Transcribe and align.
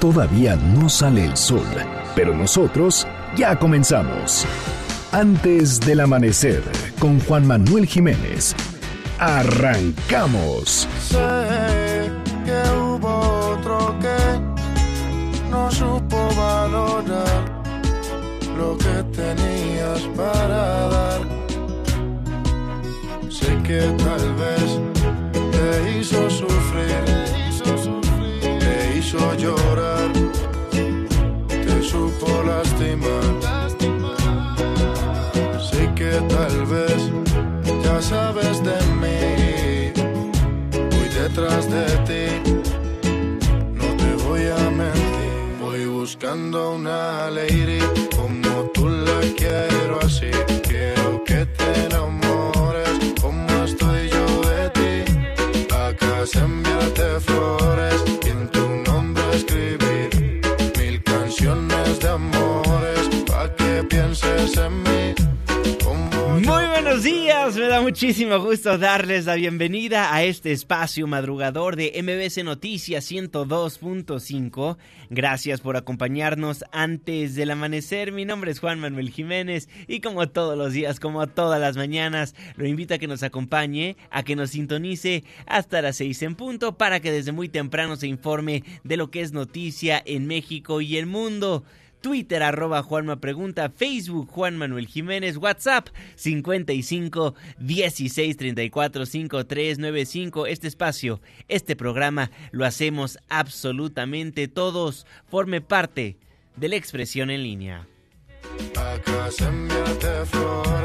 Todavía 0.00 0.56
no 0.56 0.88
sale 0.88 1.24
el 1.24 1.36
sol, 1.36 1.66
pero 2.14 2.34
nosotros 2.34 3.06
ya 3.36 3.58
comenzamos. 3.58 4.46
Antes 5.12 5.80
del 5.80 6.00
amanecer, 6.00 6.62
con 6.98 7.18
Juan 7.20 7.46
Manuel 7.46 7.86
Jiménez. 7.86 8.54
Arrancamos. 9.18 10.86
Sé 11.00 11.16
que 12.44 12.70
hubo 12.76 13.54
otro 13.54 13.96
que 13.98 15.50
no 15.50 15.70
supo 15.70 16.28
valorar 16.36 17.56
lo 18.56 18.76
que 18.76 19.02
tenías 19.16 20.02
para 20.16 20.88
dar. 20.88 21.20
Sé 23.30 23.56
que 23.62 23.80
tal 23.96 24.34
vez 24.34 24.80
te 25.52 25.98
hizo 25.98 26.28
sufrir, 26.28 27.25
hizo 29.06 29.34
llorar, 29.36 30.12
te 31.48 31.82
supo 31.82 32.42
lastimar. 32.42 33.22
Sé 35.60 35.88
que 35.94 36.10
tal 36.28 36.66
vez 36.66 37.00
ya 37.84 38.02
sabes 38.02 38.64
de 38.64 38.78
mí, 39.00 39.92
voy 40.90 41.08
detrás 41.20 41.70
de 41.70 41.86
ti, 42.08 42.52
no 43.74 43.86
te 44.00 44.24
voy 44.24 44.46
a 44.46 44.70
mentir, 44.70 45.34
voy 45.60 45.86
buscando 45.86 46.72
una 46.72 47.30
lady 47.30 47.78
como 48.16 48.70
tú 48.74 48.88
la 48.88 49.20
quiero 49.36 50.00
así, 50.02 50.30
quiero 50.68 51.22
que 51.24 51.46
te 51.46 51.84
enamores 51.86 52.90
como 53.20 53.64
estoy 53.64 54.08
yo 54.08 54.26
de 54.50 54.70
ti, 54.70 54.94
acá 55.72 56.24
enviarte 56.34 56.65
muchísimo 67.82 68.38
gusto 68.38 68.78
darles 68.78 69.26
la 69.26 69.34
bienvenida 69.34 70.14
a 70.14 70.24
este 70.24 70.50
espacio 70.50 71.06
madrugador 71.06 71.76
de 71.76 71.92
MBC 72.02 72.42
Noticias 72.42 73.10
102.5. 73.10 74.78
Gracias 75.10 75.60
por 75.60 75.76
acompañarnos 75.76 76.64
antes 76.72 77.34
del 77.34 77.50
amanecer. 77.50 78.12
Mi 78.12 78.24
nombre 78.24 78.50
es 78.50 78.60
Juan 78.60 78.80
Manuel 78.80 79.10
Jiménez 79.10 79.68
y 79.88 80.00
como 80.00 80.28
todos 80.28 80.56
los 80.56 80.72
días, 80.72 81.00
como 81.00 81.26
todas 81.26 81.60
las 81.60 81.76
mañanas, 81.76 82.34
lo 82.56 82.66
invito 82.66 82.94
a 82.94 82.98
que 82.98 83.08
nos 83.08 83.22
acompañe, 83.22 83.96
a 84.10 84.22
que 84.22 84.36
nos 84.36 84.50
sintonice 84.50 85.24
hasta 85.46 85.82
las 85.82 85.96
6 85.96 86.22
en 86.22 86.34
punto 86.34 86.78
para 86.78 87.00
que 87.00 87.12
desde 87.12 87.32
muy 87.32 87.48
temprano 87.48 87.96
se 87.96 88.06
informe 88.06 88.64
de 88.84 88.96
lo 88.96 89.10
que 89.10 89.20
es 89.20 89.32
noticia 89.32 90.02
en 90.06 90.26
México 90.26 90.80
y 90.80 90.96
el 90.96 91.06
mundo. 91.06 91.64
Twitter 92.06 92.44
arroba 92.44 92.84
Juanma 92.84 93.16
Pregunta, 93.16 93.68
Facebook 93.68 94.28
Juan 94.30 94.56
Manuel 94.56 94.86
Jiménez, 94.86 95.38
WhatsApp 95.38 95.88
55 96.14 97.34
16 97.58 98.36
34 98.36 99.06
53 99.06 99.78
95. 99.80 100.46
Este 100.46 100.68
espacio, 100.68 101.20
este 101.48 101.74
programa 101.74 102.30
lo 102.52 102.64
hacemos 102.64 103.18
absolutamente 103.28 104.46
todos. 104.46 105.04
Forme 105.28 105.60
parte 105.60 106.16
de 106.54 106.68
la 106.68 106.76
expresión 106.76 107.28
en 107.28 107.42
línea. 107.42 107.88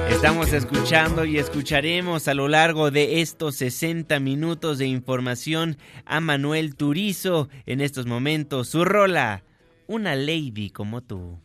Estamos 0.10 0.54
escuchando 0.54 1.24
y 1.24 1.38
escucharemos 1.38 2.28
a 2.28 2.34
lo 2.34 2.48
largo 2.48 2.90
de 2.90 3.22
estos 3.22 3.58
60 3.58 4.20
minutos 4.20 4.80
de 4.80 4.88
información 4.88 5.78
a 6.06 6.20
Manuel 6.20 6.76
Turizo. 6.76 7.48
En 7.68 7.80
estos 7.80 8.08
momentos, 8.08 8.70
su 8.70 8.86
rola, 8.86 9.44
una 9.92 10.16
lady 10.16 10.70
como 10.70 11.02
tú. 11.02 11.38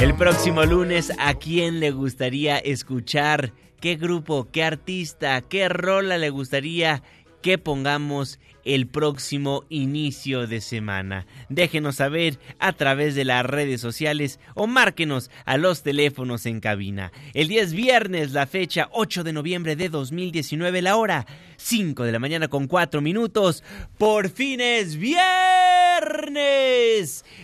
El 0.00 0.14
próximo 0.16 0.64
lunes, 0.64 1.12
¿a 1.20 1.34
quién 1.34 1.78
le 1.78 1.92
gustaría 1.92 2.58
escuchar? 2.58 3.52
¿Qué 3.80 3.94
grupo, 3.94 4.48
qué 4.50 4.64
artista, 4.64 5.40
qué 5.42 5.68
rola 5.68 6.18
le 6.18 6.30
gustaría 6.30 7.04
que 7.46 7.58
pongamos 7.58 8.40
el 8.64 8.88
próximo 8.88 9.62
inicio 9.68 10.48
de 10.48 10.60
semana? 10.60 11.28
Déjenos 11.48 11.94
saber 11.94 12.40
a 12.58 12.72
través 12.72 13.14
de 13.14 13.24
las 13.24 13.46
redes 13.46 13.80
sociales 13.80 14.40
o 14.56 14.66
márquenos 14.66 15.30
a 15.44 15.56
los 15.56 15.84
teléfonos 15.84 16.44
en 16.46 16.58
cabina. 16.58 17.12
El 17.34 17.46
día 17.46 17.62
es 17.62 17.72
viernes, 17.72 18.32
la 18.32 18.48
fecha 18.48 18.88
8 18.90 19.22
de 19.22 19.32
noviembre 19.32 19.76
de 19.76 19.88
2019, 19.88 20.82
la 20.82 20.96
hora 20.96 21.24
5 21.56 22.02
de 22.02 22.10
la 22.10 22.18
mañana 22.18 22.48
con 22.48 22.66
4 22.66 23.00
minutos. 23.00 23.62
Por 23.96 24.28
fin 24.28 24.60
es 24.60 24.96
viernes. 24.96 25.14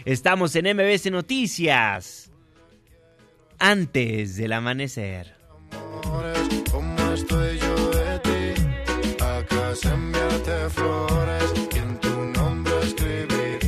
Estamos 0.04 0.56
en 0.56 0.76
MBC 0.76 1.12
Noticias 1.12 2.32
antes 3.60 4.34
del 4.36 4.52
amanecer. 4.52 5.36
amores, 6.02 6.38
como 6.72 7.12
estoy 7.12 7.61
enviarte 9.72 10.68
flores 10.68 11.44
y 11.74 11.78
en 11.78 11.98
tu 11.98 12.10
nombre 12.36 12.74
escribir 12.82 13.58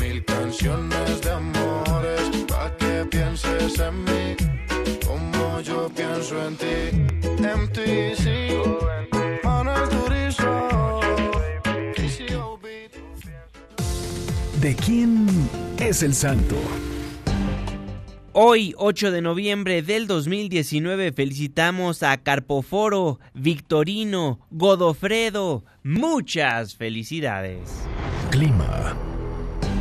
mil 0.00 0.24
canciones 0.24 1.20
de 1.20 1.30
amores 1.30 2.22
pa' 2.48 2.74
que 2.78 3.04
pienses 3.10 3.78
en 3.78 4.04
mí, 4.04 4.36
como 5.06 5.60
yo 5.60 5.90
pienso 5.90 6.34
en 6.46 6.56
ti, 6.56 6.76
MTC, 7.60 8.24
Manuel 9.44 9.88
Turizo. 9.90 11.00
¿De 14.62 14.74
quién 14.76 15.26
es 15.78 16.02
el 16.02 16.14
santo? 16.14 16.56
Hoy, 18.36 18.74
8 18.78 19.12
de 19.12 19.22
noviembre 19.22 19.80
del 19.82 20.08
2019, 20.08 21.12
felicitamos 21.12 22.02
a 22.02 22.16
Carpoforo, 22.16 23.20
Victorino, 23.32 24.40
Godofredo. 24.50 25.64
Muchas 25.84 26.74
felicidades. 26.74 27.70
Clima. 28.32 28.96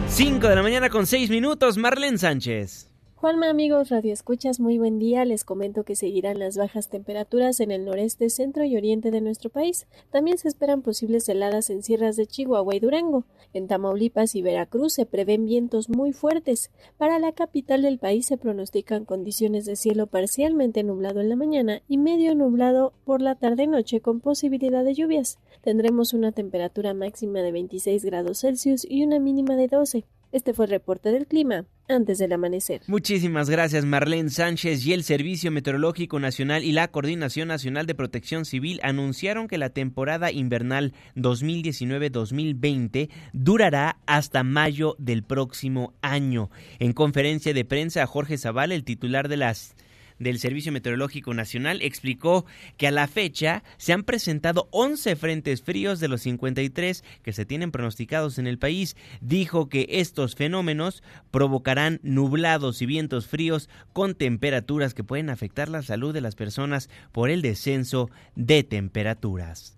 5 0.08 0.48
de 0.48 0.56
la 0.56 0.62
mañana 0.62 0.90
con 0.90 1.08
6 1.08 1.32
minutos, 1.32 1.78
Marlene 1.78 2.20
Sánchez. 2.20 2.93
Juanma, 3.24 3.50
amigos 3.50 3.88
radioescuchas, 3.88 4.60
muy 4.60 4.78
buen 4.78 5.00
día. 5.00 5.24
Les 5.24 5.46
comento 5.46 5.86
que 5.86 5.96
seguirán 5.96 6.40
las 6.40 6.58
bajas 6.58 6.90
temperaturas 6.90 7.62
en 7.62 7.72
el 7.72 7.86
noreste, 7.86 8.30
centro 8.30 8.66
y 8.66 8.76
oriente 8.76 9.12
de 9.12 9.22
nuestro 9.22 9.50
país. 9.50 9.88
También 10.10 10.38
se 10.38 10.50
esperan 10.50 10.82
posibles 10.82 11.30
heladas 11.30 11.70
en 11.70 11.84
sierras 11.84 12.18
de 12.18 12.28
Chihuahua 12.28 12.76
y 12.76 12.82
Durango. 12.82 13.24
En 13.54 13.70
Tamaulipas 13.70 14.36
y 14.36 14.42
Veracruz 14.42 14.92
se 14.92 15.06
prevén 15.06 15.46
vientos 15.46 15.88
muy 15.88 16.12
fuertes. 16.12 16.70
Para 16.98 17.18
la 17.18 17.32
capital 17.32 17.84
del 17.84 17.98
país 17.98 18.26
se 18.26 18.36
pronostican 18.36 19.06
condiciones 19.06 19.64
de 19.64 19.78
cielo 19.78 20.08
parcialmente 20.08 20.84
nublado 20.84 21.22
en 21.22 21.30
la 21.30 21.38
mañana 21.38 21.82
y 21.88 22.00
medio 22.00 22.36
nublado 22.36 22.92
por 23.06 23.22
la 23.22 23.36
tarde-noche 23.36 24.02
con 24.02 24.20
posibilidad 24.20 24.84
de 24.84 24.96
lluvias. 24.96 25.40
Tendremos 25.62 26.14
una 26.14 26.34
temperatura 26.34 26.94
máxima 26.94 27.40
de 27.40 27.54
26 27.54 28.04
grados 28.04 28.42
Celsius 28.42 28.86
y 28.86 29.02
una 29.06 29.20
mínima 29.20 29.56
de 29.56 29.70
12. 29.70 30.04
Este 30.34 30.54
fue 30.56 30.66
el 30.66 30.72
reporte 30.72 31.12
del 31.12 31.28
clima 31.28 31.66
antes 31.88 32.18
del 32.18 32.34
amanecer. 32.34 32.82
Muchísimas 32.88 33.52
gracias 33.52 33.86
Marlene 33.86 34.32
Sánchez 34.32 34.84
y 34.84 34.94
el 34.94 35.04
Servicio 35.04 35.52
Meteorológico 35.52 36.20
Nacional 36.20 36.64
y 36.64 36.72
la 36.72 36.88
Coordinación 36.88 37.50
Nacional 37.50 37.86
de 37.86 37.94
Protección 37.94 38.44
Civil 38.46 38.80
anunciaron 38.82 39.48
que 39.48 39.60
la 39.60 39.70
temporada 39.70 40.32
invernal 40.32 40.96
2019-2020 41.16 43.12
durará 43.34 43.98
hasta 44.08 44.44
mayo 44.44 44.96
del 44.98 45.22
próximo 45.22 45.94
año. 46.02 46.50
En 46.80 46.94
conferencia 46.94 47.54
de 47.54 47.64
prensa, 47.64 48.08
Jorge 48.08 48.40
Zaval, 48.40 48.72
el 48.72 48.86
titular 48.86 49.28
de 49.28 49.38
las 49.38 49.76
del 50.20 50.40
Servicio 50.40 50.72
Meteorológico 50.72 51.34
Nacional 51.34 51.82
explicó 51.82 52.46
que 52.78 52.88
a 52.88 52.92
la 52.92 53.08
fecha 53.08 53.64
se 53.78 53.94
han 53.94 54.04
presentado 54.04 54.68
11 54.72 55.16
frentes 55.16 55.62
fríos 55.62 56.00
de 56.00 56.08
los 56.08 56.22
53 56.22 57.04
que 57.22 57.34
se 57.34 57.46
tienen 57.46 57.72
pronosticados 57.72 58.38
en 58.40 58.48
el 58.48 58.58
país. 58.58 58.96
Dijo 59.22 59.70
que 59.70 59.88
estos 59.90 60.36
fenómenos 60.36 61.04
provocarán 61.32 62.00
nublados 62.04 62.82
y 62.82 62.86
vientos 62.86 63.28
fríos 63.28 63.70
con 63.94 64.16
temperaturas 64.16 64.94
que 64.94 65.04
pueden 65.04 65.30
afectar 65.30 65.70
la 65.70 65.82
salud 65.82 66.14
de 66.14 66.22
las 66.22 66.36
personas 66.36 66.90
por 67.12 67.30
el 67.30 67.42
descenso 67.42 68.10
de 68.36 68.64
temperaturas. 68.64 69.78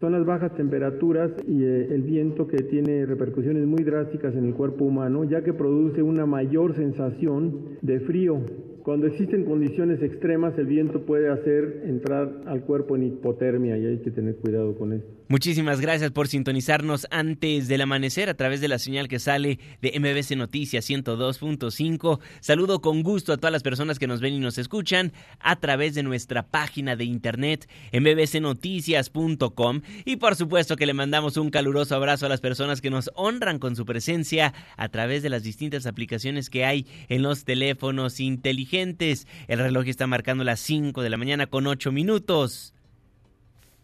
Son 0.00 0.12
las 0.12 0.24
bajas 0.24 0.54
temperaturas 0.54 1.30
y 1.46 1.62
eh, 1.62 1.88
el 1.90 2.00
viento 2.00 2.48
que 2.48 2.56
tiene 2.62 3.04
repercusiones 3.04 3.66
muy 3.66 3.84
drásticas 3.84 4.34
en 4.34 4.46
el 4.46 4.54
cuerpo 4.54 4.86
humano, 4.86 5.24
ya 5.24 5.44
que 5.44 5.52
produce 5.52 6.00
una 6.02 6.24
mayor 6.24 6.74
sensación 6.74 7.76
de 7.82 8.00
frío 8.00 8.40
Cuando 8.82 9.06
existen 9.06 9.44
condiciones 9.44 10.02
extremas, 10.02 10.58
el 10.58 10.66
viento 10.66 11.04
puede 11.04 11.28
hacer 11.28 11.82
entrar 11.84 12.42
al 12.46 12.62
cuerpo 12.62 12.96
en 12.96 13.04
hipotermia 13.04 13.76
y 13.76 13.86
hay 13.86 13.98
que 13.98 14.10
tener 14.10 14.36
cuidado 14.36 14.74
con 14.76 14.94
esto. 14.94 15.20
Muchísimas 15.28 15.80
gracias 15.80 16.10
por 16.10 16.26
sintonizarnos 16.26 17.06
antes 17.10 17.68
del 17.68 17.82
amanecer 17.82 18.28
a 18.28 18.34
través 18.34 18.60
de 18.60 18.66
la 18.66 18.80
señal 18.80 19.06
que 19.06 19.20
sale 19.20 19.60
de 19.80 19.92
MBC 20.00 20.36
Noticias 20.36 20.90
102.5. 20.90 22.18
Saludo 22.40 22.80
con 22.80 23.04
gusto 23.04 23.32
a 23.32 23.36
todas 23.36 23.52
las 23.52 23.62
personas 23.62 24.00
que 24.00 24.08
nos 24.08 24.20
ven 24.20 24.34
y 24.34 24.40
nos 24.40 24.58
escuchan 24.58 25.12
a 25.38 25.60
través 25.60 25.94
de 25.94 26.02
nuestra 26.02 26.48
página 26.48 26.96
de 26.96 27.04
internet 27.04 27.68
mbcnoticias.com 27.92 29.82
y 30.04 30.16
por 30.16 30.34
supuesto 30.34 30.74
que 30.74 30.86
le 30.86 30.94
mandamos 30.94 31.36
un 31.36 31.50
caluroso 31.50 31.94
abrazo 31.94 32.26
a 32.26 32.28
las 32.28 32.40
personas 32.40 32.80
que 32.80 32.90
nos 32.90 33.10
honran 33.14 33.60
con 33.60 33.76
su 33.76 33.84
presencia 33.84 34.52
a 34.76 34.88
través 34.88 35.22
de 35.22 35.30
las 35.30 35.44
distintas 35.44 35.86
aplicaciones 35.86 36.50
que 36.50 36.64
hay 36.64 36.86
en 37.08 37.22
los 37.22 37.44
teléfonos 37.44 38.18
inteligentes. 38.18 38.69
El 38.72 39.58
reloj 39.58 39.88
está 39.88 40.06
marcando 40.06 40.44
las 40.44 40.60
5 40.60 41.02
de 41.02 41.10
la 41.10 41.16
mañana 41.16 41.46
con 41.46 41.66
8 41.66 41.90
minutos 41.92 42.74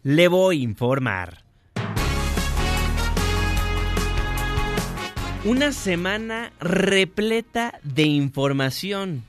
le 0.03 0.29
voy 0.29 0.61
a 0.61 0.63
informar. 0.63 1.43
Una 5.43 5.73
semana 5.73 6.53
repleta 6.61 7.79
de 7.83 8.03
información, 8.03 9.23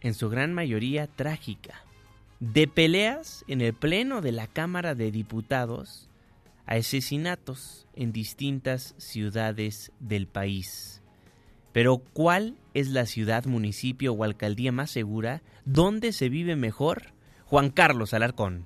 en 0.00 0.14
su 0.14 0.30
gran 0.30 0.54
mayoría 0.54 1.06
trágica, 1.06 1.82
de 2.40 2.66
peleas 2.68 3.44
en 3.48 3.60
el 3.60 3.74
Pleno 3.74 4.22
de 4.22 4.32
la 4.32 4.46
Cámara 4.46 4.94
de 4.94 5.10
Diputados 5.10 6.08
a 6.64 6.76
asesinatos 6.76 7.86
en 7.94 8.12
distintas 8.12 8.94
ciudades 8.96 9.92
del 10.00 10.26
país. 10.26 10.95
Pero 11.76 11.98
¿cuál 11.98 12.56
es 12.72 12.88
la 12.88 13.04
ciudad, 13.04 13.44
municipio 13.44 14.14
o 14.14 14.24
alcaldía 14.24 14.72
más 14.72 14.90
segura? 14.90 15.42
¿Dónde 15.66 16.14
se 16.14 16.30
vive 16.30 16.56
mejor? 16.56 17.12
Juan 17.44 17.68
Carlos 17.68 18.14
Alarcón. 18.14 18.64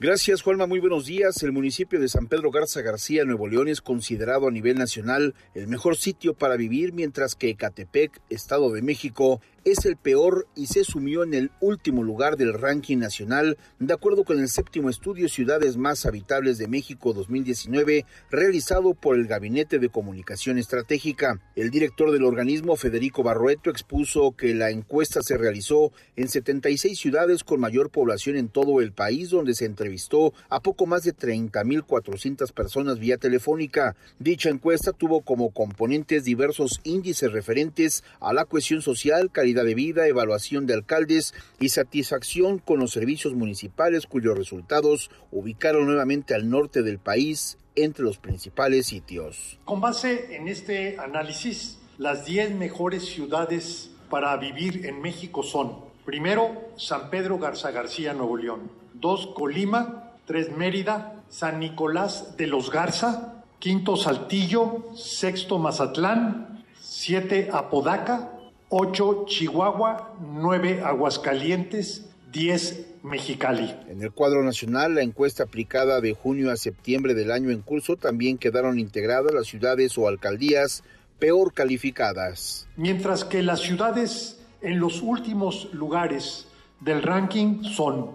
Gracias, 0.00 0.40
Juanma. 0.40 0.66
Muy 0.66 0.80
buenos 0.80 1.04
días. 1.04 1.42
El 1.42 1.52
municipio 1.52 2.00
de 2.00 2.08
San 2.08 2.26
Pedro 2.26 2.50
Garza 2.50 2.80
García, 2.80 3.26
Nuevo 3.26 3.48
León, 3.48 3.68
es 3.68 3.82
considerado 3.82 4.48
a 4.48 4.50
nivel 4.50 4.78
nacional 4.78 5.34
el 5.54 5.68
mejor 5.68 5.98
sitio 5.98 6.32
para 6.32 6.56
vivir, 6.56 6.94
mientras 6.94 7.34
que 7.34 7.50
Ecatepec, 7.50 8.18
Estado 8.30 8.72
de 8.72 8.80
México, 8.80 9.42
es 9.70 9.84
el 9.84 9.96
peor 9.96 10.46
y 10.56 10.66
se 10.66 10.82
sumió 10.82 11.22
en 11.22 11.34
el 11.34 11.50
último 11.60 12.02
lugar 12.02 12.36
del 12.36 12.54
ranking 12.54 12.96
nacional, 12.96 13.58
de 13.78 13.92
acuerdo 13.92 14.24
con 14.24 14.40
el 14.40 14.48
séptimo 14.48 14.88
estudio 14.88 15.28
Ciudades 15.28 15.76
más 15.76 16.06
habitables 16.06 16.56
de 16.56 16.68
México 16.68 17.12
2019, 17.12 18.06
realizado 18.30 18.94
por 18.94 19.16
el 19.16 19.26
Gabinete 19.26 19.78
de 19.78 19.90
Comunicación 19.90 20.58
Estratégica. 20.58 21.40
El 21.54 21.70
director 21.70 22.10
del 22.12 22.24
organismo, 22.24 22.76
Federico 22.76 23.22
Barrueto, 23.22 23.68
expuso 23.68 24.32
que 24.32 24.54
la 24.54 24.70
encuesta 24.70 25.20
se 25.22 25.36
realizó 25.36 25.92
en 26.16 26.28
76 26.28 26.98
ciudades 26.98 27.44
con 27.44 27.60
mayor 27.60 27.90
población 27.90 28.36
en 28.36 28.48
todo 28.48 28.80
el 28.80 28.92
país, 28.92 29.30
donde 29.30 29.54
se 29.54 29.66
entrevistó 29.66 30.32
a 30.48 30.60
poco 30.60 30.86
más 30.86 31.02
de 31.02 31.14
30.400 31.14 32.52
personas 32.52 32.98
vía 32.98 33.18
telefónica. 33.18 33.96
Dicha 34.18 34.48
encuesta 34.48 34.92
tuvo 34.92 35.20
como 35.20 35.50
componentes 35.50 36.24
diversos 36.24 36.80
índices 36.84 37.32
referentes 37.32 38.02
a 38.20 38.32
la 38.32 38.46
cohesión 38.46 38.80
social, 38.80 39.30
calidad 39.30 39.57
de 39.64 39.74
vida, 39.74 40.06
evaluación 40.06 40.66
de 40.66 40.74
alcaldes 40.74 41.34
y 41.60 41.70
satisfacción 41.70 42.58
con 42.58 42.80
los 42.80 42.92
servicios 42.92 43.34
municipales 43.34 44.06
cuyos 44.06 44.36
resultados 44.36 45.10
ubicaron 45.30 45.86
nuevamente 45.86 46.34
al 46.34 46.48
norte 46.50 46.82
del 46.82 46.98
país 46.98 47.58
entre 47.76 48.04
los 48.04 48.18
principales 48.18 48.86
sitios. 48.86 49.58
Con 49.64 49.80
base 49.80 50.36
en 50.36 50.48
este 50.48 50.98
análisis, 50.98 51.78
las 51.98 52.24
10 52.24 52.54
mejores 52.56 53.04
ciudades 53.04 53.90
para 54.10 54.36
vivir 54.36 54.86
en 54.86 55.00
México 55.00 55.42
son, 55.42 55.76
primero, 56.04 56.70
San 56.76 57.10
Pedro 57.10 57.38
Garza 57.38 57.70
García, 57.70 58.14
Nuevo 58.14 58.36
León, 58.36 58.70
dos, 58.94 59.28
Colima, 59.34 60.12
tres, 60.26 60.50
Mérida, 60.56 61.22
San 61.28 61.60
Nicolás 61.60 62.36
de 62.36 62.46
los 62.46 62.70
Garza, 62.70 63.44
quinto, 63.58 63.96
Saltillo, 63.96 64.86
sexto, 64.94 65.58
Mazatlán, 65.58 66.64
siete, 66.80 67.50
Apodaca, 67.52 68.32
8 68.70 69.24
Chihuahua, 69.26 70.14
9 70.20 70.82
Aguascalientes, 70.84 72.04
10 72.32 72.86
Mexicali. 73.02 73.74
En 73.88 74.02
el 74.02 74.12
cuadro 74.12 74.42
nacional, 74.42 74.94
la 74.94 75.02
encuesta 75.02 75.44
aplicada 75.44 76.00
de 76.00 76.12
junio 76.12 76.50
a 76.50 76.56
septiembre 76.56 77.14
del 77.14 77.30
año 77.30 77.50
en 77.50 77.62
curso 77.62 77.96
también 77.96 78.36
quedaron 78.36 78.78
integradas 78.78 79.32
las 79.32 79.46
ciudades 79.46 79.96
o 79.96 80.08
alcaldías 80.08 80.82
peor 81.18 81.54
calificadas. 81.54 82.68
Mientras 82.76 83.24
que 83.24 83.42
las 83.42 83.60
ciudades 83.60 84.40
en 84.60 84.78
los 84.80 85.02
últimos 85.02 85.72
lugares 85.72 86.46
del 86.80 87.02
ranking 87.02 87.62
son 87.62 88.10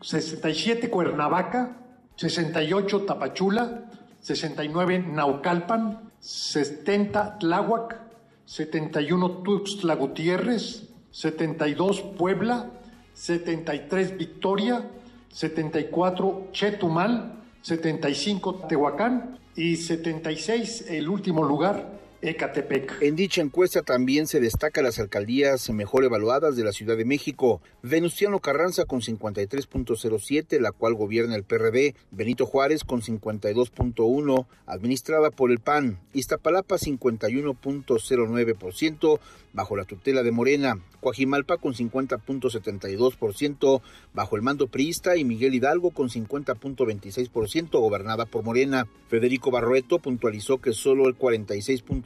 67 0.00 0.88
Cuernavaca, 0.88 1.76
68 2.16 3.02
Tapachula, 3.02 3.90
69 4.20 5.04
Naucalpan, 5.10 6.10
70 6.20 7.38
Tláhuac, 7.38 8.09
71 8.50 9.44
Tuxtla 9.44 9.94
Gutiérrez, 9.94 10.82
72 11.12 12.00
Puebla, 12.18 12.68
73 13.14 14.18
Victoria, 14.18 14.90
74 15.28 16.48
Chetumal, 16.50 17.44
75 17.62 18.66
Tehuacán 18.68 19.38
y 19.54 19.76
76 19.76 20.86
el 20.88 21.08
último 21.08 21.44
lugar 21.44 21.99
Ecatepec. 22.22 22.98
En 23.00 23.16
dicha 23.16 23.40
encuesta 23.40 23.80
también 23.82 24.26
se 24.26 24.40
destaca 24.40 24.82
las 24.82 24.98
alcaldías 24.98 25.70
mejor 25.70 26.04
evaluadas 26.04 26.54
de 26.56 26.64
la 26.64 26.72
Ciudad 26.72 26.94
de 26.96 27.06
México. 27.06 27.62
Venustiano 27.82 28.40
Carranza 28.40 28.84
con 28.84 29.00
53.07, 29.00 30.60
la 30.60 30.72
cual 30.72 30.92
gobierna 30.94 31.36
el 31.36 31.44
PRD. 31.44 31.94
Benito 32.10 32.44
Juárez 32.44 32.84
con 32.84 33.00
52.1, 33.00 34.46
administrada 34.66 35.30
por 35.30 35.50
el 35.50 35.60
PAN. 35.60 35.98
Iztapalapa 36.12 36.76
51.09%, 36.76 39.18
bajo 39.52 39.76
la 39.76 39.84
tutela 39.84 40.22
de 40.22 40.30
Morena. 40.30 40.80
Coajimalpa 41.00 41.56
con 41.56 41.74
50.72% 41.74 43.80
bajo 44.12 44.36
el 44.36 44.42
mando 44.42 44.66
priista 44.66 45.16
y 45.16 45.24
Miguel 45.24 45.54
Hidalgo 45.54 45.92
con 45.92 46.10
50.26% 46.10 47.80
gobernada 47.80 48.26
por 48.26 48.44
Morena. 48.44 48.86
Federico 49.08 49.50
Barrueto 49.50 49.98
puntualizó 49.98 50.58
que 50.58 50.72
solo 50.72 51.08
el 51.08 51.16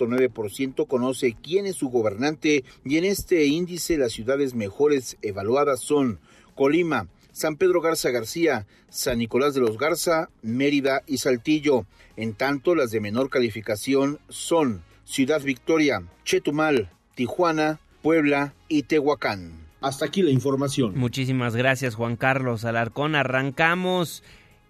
46.9% 0.07 0.87
conoce 0.87 1.37
quién 1.43 1.67
es 1.67 1.77
su 1.77 1.89
gobernante 1.89 2.65
y 2.85 2.97
en 2.97 3.05
este 3.05 3.47
índice 3.47 3.99
las 3.99 4.13
ciudades 4.13 4.55
mejores 4.55 5.17
evaluadas 5.23 5.81
son 5.81 6.21
Colima, 6.55 7.09
San 7.33 7.57
Pedro 7.57 7.81
Garza 7.81 8.11
García, 8.11 8.67
San 8.89 9.19
Nicolás 9.19 9.55
de 9.55 9.61
los 9.61 9.77
Garza, 9.77 10.31
Mérida 10.43 11.03
y 11.07 11.19
Saltillo. 11.19 11.87
En 12.17 12.35
tanto, 12.35 12.75
las 12.75 12.93
de 12.93 13.01
menor 13.01 13.29
calificación 13.29 14.21
son 14.29 14.85
Ciudad 15.05 15.43
Victoria, 15.43 16.05
Chetumal, 16.25 16.91
Tijuana, 17.15 17.81
Puebla 18.03 18.55
y 18.69 18.85
Tehuacán. 18.85 19.65
Hasta 19.81 20.07
aquí 20.07 20.23
la 20.23 20.31
información. 20.31 20.95
Muchísimas 20.97 21.57
gracias 21.57 21.95
Juan 21.95 22.17
Carlos 22.17 22.65
Alarcón. 22.65 23.15
Arrancamos 23.15 24.23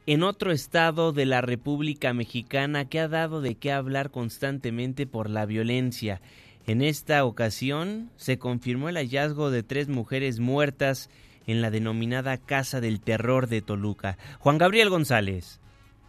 en 0.06 0.22
otro 0.22 0.52
estado 0.52 1.12
de 1.12 1.24
la 1.24 1.40
República 1.40 2.12
Mexicana 2.12 2.84
que 2.86 3.00
ha 3.00 3.08
dado 3.08 3.40
de 3.40 3.54
qué 3.54 3.72
hablar 3.72 4.10
constantemente 4.10 5.06
por 5.06 5.30
la 5.30 5.46
violencia. 5.46 6.20
En 6.66 6.82
esta 6.82 7.24
ocasión 7.24 8.10
se 8.16 8.38
confirmó 8.38 8.88
el 8.88 8.96
hallazgo 8.96 9.50
de 9.50 9.62
tres 9.62 9.88
mujeres 9.88 10.40
muertas 10.40 11.08
en 11.46 11.62
la 11.62 11.70
denominada 11.70 12.36
Casa 12.38 12.80
del 12.80 13.00
Terror 13.00 13.48
de 13.48 13.62
Toluca. 13.62 14.18
Juan 14.38 14.58
Gabriel 14.58 14.90
González. 14.90 15.60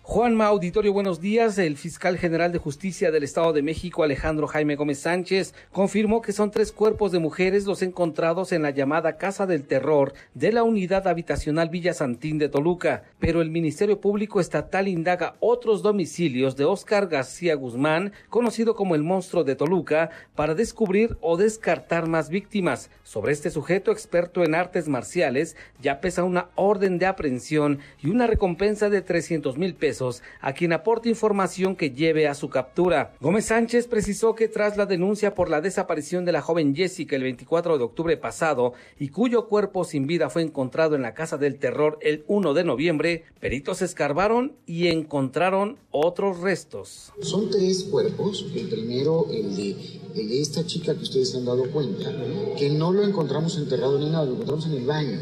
Juanma 0.08 0.46
Auditorio, 0.46 0.94
buenos 0.94 1.20
días. 1.20 1.58
El 1.58 1.78
fiscal 1.78 2.20
general 2.20 2.52
de 2.52 2.60
justicia 2.60 3.10
del 3.10 3.24
Estado 3.24 3.54
de 3.54 3.64
México, 3.64 4.04
Alejandro 4.04 4.46
Jaime 4.46 4.76
Gómez 4.76 5.00
Sánchez, 5.00 5.56
confirmó 5.72 6.22
que 6.22 6.32
son 6.32 6.52
tres 6.52 6.72
cuerpos 6.72 7.12
de 7.12 7.18
mujeres 7.18 7.66
los 7.66 7.82
encontrados 7.82 8.52
en 8.52 8.62
la 8.62 8.70
llamada 8.70 9.18
Casa 9.18 9.48
del 9.48 9.64
Terror 9.64 10.14
de 10.36 10.52
la 10.52 10.62
unidad 10.62 11.08
habitacional 11.08 11.70
Villa 11.70 11.96
Santín 11.96 12.38
de 12.38 12.50
Toluca. 12.50 13.04
Pero 13.18 13.42
el 13.42 13.50
Ministerio 13.50 14.00
Público 14.00 14.40
Estatal 14.40 14.88
indaga 14.88 15.38
otros 15.40 15.82
domicilios 15.82 16.56
de 16.56 16.66
Óscar 16.66 17.08
García 17.08 17.56
Guzmán, 17.56 18.14
conocido 18.30 18.76
como 18.76 18.94
el 18.94 19.02
monstruo 19.02 19.44
de 19.44 19.56
Toluca, 19.56 20.12
para 20.36 20.54
descubrir 20.54 21.18
o 21.20 21.36
descartar 21.36 22.08
más 22.08 22.30
víctimas. 22.30 22.92
Sobre 23.04 23.34
este 23.34 23.50
sujeto 23.50 23.92
experto 23.92 24.44
en 24.44 24.54
artes 24.54 24.88
marciales, 24.88 25.58
ya 25.82 26.00
pesa 26.00 26.24
una 26.24 26.50
orden 26.54 27.00
de 27.00 27.08
aprehensión 27.08 27.80
y 28.04 28.10
una 28.12 28.28
recompensa 28.28 28.92
de 28.92 29.02
300 29.02 29.58
mil 29.58 29.74
pesos 29.74 29.95
a 30.42 30.54
quien 30.54 30.74
aporte 30.74 31.10
información 31.10 31.76
que 31.76 31.92
lleve 31.92 32.28
a 32.28 32.36
su 32.36 32.50
captura. 32.50 33.14
Gómez 33.22 33.46
Sánchez 33.46 33.88
precisó 33.88 34.36
que 34.36 34.48
tras 34.48 34.78
la 34.78 34.86
denuncia 34.86 35.36
por 35.36 35.50
la 35.50 35.62
desaparición 35.62 36.26
de 36.26 36.32
la 36.32 36.42
joven 36.42 36.76
Jessica 36.76 37.16
el 37.16 37.24
24 37.24 37.78
de 37.78 37.84
octubre 37.84 38.18
pasado 38.18 38.74
y 39.00 39.10
cuyo 39.10 39.48
cuerpo 39.48 39.84
sin 39.84 40.08
vida 40.08 40.30
fue 40.30 40.42
encontrado 40.42 40.96
en 40.96 41.02
la 41.02 41.14
Casa 41.14 41.38
del 41.38 41.58
Terror 41.58 41.98
el 42.02 42.24
1 42.28 42.54
de 42.54 42.64
noviembre, 42.64 43.24
peritos 43.40 43.82
escarbaron 43.82 44.54
y 44.66 44.88
encontraron 44.88 45.78
otros 45.92 46.40
restos. 46.40 47.12
Son 47.22 47.50
tres 47.50 47.84
cuerpos. 47.84 48.46
El 48.54 48.68
primero, 48.68 49.28
el 49.32 49.56
de, 49.56 50.42
esta 50.42 50.66
chica 50.66 50.96
que 50.96 51.04
ustedes 51.04 51.36
han 51.36 51.46
dado 51.46 51.70
cuenta, 51.72 52.12
que 52.58 52.70
no 52.70 52.92
lo 52.92 53.04
encontramos 53.04 53.58
enterrado 53.58 54.00
ni 54.00 54.10
nada, 54.10 54.26
lo 54.26 54.34
encontramos 54.34 54.66
en 54.66 54.74
el 54.74 54.86
baño 54.86 55.20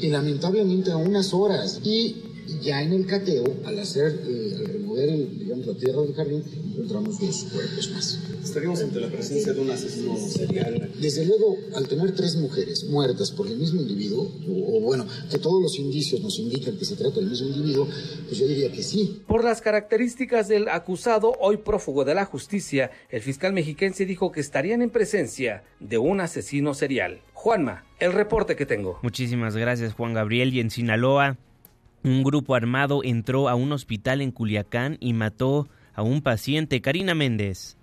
y 0.00 0.08
lamentablemente 0.08 0.90
a 0.92 0.96
unas 0.96 1.32
horas. 1.34 1.80
Y 1.84 2.29
ya 2.60 2.82
en 2.82 2.92
el 2.92 3.06
cateo, 3.06 3.44
al 3.64 3.78
hacer, 3.78 4.20
eh, 4.26 4.56
al 4.58 4.66
remover 4.66 5.08
el, 5.08 5.38
digamos, 5.38 5.66
la 5.66 5.74
tierra 5.74 6.02
del 6.02 6.14
jardín, 6.14 6.44
encontramos 6.72 7.18
dos 7.18 7.44
cuerpos 7.52 7.90
más. 7.90 8.18
¿Estaríamos 8.42 8.80
ante 8.80 9.00
la 9.00 9.08
presencia 9.08 9.52
de 9.52 9.60
un 9.60 9.70
asesino 9.70 10.16
serial? 10.16 10.90
Desde 11.00 11.24
luego, 11.26 11.56
al 11.76 11.86
tener 11.86 12.14
tres 12.14 12.36
mujeres 12.36 12.84
muertas 12.84 13.30
por 13.30 13.46
el 13.46 13.56
mismo 13.56 13.80
individuo, 13.80 14.30
o, 14.48 14.78
o, 14.78 14.80
bueno, 14.80 15.06
que 15.30 15.38
todos 15.38 15.62
los 15.62 15.78
indicios 15.78 16.20
nos 16.20 16.38
indican 16.38 16.76
que 16.76 16.84
se 16.84 16.96
trata 16.96 17.16
del 17.16 17.30
mismo 17.30 17.48
individuo, 17.48 17.86
pues 18.26 18.38
yo 18.38 18.46
diría 18.48 18.72
que 18.72 18.82
sí. 18.82 19.22
Por 19.26 19.44
las 19.44 19.60
características 19.60 20.48
del 20.48 20.68
acusado, 20.68 21.34
hoy 21.40 21.58
prófugo 21.58 22.04
de 22.04 22.14
la 22.14 22.24
justicia, 22.24 22.90
el 23.10 23.20
fiscal 23.20 23.52
mexiquense 23.52 24.06
dijo 24.06 24.32
que 24.32 24.40
estarían 24.40 24.82
en 24.82 24.90
presencia 24.90 25.62
de 25.78 25.98
un 25.98 26.20
asesino 26.20 26.74
serial. 26.74 27.20
Juanma, 27.34 27.84
el 28.00 28.12
reporte 28.12 28.56
que 28.56 28.66
tengo. 28.66 28.98
Muchísimas 29.02 29.56
gracias, 29.56 29.94
Juan 29.94 30.12
Gabriel. 30.12 30.52
Y 30.52 30.60
en 30.60 30.70
Sinaloa, 30.70 31.38
un 32.02 32.22
grupo 32.22 32.54
armado 32.54 33.02
entró 33.04 33.48
a 33.48 33.54
un 33.54 33.72
hospital 33.72 34.20
en 34.20 34.30
Culiacán 34.30 34.96
y 35.00 35.12
mató 35.12 35.68
a 35.94 36.02
un 36.02 36.22
paciente. 36.22 36.80
Karina 36.80 37.14
Méndez. 37.14 37.76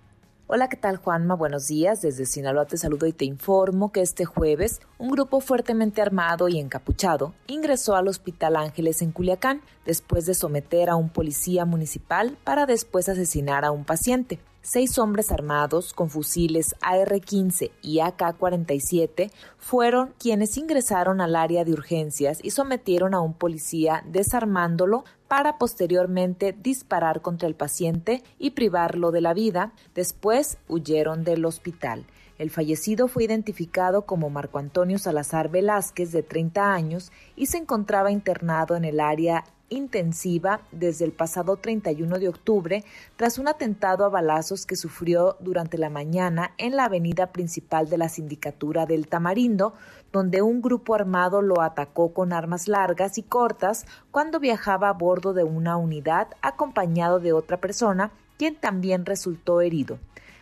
Hola, 0.50 0.70
¿qué 0.70 0.78
tal 0.78 0.96
Juanma? 0.96 1.34
Buenos 1.34 1.68
días. 1.68 2.00
Desde 2.00 2.24
Sinaloa 2.24 2.64
te 2.64 2.78
saludo 2.78 3.06
y 3.06 3.12
te 3.12 3.26
informo 3.26 3.92
que 3.92 4.00
este 4.00 4.24
jueves 4.24 4.80
un 4.96 5.10
grupo 5.10 5.40
fuertemente 5.40 6.00
armado 6.00 6.48
y 6.48 6.58
encapuchado 6.58 7.34
ingresó 7.46 7.96
al 7.96 8.08
Hospital 8.08 8.56
Ángeles 8.56 9.02
en 9.02 9.12
Culiacán 9.12 9.60
después 9.84 10.24
de 10.24 10.32
someter 10.32 10.88
a 10.88 10.96
un 10.96 11.10
policía 11.10 11.66
municipal 11.66 12.38
para 12.44 12.64
después 12.64 13.10
asesinar 13.10 13.66
a 13.66 13.72
un 13.72 13.84
paciente. 13.84 14.38
Seis 14.70 14.98
hombres 14.98 15.32
armados 15.32 15.94
con 15.94 16.10
fusiles 16.10 16.74
AR-15 16.82 17.70
y 17.80 18.00
AK-47 18.00 19.30
fueron 19.56 20.12
quienes 20.18 20.58
ingresaron 20.58 21.22
al 21.22 21.36
área 21.36 21.64
de 21.64 21.72
urgencias 21.72 22.38
y 22.42 22.50
sometieron 22.50 23.14
a 23.14 23.22
un 23.22 23.32
policía 23.32 24.04
desarmándolo 24.06 25.04
para 25.26 25.56
posteriormente 25.56 26.52
disparar 26.52 27.22
contra 27.22 27.48
el 27.48 27.54
paciente 27.54 28.22
y 28.38 28.50
privarlo 28.50 29.10
de 29.10 29.22
la 29.22 29.32
vida. 29.32 29.72
Después 29.94 30.58
huyeron 30.68 31.24
del 31.24 31.46
hospital. 31.46 32.04
El 32.36 32.50
fallecido 32.50 33.08
fue 33.08 33.24
identificado 33.24 34.02
como 34.02 34.28
Marco 34.28 34.58
Antonio 34.58 34.98
Salazar 34.98 35.48
Velázquez, 35.48 36.12
de 36.12 36.22
30 36.22 36.74
años, 36.74 37.10
y 37.36 37.46
se 37.46 37.56
encontraba 37.56 38.10
internado 38.10 38.76
en 38.76 38.84
el 38.84 39.00
área 39.00 39.44
intensiva 39.68 40.60
desde 40.72 41.04
el 41.04 41.12
pasado 41.12 41.56
31 41.56 42.18
de 42.18 42.28
octubre 42.28 42.84
tras 43.16 43.38
un 43.38 43.48
atentado 43.48 44.04
a 44.04 44.08
balazos 44.08 44.66
que 44.66 44.76
sufrió 44.76 45.36
durante 45.40 45.78
la 45.78 45.90
mañana 45.90 46.52
en 46.58 46.76
la 46.76 46.84
avenida 46.84 47.32
principal 47.32 47.88
de 47.88 47.98
la 47.98 48.08
sindicatura 48.08 48.86
del 48.86 49.08
Tamarindo, 49.08 49.74
donde 50.12 50.42
un 50.42 50.62
grupo 50.62 50.94
armado 50.94 51.42
lo 51.42 51.60
atacó 51.60 52.12
con 52.12 52.32
armas 52.32 52.68
largas 52.68 53.18
y 53.18 53.22
cortas 53.22 53.86
cuando 54.10 54.40
viajaba 54.40 54.88
a 54.88 54.94
bordo 54.94 55.34
de 55.34 55.44
una 55.44 55.76
unidad 55.76 56.28
acompañado 56.42 57.20
de 57.20 57.32
otra 57.32 57.58
persona, 57.58 58.10
quien 58.38 58.56
también 58.56 59.04
resultó 59.04 59.60
herido. 59.60 59.98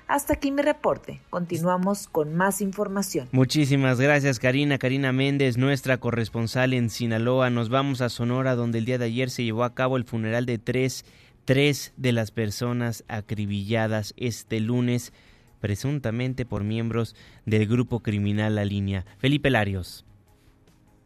Hasta 0.08 0.34
aquí 0.34 0.52
mi 0.52 0.62
reporte. 0.62 1.20
Continuamos 1.30 2.06
con 2.06 2.34
más 2.34 2.60
información. 2.60 3.28
Muchísimas 3.32 4.00
gracias 4.00 4.38
Karina. 4.38 4.78
Karina 4.78 5.12
Méndez, 5.12 5.56
nuestra 5.58 5.98
corresponsal 5.98 6.74
en 6.74 6.90
Sinaloa. 6.90 7.50
Nos 7.50 7.70
vamos 7.70 8.00
a 8.00 8.08
Sonora, 8.08 8.54
donde 8.54 8.78
el 8.78 8.84
día 8.84 8.98
de 8.98 9.06
ayer 9.06 9.30
se 9.30 9.42
llevó 9.42 9.64
a 9.64 9.74
cabo 9.74 9.96
el 9.96 10.04
funeral 10.04 10.46
de 10.46 10.58
tres, 10.58 11.04
tres 11.44 11.92
de 11.96 12.12
las 12.12 12.30
personas 12.30 13.04
acribilladas 13.08 14.14
este 14.16 14.60
lunes, 14.60 15.12
presuntamente 15.60 16.46
por 16.46 16.62
miembros 16.62 17.16
del 17.44 17.66
grupo 17.66 18.00
criminal 18.00 18.54
La 18.54 18.64
Línea. 18.64 19.04
Felipe 19.18 19.50
Larios. 19.50 20.04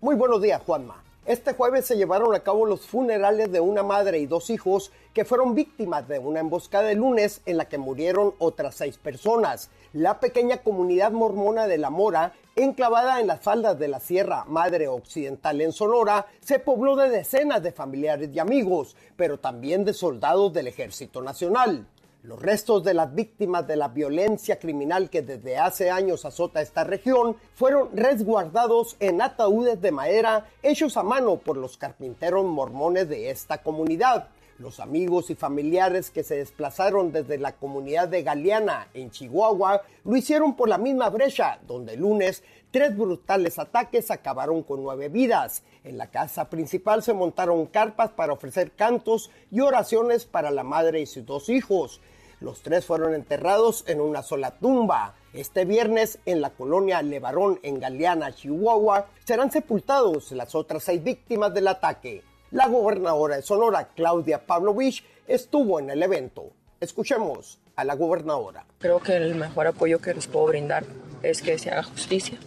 Muy 0.02 0.14
buenos 0.14 0.42
días, 0.42 0.60
Juanma. 0.62 1.02
Este 1.30 1.52
jueves 1.52 1.86
se 1.86 1.96
llevaron 1.96 2.34
a 2.34 2.40
cabo 2.40 2.66
los 2.66 2.88
funerales 2.88 3.52
de 3.52 3.60
una 3.60 3.84
madre 3.84 4.18
y 4.18 4.26
dos 4.26 4.50
hijos 4.50 4.90
que 5.14 5.24
fueron 5.24 5.54
víctimas 5.54 6.08
de 6.08 6.18
una 6.18 6.40
emboscada 6.40 6.90
el 6.90 6.98
lunes 6.98 7.40
en 7.46 7.56
la 7.56 7.68
que 7.68 7.78
murieron 7.78 8.34
otras 8.40 8.74
seis 8.74 8.98
personas. 8.98 9.70
La 9.92 10.18
pequeña 10.18 10.56
comunidad 10.56 11.12
mormona 11.12 11.68
de 11.68 11.78
La 11.78 11.88
Mora, 11.88 12.32
enclavada 12.56 13.20
en 13.20 13.28
las 13.28 13.42
faldas 13.42 13.78
de 13.78 13.86
la 13.86 14.00
Sierra 14.00 14.44
Madre 14.48 14.88
Occidental 14.88 15.60
en 15.60 15.70
Sonora, 15.70 16.26
se 16.40 16.58
pobló 16.58 16.96
de 16.96 17.10
decenas 17.10 17.62
de 17.62 17.70
familiares 17.70 18.30
y 18.34 18.40
amigos, 18.40 18.96
pero 19.14 19.38
también 19.38 19.84
de 19.84 19.94
soldados 19.94 20.52
del 20.52 20.66
Ejército 20.66 21.22
Nacional. 21.22 21.86
Los 22.22 22.42
restos 22.42 22.84
de 22.84 22.92
las 22.92 23.14
víctimas 23.14 23.66
de 23.66 23.76
la 23.76 23.88
violencia 23.88 24.58
criminal 24.58 25.08
que 25.08 25.22
desde 25.22 25.56
hace 25.56 25.90
años 25.90 26.26
azota 26.26 26.60
esta 26.60 26.84
región 26.84 27.36
fueron 27.54 27.88
resguardados 27.96 28.96
en 29.00 29.22
ataúdes 29.22 29.80
de 29.80 29.90
madera 29.90 30.46
hechos 30.62 30.98
a 30.98 31.02
mano 31.02 31.38
por 31.38 31.56
los 31.56 31.78
carpinteros 31.78 32.44
mormones 32.44 33.08
de 33.08 33.30
esta 33.30 33.62
comunidad. 33.62 34.28
Los 34.60 34.78
amigos 34.78 35.30
y 35.30 35.34
familiares 35.34 36.10
que 36.10 36.22
se 36.22 36.36
desplazaron 36.36 37.12
desde 37.12 37.38
la 37.38 37.52
comunidad 37.52 38.08
de 38.08 38.22
Galeana 38.22 38.88
en 38.92 39.10
Chihuahua 39.10 39.80
lo 40.04 40.16
hicieron 40.16 40.54
por 40.54 40.68
la 40.68 40.76
misma 40.76 41.08
brecha, 41.08 41.60
donde 41.66 41.94
el 41.94 42.00
lunes 42.00 42.42
tres 42.70 42.94
brutales 42.94 43.58
ataques 43.58 44.10
acabaron 44.10 44.62
con 44.62 44.82
nueve 44.82 45.08
vidas. 45.08 45.62
En 45.82 45.96
la 45.96 46.08
casa 46.10 46.50
principal 46.50 47.02
se 47.02 47.14
montaron 47.14 47.64
carpas 47.64 48.10
para 48.10 48.34
ofrecer 48.34 48.72
cantos 48.72 49.30
y 49.50 49.60
oraciones 49.60 50.26
para 50.26 50.50
la 50.50 50.62
madre 50.62 51.00
y 51.00 51.06
sus 51.06 51.24
dos 51.24 51.48
hijos. 51.48 52.02
Los 52.40 52.60
tres 52.60 52.84
fueron 52.84 53.14
enterrados 53.14 53.84
en 53.86 54.02
una 54.02 54.22
sola 54.22 54.58
tumba. 54.58 55.14
Este 55.32 55.64
viernes, 55.64 56.18
en 56.26 56.42
la 56.42 56.50
colonia 56.50 57.00
Levarón, 57.00 57.60
en 57.62 57.80
Galeana, 57.80 58.34
Chihuahua, 58.34 59.06
serán 59.24 59.50
sepultados 59.50 60.32
las 60.32 60.54
otras 60.54 60.84
seis 60.84 61.02
víctimas 61.02 61.54
del 61.54 61.68
ataque. 61.68 62.24
La 62.52 62.66
gobernadora 62.66 63.36
de 63.36 63.42
Sonora, 63.42 63.90
Claudia 63.94 64.44
Pavlovich, 64.44 65.04
estuvo 65.28 65.78
en 65.78 65.88
el 65.88 66.02
evento. 66.02 66.50
Escuchemos 66.80 67.60
a 67.76 67.84
la 67.84 67.94
gobernadora. 67.94 68.66
Creo 68.80 68.98
que 68.98 69.16
el 69.16 69.36
mejor 69.36 69.68
apoyo 69.68 70.00
que 70.00 70.12
les 70.14 70.26
puedo 70.26 70.46
brindar 70.46 70.84
es 71.22 71.42
que 71.42 71.58
se 71.58 71.70
haga 71.70 71.84
justicia, 71.84 72.38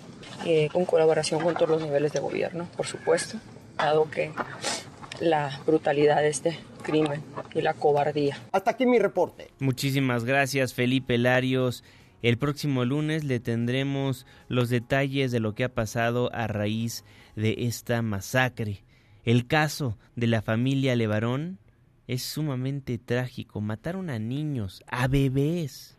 eh, 0.46 0.68
con 0.74 0.84
colaboración 0.84 1.42
con 1.42 1.54
todos 1.54 1.70
los 1.70 1.82
niveles 1.84 2.12
de 2.12 2.20
gobierno, 2.20 2.68
por 2.76 2.86
supuesto, 2.86 3.38
dado 3.78 4.12
que 4.12 4.34
la 5.22 5.62
brutalidad 5.66 6.18
de 6.18 6.28
este 6.28 6.60
crimen 6.82 7.24
y 7.54 7.62
la 7.62 7.74
cobardía. 7.74 8.38
Hasta 8.52 8.72
aquí 8.72 8.86
mi 8.86 9.00
reporte. 9.00 9.52
Muchísimas 9.60 10.26
gracias 10.26 10.74
Felipe 10.74 11.18
Larios. 11.18 11.86
El 12.22 12.38
próximo 12.38 12.84
lunes 12.84 13.24
le 13.24 13.40
tendremos 13.40 14.26
los 14.50 14.70
detalles 14.70 15.32
de 15.32 15.40
lo 15.40 15.56
que 15.56 15.64
ha 15.64 15.70
pasado 15.70 16.30
a 16.34 16.48
raíz 16.48 17.06
de 17.38 17.56
esta 17.60 18.02
masacre. 18.02 18.84
El 19.26 19.48
caso 19.48 19.98
de 20.16 20.28
la 20.28 20.42
familia 20.42 20.96
Levarón 20.96 21.58
es 22.08 22.24
sumamente 22.24 22.98
trágico. 22.98 23.62
Mataron 23.62 24.10
a 24.10 24.20
niños, 24.20 24.84
a 24.88 25.08
bebés. 25.08 25.98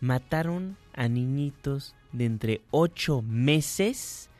Mataron 0.00 0.76
a 0.94 1.08
niñitos 1.08 1.94
de 2.12 2.26
entre 2.26 2.60
8 2.70 3.22
meses 3.22 4.30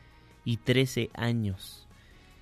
y 0.45 0.57
13 0.57 1.09
años. 1.13 1.87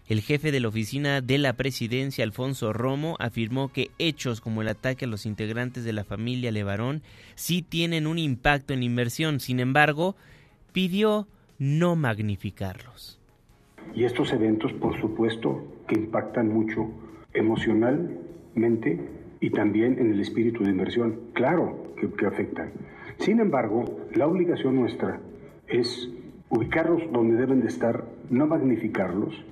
El 0.08 0.22
jefe 0.22 0.52
de 0.52 0.60
la 0.60 0.68
oficina 0.68 1.22
de 1.22 1.38
la 1.38 1.54
presidencia, 1.54 2.26
Alfonso 2.26 2.74
Romo, 2.74 3.16
afirmó 3.20 3.72
que 3.72 3.92
hechos 3.98 4.42
como 4.42 4.62
el 4.62 4.68
ataque 4.68 5.06
a 5.06 5.08
los 5.08 5.26
integrantes 5.26 5.86
de 5.86 5.94
la 5.94 6.04
familia 6.04 6.52
Levarón 6.52 7.02
sí 7.36 7.62
tienen 7.62 8.08
un 8.08 8.20
impacto 8.20 8.74
en 8.74 8.84
inversión. 8.84 9.40
Sin 9.40 9.62
embargo, 9.62 10.18
pidió 10.74 11.30
no 11.60 11.96
magnificarlos. 11.96 13.21
Y 13.94 14.06
estos 14.06 14.32
eventos, 14.34 14.74
por 14.74 15.00
supuesto, 15.00 15.64
que 15.88 15.96
impactan 15.96 16.50
mucho 16.50 16.90
emocionalmente 17.34 19.00
y 19.40 19.50
también 19.50 20.00
en 20.00 20.12
el 20.12 20.20
espíritu 20.20 20.64
de 20.64 20.72
inversión. 20.72 21.20
Claro 21.34 21.94
que, 22.18 22.26
afectan. 22.26 22.72
Sin 23.18 23.40
embargo, 23.40 23.86
la 24.14 24.28
obligación 24.28 24.76
nuestra 24.76 25.20
es 25.68 26.10
ubicarlos 26.50 27.04
donde 27.12 27.36
deben 27.36 27.62
de 27.62 27.68
estar, 27.68 28.06
no 28.30 28.48
magnificarlos, 28.48 29.46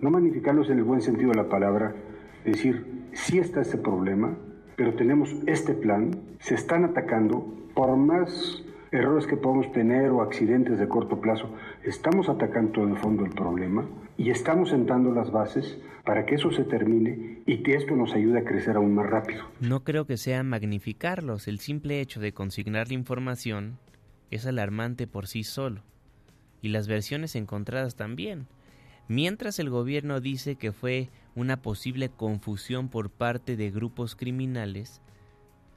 no 0.00 0.10
magnificarlos 0.10 0.70
en 0.70 0.78
el 0.78 0.84
buen 0.84 1.02
sentido 1.02 1.30
de 1.30 1.36
la 1.36 1.48
palabra, 1.48 1.94
decir, 2.44 2.86
sí 3.12 3.38
está 3.38 3.60
este 3.60 3.76
problema, 3.76 4.36
pero 4.76 4.94
tenemos 4.94 5.36
este 5.46 5.74
plan, 5.74 6.10
se 6.38 6.54
están 6.54 6.84
atacando, 6.84 7.54
por 7.74 7.96
más 7.96 8.64
errores 8.92 9.26
que 9.26 9.36
podemos 9.36 9.70
tener 9.72 10.10
o 10.10 10.22
accidentes 10.22 10.78
de 10.78 10.88
corto 10.88 11.20
plazo. 11.20 11.48
Estamos 11.84 12.28
atacando 12.28 12.84
el 12.84 12.96
fondo 12.96 13.24
el 13.24 13.30
problema 13.30 13.86
y 14.16 14.30
estamos 14.30 14.70
sentando 14.70 15.12
las 15.12 15.30
bases 15.30 15.78
para 16.04 16.26
que 16.26 16.34
eso 16.34 16.50
se 16.50 16.64
termine 16.64 17.42
y 17.46 17.62
que 17.62 17.74
esto 17.74 17.94
nos 17.94 18.12
ayude 18.14 18.40
a 18.40 18.44
crecer 18.44 18.76
aún 18.76 18.94
más 18.94 19.08
rápido. 19.08 19.44
No 19.60 19.84
creo 19.84 20.06
que 20.06 20.16
sea 20.16 20.42
magnificarlos. 20.42 21.46
El 21.46 21.60
simple 21.60 22.00
hecho 22.00 22.20
de 22.20 22.32
consignar 22.32 22.88
la 22.88 22.94
información 22.94 23.78
es 24.30 24.46
alarmante 24.46 25.06
por 25.06 25.26
sí 25.26 25.44
solo. 25.44 25.82
Y 26.62 26.68
las 26.68 26.88
versiones 26.88 27.36
encontradas 27.36 27.94
también. 27.94 28.46
Mientras 29.08 29.58
el 29.58 29.70
gobierno 29.70 30.20
dice 30.20 30.56
que 30.56 30.72
fue 30.72 31.08
una 31.34 31.62
posible 31.62 32.10
confusión 32.10 32.88
por 32.88 33.10
parte 33.10 33.56
de 33.56 33.70
grupos 33.70 34.14
criminales, 34.14 35.00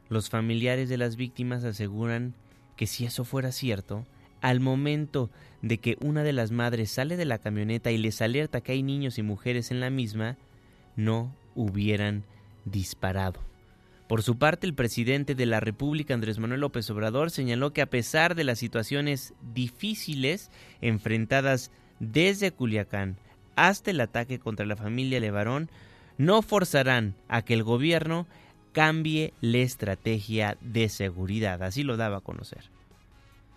los 0.09 0.29
familiares 0.29 0.89
de 0.89 0.97
las 0.97 1.15
víctimas 1.15 1.63
aseguran 1.63 2.35
que 2.75 2.87
si 2.87 3.05
eso 3.05 3.25
fuera 3.25 3.51
cierto, 3.51 4.05
al 4.41 4.59
momento 4.59 5.29
de 5.61 5.77
que 5.77 5.97
una 6.01 6.23
de 6.23 6.33
las 6.33 6.51
madres 6.51 6.91
sale 6.91 7.15
de 7.15 7.25
la 7.25 7.39
camioneta 7.39 7.91
y 7.91 7.97
les 7.97 8.21
alerta 8.21 8.61
que 8.61 8.73
hay 8.73 8.83
niños 8.83 9.17
y 9.17 9.23
mujeres 9.23 9.71
en 9.71 9.79
la 9.79 9.89
misma, 9.89 10.37
no 10.95 11.33
hubieran 11.55 12.23
disparado. 12.65 13.39
Por 14.07 14.21
su 14.21 14.37
parte, 14.37 14.67
el 14.67 14.73
presidente 14.73 15.33
de 15.33 15.45
la 15.45 15.59
República, 15.59 16.13
Andrés 16.13 16.37
Manuel 16.37 16.61
López 16.61 16.89
Obrador, 16.89 17.31
señaló 17.31 17.71
que 17.71 17.81
a 17.81 17.89
pesar 17.89 18.35
de 18.35 18.43
las 18.43 18.59
situaciones 18.59 19.33
difíciles 19.53 20.51
enfrentadas 20.81 21.71
desde 21.99 22.51
Culiacán 22.51 23.15
hasta 23.55 23.91
el 23.91 24.01
ataque 24.01 24.39
contra 24.39 24.65
la 24.65 24.75
familia 24.75 25.19
Levarón, 25.19 25.69
no 26.17 26.41
forzarán 26.41 27.15
a 27.27 27.43
que 27.43 27.53
el 27.53 27.63
gobierno 27.63 28.27
cambie 28.73 29.33
la 29.39 29.59
estrategia 29.59 30.57
de 30.61 30.89
seguridad. 30.89 31.63
Así 31.63 31.83
lo 31.83 31.95
daba 31.95 32.17
a 32.17 32.21
conocer. 32.21 32.72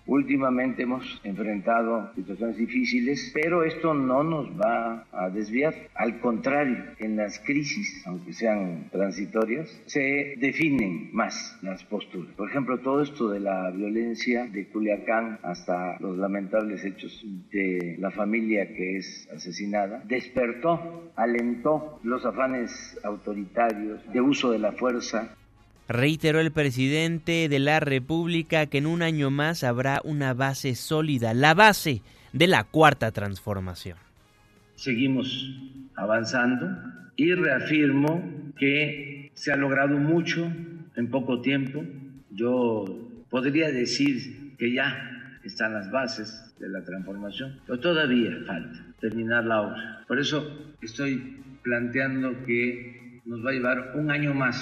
Últimamente 0.06 0.84
hemos 0.84 1.20
enfrentado 1.24 2.12
situaciones 2.14 2.56
difíciles, 2.56 3.32
pero 3.34 3.64
esto 3.64 3.92
no 3.92 4.22
nos 4.22 4.48
va 4.50 5.04
a 5.10 5.30
desviar. 5.30 5.74
Al 5.94 6.20
contrario, 6.20 6.76
en 6.98 7.16
las 7.16 7.40
crisis, 7.40 8.06
aunque 8.06 8.32
sean 8.32 8.88
transitorias, 8.90 9.68
se 9.86 10.34
definen 10.38 11.10
más 11.12 11.58
las 11.62 11.82
posturas. 11.84 12.32
Por 12.36 12.48
ejemplo, 12.48 12.78
todo 12.78 13.02
esto 13.02 13.28
de 13.30 13.40
la 13.40 13.70
violencia 13.70 14.46
de 14.46 14.68
Culiacán 14.68 15.40
hasta 15.42 15.98
los 15.98 16.16
lamentables 16.16 16.84
hechos 16.84 17.24
de 17.50 17.96
la 17.98 18.12
familia 18.12 18.68
que 18.74 18.98
es 18.98 19.28
asesinada, 19.34 20.02
despertó, 20.06 21.10
alentó 21.16 21.98
los 22.04 22.24
afanes 22.24 22.98
autoritarios 23.02 24.00
de 24.12 24.20
uso 24.20 24.52
de 24.52 24.58
la 24.60 24.72
fuerza 24.72 25.36
Reiteró 25.88 26.40
el 26.40 26.50
presidente 26.50 27.48
de 27.48 27.58
la 27.58 27.78
República 27.78 28.66
que 28.66 28.78
en 28.78 28.86
un 28.86 29.02
año 29.02 29.30
más 29.30 29.62
habrá 29.62 30.00
una 30.02 30.34
base 30.34 30.74
sólida, 30.74 31.32
la 31.32 31.54
base 31.54 32.02
de 32.32 32.48
la 32.48 32.64
cuarta 32.64 33.12
transformación. 33.12 33.96
Seguimos 34.74 35.54
avanzando 35.94 36.68
y 37.16 37.32
reafirmo 37.32 38.52
que 38.58 39.30
se 39.34 39.52
ha 39.52 39.56
logrado 39.56 39.96
mucho 39.96 40.50
en 40.96 41.08
poco 41.08 41.40
tiempo. 41.40 41.84
Yo 42.30 42.84
podría 43.30 43.70
decir 43.70 44.56
que 44.58 44.72
ya 44.72 45.38
están 45.44 45.72
las 45.74 45.90
bases 45.90 46.54
de 46.58 46.68
la 46.68 46.82
transformación, 46.82 47.60
pero 47.66 47.78
todavía 47.78 48.36
falta 48.46 48.86
terminar 49.00 49.44
la 49.44 49.62
obra. 49.62 50.04
Por 50.08 50.18
eso 50.18 50.74
estoy 50.80 51.42
planteando 51.62 52.44
que 52.44 53.20
nos 53.24 53.44
va 53.44 53.50
a 53.50 53.54
llevar 53.54 53.92
un 53.96 54.10
año 54.10 54.34
más 54.34 54.56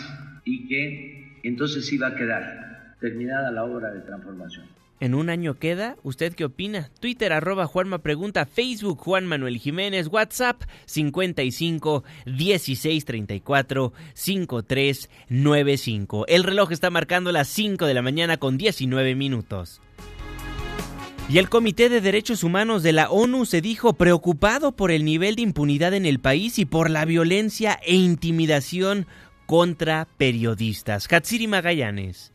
y 0.45 0.67
que 0.69 1.14
entonces 1.49 1.87
sí 1.87 1.99
va 1.99 2.09
a 2.09 2.15
quedar 2.17 2.97
terminada 3.01 3.51
la 3.51 3.65
obra 3.65 3.91
de 3.91 4.01
transformación. 4.01 4.67
¿En 5.01 5.15
un 5.15 5.29
año 5.29 5.59
queda? 5.59 5.97
¿Usted 6.03 6.35
qué 6.35 6.45
opina? 6.45 6.89
Twitter 7.01 7.33
arroba 7.33 7.67
Juanma 7.67 7.99
Pregunta, 7.99 8.47
Facebook 8.47 8.99
Juan 8.99 9.27
Manuel 9.27 9.59
Jiménez, 9.59 10.07
WhatsApp 10.07 10.63
55 10.87 12.05
16 12.25 13.05
34 13.05 13.93
53 14.15 15.11
95. 15.29 16.27
El 16.29 16.45
reloj 16.45 16.73
está 16.73 16.91
marcando 16.91 17.33
las 17.33 17.49
5 17.49 17.87
de 17.87 17.95
la 17.95 18.03
mañana 18.03 18.37
con 18.37 18.57
19 18.57 19.15
minutos. 19.15 19.81
Y 21.29 21.39
el 21.39 21.49
Comité 21.49 21.89
de 21.89 22.01
Derechos 22.01 22.45
Humanos 22.45 22.83
de 22.83 22.93
la 22.93 23.11
ONU 23.11 23.47
se 23.47 23.61
dijo 23.61 23.95
preocupado 23.95 24.73
por 24.73 24.91
el 24.91 25.05
nivel 25.05 25.37
de 25.37 25.43
impunidad 25.43 25.95
en 25.95 26.07
el 26.07 26.19
país 26.21 26.59
y 26.59 26.67
por 26.67 26.91
la 26.91 27.05
violencia 27.07 27.81
e 27.83 27.95
intimidación 27.95 29.07
contra 29.47 30.07
periodistas. 30.19 31.07
Hatsiri 31.11 31.47
Magallanes. 31.47 32.34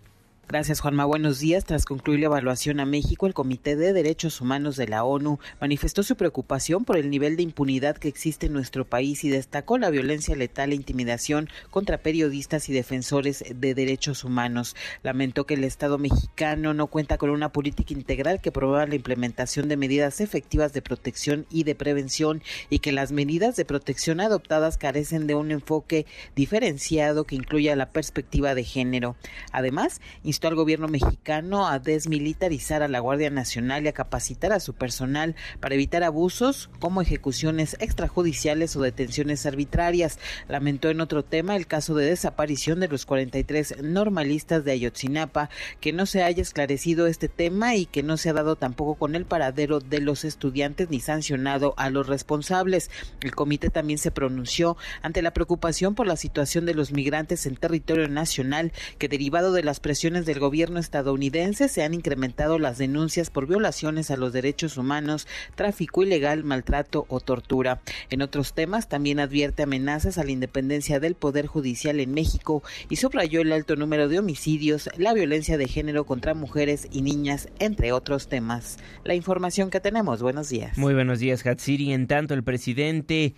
Gracias, 0.51 0.79
Juanma. 0.79 1.06
Buenos 1.06 1.38
días. 1.38 1.63
Tras 1.63 1.86
concluir 1.86 2.22
la 2.22 2.25
evaluación 2.25 2.79
a 2.79 2.86
México, 2.88 3.27
el 3.27 3.36
Comité 3.36 3.75
de 3.75 3.94
Derechos 3.94 4.41
Humanos 4.41 4.77
de 4.77 4.88
la 4.88 5.03
ONU 5.03 5.38
manifestó 5.62 6.01
su 6.01 6.15
preocupación 6.15 6.86
por 6.86 6.98
el 6.98 7.12
nivel 7.12 7.38
de 7.38 7.44
impunidad 7.44 7.98
que 7.98 8.08
existe 8.08 8.48
en 8.48 8.53
nuestro 8.53 8.84
país 8.84 9.24
y 9.24 9.29
destacó 9.29 9.77
la 9.77 9.91
violencia 9.91 10.36
letal 10.36 10.72
e 10.72 10.75
intimidación 10.75 11.50
contra 11.70 12.00
periodistas 12.00 12.68
y 12.68 12.74
defensores 12.74 13.44
de 13.53 13.75
derechos 13.75 14.24
humanos. 14.24 14.75
Lamentó 15.03 15.46
que 15.46 15.53
el 15.53 15.63
Estado 15.63 16.00
mexicano 16.00 16.74
no 16.74 16.88
cuenta 16.88 17.20
con 17.20 17.29
una 17.29 17.51
política 17.51 17.94
integral 17.94 18.41
que 18.41 18.51
promueva 18.51 18.88
la 18.88 18.96
implementación 18.96 19.70
de 19.70 19.77
medidas 19.77 20.20
efectivas 20.20 20.74
de 20.74 20.82
protección 20.82 21.46
y 21.51 21.63
de 21.63 21.75
prevención 21.75 22.41
y 22.72 22.79
que 22.79 22.91
las 22.91 23.12
medidas 23.12 23.56
de 23.56 23.65
protección 23.65 24.20
adoptadas 24.20 24.79
carecen 24.79 25.27
de 25.27 25.36
un 25.36 25.51
enfoque 25.51 26.08
diferenciado 26.36 27.25
que 27.25 27.36
incluya 27.36 27.75
la 27.75 27.91
perspectiva 27.91 28.56
de 28.56 28.63
género. 28.63 29.15
Además, 29.51 30.01
al 30.48 30.55
gobierno 30.55 30.88
mexicano 30.88 31.67
a 31.67 31.80
desmilitarizar 31.80 32.82
a 32.82 32.88
la 32.88 32.99
Guardia 32.99 33.30
Nacional 33.30 33.84
y 33.84 33.88
a 33.89 33.93
capacitar 33.93 34.54
a 34.54 34.60
su 34.60 34.73
personal 34.73 35.36
para 35.60 35.75
evitar 35.75 36.04
abusos 36.04 36.69
como 36.80 37.02
ejecuciones 37.02 37.75
extrajudiciales 37.80 38.75
o 38.75 38.82
detenciones 38.82 39.45
arbitrarias. 39.45 40.19
Lamentó 40.47 40.89
en 40.89 41.02
otro 41.02 41.23
tema 41.23 41.56
el 41.56 41.67
caso 41.67 41.95
de 41.95 42.06
desaparición 42.06 42.80
de 42.80 42.88
los 42.88 43.06
43 43.06 43.84
normalistas 43.84 44.63
de 44.63 44.71
Ayotzinapa, 44.71 45.49
que 45.80 45.93
no 45.93 46.06
se 46.06 46.23
haya 46.23 46.41
esclarecido 46.41 47.08
este 47.08 47.28
tema 47.28 47.75
y 47.75 47.86
que 47.86 48.04
no 48.04 48.17
se 48.17 48.30
ha 48.30 48.34
dado 48.34 48.56
tampoco 48.56 48.95
con 48.95 49.15
el 49.15 49.25
paradero 49.25 49.80
de 49.80 49.99
los 49.99 50.23
estudiantes 50.25 50.89
ni 50.89 50.99
sancionado 50.99 51.73
a 51.78 51.89
los 51.89 52.08
responsables. 52.08 52.89
El 53.21 53.36
comité 53.36 53.69
también 53.69 53.99
se 53.99 54.12
pronunció 54.12 54.78
ante 55.02 55.21
la 55.21 55.34
preocupación 55.34 55.95
por 55.95 56.08
la 56.08 56.15
situación 56.15 56.65
de 56.65 56.73
los 56.73 56.91
migrantes 56.91 57.45
en 57.45 57.56
territorio 57.56 58.08
nacional 58.08 58.71
que 58.97 59.08
derivado 59.08 59.52
de 59.54 59.63
las 59.63 59.80
presiones 59.80 60.25
del 60.30 60.39
gobierno 60.39 60.80
estadounidense 60.80 61.68
se 61.70 61.82
han 61.82 61.96
incrementado 61.96 62.60
las 62.60 62.78
denuncias 62.78 63.32
por 63.32 63.48
violaciones 63.48 64.12
a 64.12 64.15
los 64.15 64.32
derechos 64.32 64.78
humanos, 64.78 65.28
tráfico 65.56 66.04
ilegal, 66.04 66.44
maltrato 66.44 67.08
o 67.10 67.20
tortura. 67.20 67.82
En 68.12 68.22
otros 68.22 68.54
temas 68.54 68.88
también 68.88 69.20
advierte 69.20 69.63
amenazas 69.63 70.20
a 70.20 70.24
la 70.24 70.30
independencia 70.30 71.00
del 71.00 71.15
Poder 71.15 71.48
Judicial 71.48 72.00
en 72.00 72.13
México 72.13 72.62
y 72.89 72.98
subrayó 72.98 73.42
el 73.42 73.52
alto 73.52 73.76
número 73.76 74.08
de 74.08 74.20
homicidios, 74.20 74.88
la 74.98 75.15
violencia 75.15 75.58
de 75.58 75.68
género 75.68 76.06
contra 76.06 76.36
mujeres 76.36 76.88
y 76.92 77.02
niñas, 77.02 77.50
entre 77.58 77.92
otros 77.92 78.28
temas. 78.28 78.78
La 79.04 79.15
información 79.15 79.72
que 79.72 79.80
tenemos. 79.80 80.22
Buenos 80.22 80.50
días. 80.50 80.78
Muy 80.78 80.94
buenos 80.94 81.18
días, 81.18 81.44
Hatsiri. 81.44 81.92
En 81.92 82.06
tanto, 82.06 82.36
el 82.36 82.44
presidente 82.44 83.34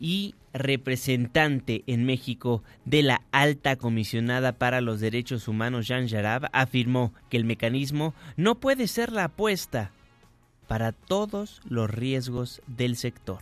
y 0.00 0.34
representante 0.52 1.84
en 1.86 2.04
México 2.04 2.62
de 2.84 3.02
la 3.02 3.22
alta 3.30 3.76
comisionada 3.76 4.52
para 4.52 4.80
los 4.80 4.98
derechos 4.98 5.46
humanos, 5.46 5.86
Jean 5.86 6.08
Jarab, 6.08 6.48
afirmó 6.52 7.12
que 7.28 7.36
el 7.36 7.44
mecanismo 7.44 8.14
no 8.36 8.56
puede 8.56 8.88
ser 8.88 9.12
la 9.12 9.24
apuesta 9.24 9.92
para 10.66 10.92
todos 10.92 11.60
los 11.68 11.90
riesgos 11.90 12.62
del 12.66 12.96
sector. 12.96 13.38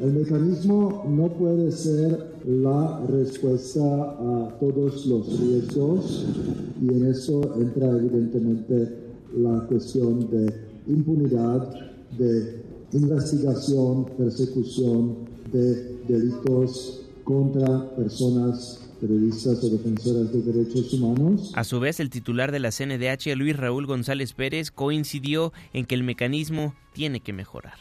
El 0.00 0.12
mecanismo 0.12 1.04
no 1.08 1.28
puede 1.28 1.72
ser 1.72 2.36
la 2.46 3.00
respuesta 3.08 3.80
a 3.80 4.56
todos 4.60 5.06
los 5.06 5.40
riesgos 5.40 6.26
y 6.80 6.88
en 6.88 7.06
eso 7.06 7.54
entra 7.60 7.88
evidentemente 7.88 8.96
la 9.36 9.60
cuestión 9.66 10.30
de 10.30 10.54
impunidad, 10.86 11.68
de 12.16 12.62
investigación, 12.92 14.04
persecución, 14.16 15.16
de 15.52 15.96
delitos 16.08 17.02
contra 17.24 17.94
personas 17.94 18.88
periodistas 19.00 19.62
o 19.62 19.68
defensoras 19.68 20.32
de 20.32 20.42
derechos 20.42 20.92
humanos. 20.92 21.52
A 21.54 21.64
su 21.64 21.80
vez, 21.80 22.00
el 22.00 22.10
titular 22.10 22.52
de 22.52 22.58
la 22.58 22.70
CNDH, 22.70 23.36
Luis 23.36 23.56
Raúl 23.56 23.86
González 23.86 24.32
Pérez, 24.32 24.70
coincidió 24.70 25.52
en 25.72 25.86
que 25.86 25.94
el 25.94 26.02
mecanismo 26.02 26.74
tiene 26.92 27.20
que 27.20 27.32
mejorar. 27.32 27.78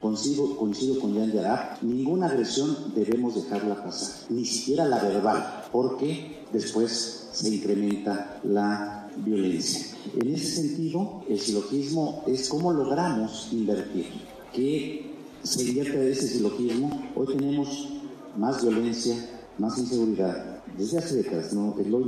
Coincido, 0.00 0.56
coincido 0.56 1.00
con 1.00 1.14
Jan 1.14 1.32
Yarab, 1.32 1.82
ninguna 1.82 2.26
agresión 2.26 2.94
debemos 2.94 3.34
dejarla 3.34 3.82
pasar, 3.82 4.30
ni 4.30 4.44
siquiera 4.44 4.84
la 4.84 5.02
verbal, 5.02 5.64
porque 5.72 6.44
después 6.52 7.30
se 7.32 7.54
incrementa 7.54 8.40
la 8.44 9.10
violencia. 9.16 9.96
En 10.20 10.34
ese 10.34 10.62
sentido, 10.62 11.24
el 11.28 11.40
silogismo 11.40 12.22
es 12.26 12.48
cómo 12.48 12.72
logramos 12.72 13.48
invertir, 13.52 14.06
que 14.52 15.15
se 15.46 15.62
invierte 15.62 15.96
de 15.96 16.12
ese 16.12 16.26
silogismo, 16.26 17.10
hoy 17.14 17.26
tenemos 17.36 17.88
más 18.36 18.62
violencia, 18.62 19.14
más 19.58 19.78
inseguridad. 19.78 20.60
Desde 20.76 20.98
hace 20.98 21.16
décadas, 21.16 21.52
no, 21.52 21.76
el 21.78 21.90
lo 21.90 22.00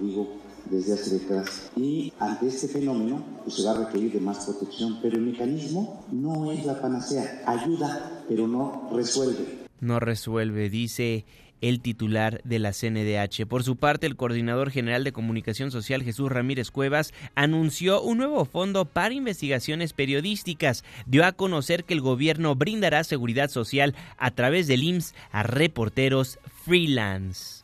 digo 0.00 0.42
desde 0.70 0.94
hace 0.94 1.18
décadas 1.18 1.70
y 1.76 2.12
ante 2.18 2.46
este 2.46 2.68
fenómeno 2.68 3.22
pues, 3.42 3.56
se 3.56 3.64
va 3.64 3.72
a 3.72 3.84
requerir 3.84 4.12
de 4.12 4.20
más 4.20 4.46
protección, 4.46 4.98
pero 5.02 5.16
el 5.16 5.22
mecanismo 5.22 6.04
no 6.10 6.50
es 6.50 6.64
la 6.64 6.80
panacea, 6.80 7.42
ayuda, 7.46 8.24
pero 8.28 8.48
no 8.48 8.88
resuelve. 8.92 9.66
No 9.80 10.00
resuelve, 10.00 10.70
dice 10.70 11.24
el 11.62 11.80
titular 11.80 12.42
de 12.44 12.58
la 12.58 12.72
CNDH. 12.72 13.46
Por 13.46 13.62
su 13.62 13.76
parte, 13.76 14.06
el 14.06 14.16
coordinador 14.16 14.70
general 14.70 15.04
de 15.04 15.12
comunicación 15.12 15.70
social 15.70 16.02
Jesús 16.02 16.30
Ramírez 16.30 16.70
Cuevas 16.70 17.14
anunció 17.34 18.02
un 18.02 18.18
nuevo 18.18 18.44
fondo 18.44 18.84
para 18.84 19.14
investigaciones 19.14 19.94
periodísticas. 19.94 20.84
Dio 21.06 21.24
a 21.24 21.32
conocer 21.32 21.84
que 21.84 21.94
el 21.94 22.02
gobierno 22.02 22.54
brindará 22.54 23.04
seguridad 23.04 23.48
social 23.48 23.94
a 24.18 24.32
través 24.32 24.66
del 24.66 24.82
IMSS 24.82 25.14
a 25.30 25.42
reporteros 25.44 26.38
freelance 26.64 27.61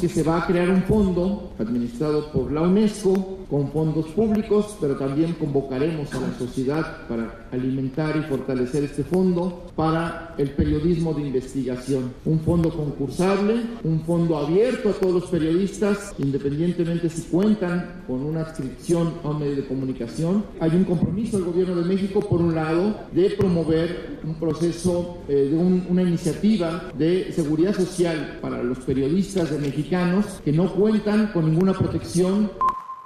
que 0.00 0.08
se 0.08 0.22
va 0.22 0.42
a 0.42 0.46
crear 0.46 0.68
un 0.68 0.82
fondo 0.82 1.52
administrado 1.58 2.30
por 2.30 2.52
la 2.52 2.62
UNESCO 2.62 3.38
con 3.50 3.72
fondos 3.72 4.06
públicos, 4.08 4.76
pero 4.80 4.96
también 4.96 5.32
convocaremos 5.32 6.12
a 6.12 6.20
la 6.20 6.38
sociedad 6.38 7.08
para 7.08 7.48
alimentar 7.50 8.14
y 8.16 8.28
fortalecer 8.28 8.84
este 8.84 9.04
fondo 9.04 9.64
para 9.74 10.34
el 10.36 10.50
periodismo 10.50 11.14
de 11.14 11.22
investigación. 11.22 12.12
Un 12.26 12.40
fondo 12.40 12.70
concursable, 12.70 13.62
un 13.84 14.00
fondo 14.02 14.36
abierto 14.36 14.90
a 14.90 14.92
todos 14.92 15.14
los 15.14 15.30
periodistas, 15.30 16.12
independientemente 16.18 17.08
si 17.08 17.22
cuentan 17.22 18.02
con 18.06 18.22
una 18.22 18.42
adscripción 18.42 19.14
a 19.24 19.30
un 19.30 19.40
medio 19.40 19.56
de 19.56 19.66
comunicación. 19.66 20.44
Hay 20.60 20.70
un 20.70 20.84
compromiso 20.84 21.38
del 21.38 21.46
Gobierno 21.46 21.76
de 21.76 21.84
México, 21.84 22.20
por 22.20 22.42
un 22.42 22.54
lado, 22.54 22.98
de 23.12 23.30
promover 23.30 24.18
un 24.24 24.34
proceso, 24.34 25.18
eh, 25.28 25.48
de 25.50 25.56
una 25.56 26.02
iniciativa 26.02 26.90
de 26.98 27.32
seguridad 27.32 27.74
social 27.74 28.38
para 28.42 28.62
los 28.62 28.78
periodistas 28.80 29.50
de 29.50 29.58
México 29.58 29.87
que 30.44 30.52
no 30.52 30.70
cuentan 30.72 31.28
con 31.28 31.46
ninguna 31.46 31.72
protección 31.72 32.50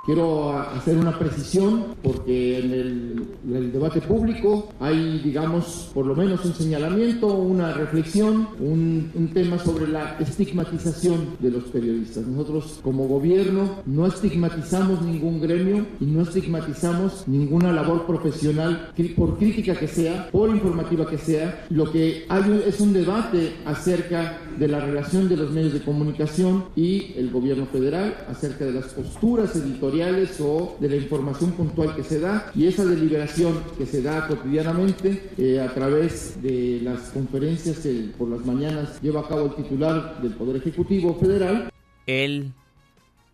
Quiero 0.05 0.59
hacer 0.59 0.99
una 0.99 1.17
precisión 1.17 1.95
porque 2.03 2.59
en 2.59 2.73
el, 2.73 3.73
debate 3.73 4.01
público 4.01 4.73
hay, 4.81 5.21
digamos, 5.21 5.93
por 5.95 6.07
lo 6.07 6.17
menos 6.17 6.45
un 6.45 6.55
señalamiento, 6.55 7.29
una 7.29 7.73
reflexión, 7.73 8.49
un, 8.59 9.13
un, 9.15 9.29
tema 9.29 9.61
sobre 9.61 9.87
la 9.87 10.17
estigmatización 10.19 11.37
de 11.39 11.53
los 11.53 11.65
periodistas. 11.65 12.27
Nosotros 12.27 12.81
como 12.83 13.07
gobierno 13.07 13.83
no 13.87 14.05
estigmatizamos 14.07 15.03
ningún 15.03 15.41
gremio 15.41 15.87
y 16.01 16.07
no 16.07 16.23
estigmatizamos 16.23 17.29
ninguna 17.29 17.73
labor 17.73 18.05
profesional, 18.05 18.91
por 19.17 19.39
crítica 19.39 19.77
que 19.77 19.87
sea, 19.87 20.31
por 20.33 20.51
informativa 20.51 21.09
que 21.09 21.19
sea. 21.19 21.65
Lo 21.71 21.93
que 21.93 22.27
hay 22.29 22.65
es 22.67 22.81
un 22.81 22.93
debate 22.93 23.53
acerca 23.65 24.41
de 24.59 24.67
la 24.67 24.81
relación 24.81 25.29
de 25.29 25.37
los 25.37 25.53
medios 25.53 25.75
de 25.75 25.83
comunicación 25.83 26.65
y 26.75 27.13
el 27.17 27.31
gobierno 27.31 27.67
federal, 27.67 28.17
acerca 28.29 28.65
de 28.65 28.73
las 28.73 28.87
posturas 28.87 29.55
editoriales 29.55 29.92
o 30.41 30.77
de 30.81 30.89
la 30.89 30.97
información 30.97 31.53
puntual 31.53 31.95
que 31.95 32.03
se 32.03 32.19
da 32.19 32.51
y 32.55 32.67
esa 32.67 32.85
deliberación 32.85 33.63
que 33.77 33.85
se 33.85 34.03
da 34.03 34.27
cotidianamente 34.27 35.31
eh, 35.37 35.61
a 35.61 35.73
través 35.73 36.43
de 36.43 36.81
las 36.83 37.11
conferencias 37.11 37.79
que 37.79 38.11
por 38.17 38.29
las 38.29 38.45
mañanas 38.45 39.01
lleva 39.03 39.21
a 39.21 39.29
cabo 39.29 39.47
el 39.47 39.55
titular 39.55 40.21
del 40.23 40.33
Poder 40.33 40.57
Ejecutivo 40.57 41.15
Federal. 41.17 41.71
El, 42.07 42.53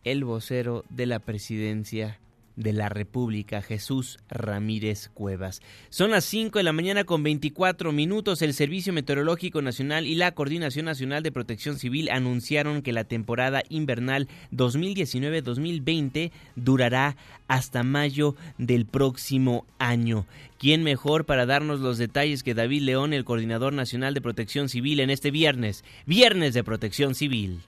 el 0.05 0.25
vocero 0.25 0.85
de 0.91 1.07
la 1.07 1.21
presidencia 1.21 2.19
de 2.59 2.73
la 2.73 2.89
República, 2.89 3.63
Jesús 3.63 4.19
Ramírez 4.29 5.09
Cuevas. 5.15 5.63
Son 5.91 6.11
las 6.11 6.25
5 6.25 6.59
de 6.59 6.65
la 6.65 6.73
mañana 6.73 7.05
con 7.05 7.23
24 7.23 7.93
minutos. 7.93 8.43
El 8.43 8.53
Servicio 8.53 8.93
Meteorológico 8.93 9.63
Nacional 9.63 10.07
y 10.07 10.17
la 10.17 10.33
Coordinación 10.33 10.87
Nacional 10.87 11.23
de 11.23 11.33
Protección 11.33 11.79
Civil 11.79 12.11
anunciaron 12.11 12.83
que 12.83 12.93
la 12.93 13.05
temporada 13.05 13.63
invernal 13.69 14.29
2019-2020 14.53 16.33
durará 16.57 17.17
hasta 17.47 17.85
mayo 17.85 18.35
del 18.59 18.87
próximo 18.87 19.65
año. 19.79 20.27
¿Quién 20.59 20.83
mejor 20.83 21.25
para 21.25 21.47
darnos 21.47 21.79
los 21.79 21.97
detalles 21.97 22.43
que 22.43 22.55
David 22.55 22.83
León, 22.83 23.13
el 23.13 23.25
Coordinador 23.25 23.73
Nacional 23.73 24.15
de 24.15 24.21
Protección 24.21 24.69
Civil, 24.69 24.99
en 24.99 25.11
este 25.11 25.31
viernes? 25.31 25.85
Viernes 26.07 26.55
de 26.55 26.65
Protección 26.65 27.15
Civil. 27.15 27.61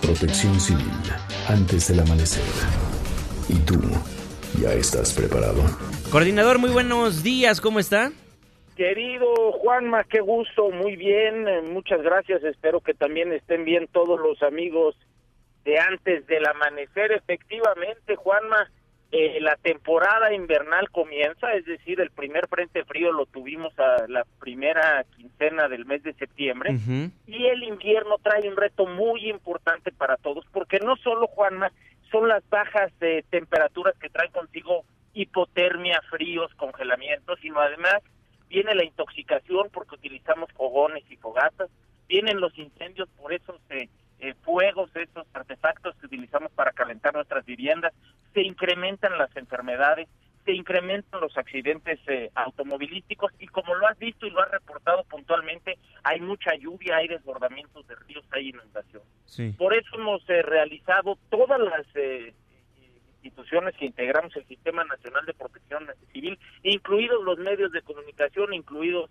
Protección 0.00 0.58
Civil, 0.58 0.90
antes 1.48 1.88
del 1.88 2.00
amanecer. 2.00 2.81
¿Y 3.52 3.58
tú? 3.66 3.78
¿Ya 4.62 4.72
estás 4.72 5.12
preparado? 5.12 5.60
Coordinador, 6.10 6.58
muy 6.58 6.70
buenos 6.70 7.22
días, 7.22 7.60
¿cómo 7.60 7.80
está? 7.80 8.10
Querido 8.76 9.52
Juanma, 9.52 10.04
qué 10.04 10.20
gusto, 10.20 10.70
muy 10.70 10.96
bien, 10.96 11.46
eh, 11.46 11.60
muchas 11.60 12.00
gracias, 12.00 12.42
espero 12.44 12.80
que 12.80 12.94
también 12.94 13.30
estén 13.30 13.66
bien 13.66 13.88
todos 13.92 14.18
los 14.18 14.42
amigos 14.42 14.96
de 15.64 15.78
antes 15.78 16.26
del 16.26 16.46
amanecer. 16.46 17.12
Efectivamente, 17.12 18.16
Juanma, 18.16 18.70
eh, 19.10 19.38
la 19.42 19.56
temporada 19.56 20.32
invernal 20.32 20.88
comienza, 20.90 21.52
es 21.52 21.66
decir, 21.66 22.00
el 22.00 22.10
primer 22.10 22.48
frente 22.48 22.82
frío 22.86 23.12
lo 23.12 23.26
tuvimos 23.26 23.78
a 23.78 24.06
la 24.08 24.24
primera 24.40 25.04
quincena 25.14 25.68
del 25.68 25.84
mes 25.84 26.02
de 26.02 26.14
septiembre 26.14 26.74
y 27.26 27.46
el 27.46 27.62
invierno 27.64 28.16
trae 28.22 28.48
un 28.48 28.56
reto 28.56 28.86
muy 28.86 29.28
importante 29.28 29.92
para 29.92 30.16
todos 30.16 30.46
porque 30.50 30.78
no 30.78 30.96
solo 30.96 31.26
Juanma 31.26 31.70
son 32.12 32.28
las 32.28 32.48
bajas 32.50 32.92
de 33.00 33.24
temperaturas 33.30 33.96
que 33.98 34.10
traen 34.10 34.30
consigo 34.30 34.84
hipotermia, 35.14 36.00
fríos, 36.10 36.54
congelamientos, 36.54 37.40
sino 37.40 37.58
además 37.58 38.02
viene 38.48 38.74
la 38.74 38.84
intoxicación 38.84 39.70
porque 39.72 39.94
utilizamos 39.94 40.52
fogones 40.52 41.02
y 41.10 41.16
fogatas, 41.16 41.70
vienen 42.06 42.40
los 42.40 42.56
incendios 42.58 43.08
por 43.16 43.32
esos 43.32 43.56
eh, 43.70 43.88
eh, 44.20 44.34
fuegos, 44.42 44.94
esos 44.94 45.26
artefactos 45.32 45.96
que 45.96 46.06
utilizamos 46.06 46.52
para 46.52 46.72
calentar 46.72 47.14
nuestras 47.14 47.44
viviendas, 47.46 47.92
se 48.34 48.42
incrementan 48.42 49.16
las 49.18 49.34
enfermedades, 49.36 50.08
se 50.44 50.52
incrementan 50.52 51.20
los 51.20 51.36
accidentes 51.36 52.00
eh, 52.08 52.30
automovilísticos 52.34 53.32
y 53.38 53.46
como 53.46 53.74
lo 53.74 53.86
has 53.86 53.98
visto 53.98 54.26
y 54.26 54.30
lo 54.30 54.42
has 54.42 54.50
reportado 54.50 55.04
puntualmente, 55.04 55.78
hay 56.02 56.20
mucha 56.20 56.54
lluvia, 56.56 56.96
hay 56.96 57.08
desbordamientos 57.08 57.86
de 57.86 57.94
ríos, 58.06 58.24
hay 58.32 58.48
inundación. 58.48 59.02
Por 59.56 59.74
eso 59.74 59.96
hemos 59.96 60.28
eh, 60.28 60.42
realizado 60.42 61.16
todas 61.30 61.60
las 61.60 61.86
eh, 61.94 62.34
instituciones 63.22 63.74
que 63.76 63.86
integramos 63.86 64.34
el 64.36 64.46
Sistema 64.46 64.84
Nacional 64.84 65.24
de 65.26 65.34
Protección 65.34 65.86
Civil, 66.12 66.38
incluidos 66.62 67.24
los 67.24 67.38
medios 67.38 67.70
de 67.72 67.82
comunicación, 67.82 68.52
incluidos 68.52 69.10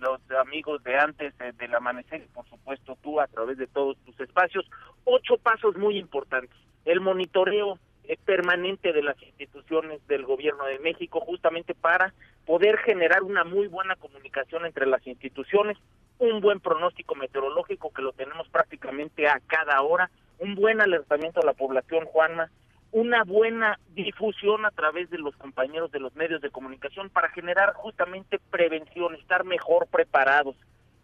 los 0.00 0.20
amigos 0.40 0.82
de 0.82 0.96
antes 0.96 1.34
del 1.38 1.74
amanecer, 1.74 2.26
por 2.34 2.44
supuesto 2.48 2.98
tú 3.00 3.20
a 3.20 3.28
través 3.28 3.58
de 3.58 3.68
todos 3.68 3.96
tus 4.04 4.18
espacios, 4.18 4.68
ocho 5.04 5.36
pasos 5.36 5.76
muy 5.76 5.98
importantes. 5.98 6.56
El 6.84 7.00
monitoreo 7.00 7.78
permanente 8.24 8.92
de 8.92 9.02
las 9.02 9.20
instituciones 9.22 10.06
del 10.06 10.24
gobierno 10.24 10.64
de 10.64 10.78
México 10.78 11.20
justamente 11.20 11.74
para 11.74 12.12
poder 12.46 12.78
generar 12.78 13.22
una 13.22 13.44
muy 13.44 13.68
buena 13.68 13.96
comunicación 13.96 14.66
entre 14.66 14.86
las 14.86 15.06
instituciones, 15.06 15.78
un 16.18 16.40
buen 16.40 16.60
pronóstico 16.60 17.14
meteorológico 17.14 17.92
que 17.92 18.02
lo 18.02 18.12
tenemos 18.12 18.48
prácticamente 18.48 19.28
a 19.28 19.40
cada 19.46 19.80
hora, 19.82 20.10
un 20.38 20.54
buen 20.54 20.80
alertamiento 20.80 21.40
a 21.40 21.46
la 21.46 21.52
población, 21.52 22.04
Juanma, 22.06 22.50
una 22.90 23.24
buena 23.24 23.78
difusión 23.94 24.66
a 24.66 24.70
través 24.70 25.08
de 25.08 25.18
los 25.18 25.34
compañeros 25.36 25.90
de 25.92 26.00
los 26.00 26.14
medios 26.14 26.42
de 26.42 26.50
comunicación 26.50 27.08
para 27.08 27.30
generar 27.30 27.72
justamente 27.74 28.38
prevención, 28.50 29.14
estar 29.14 29.44
mejor 29.44 29.86
preparados, 29.86 30.56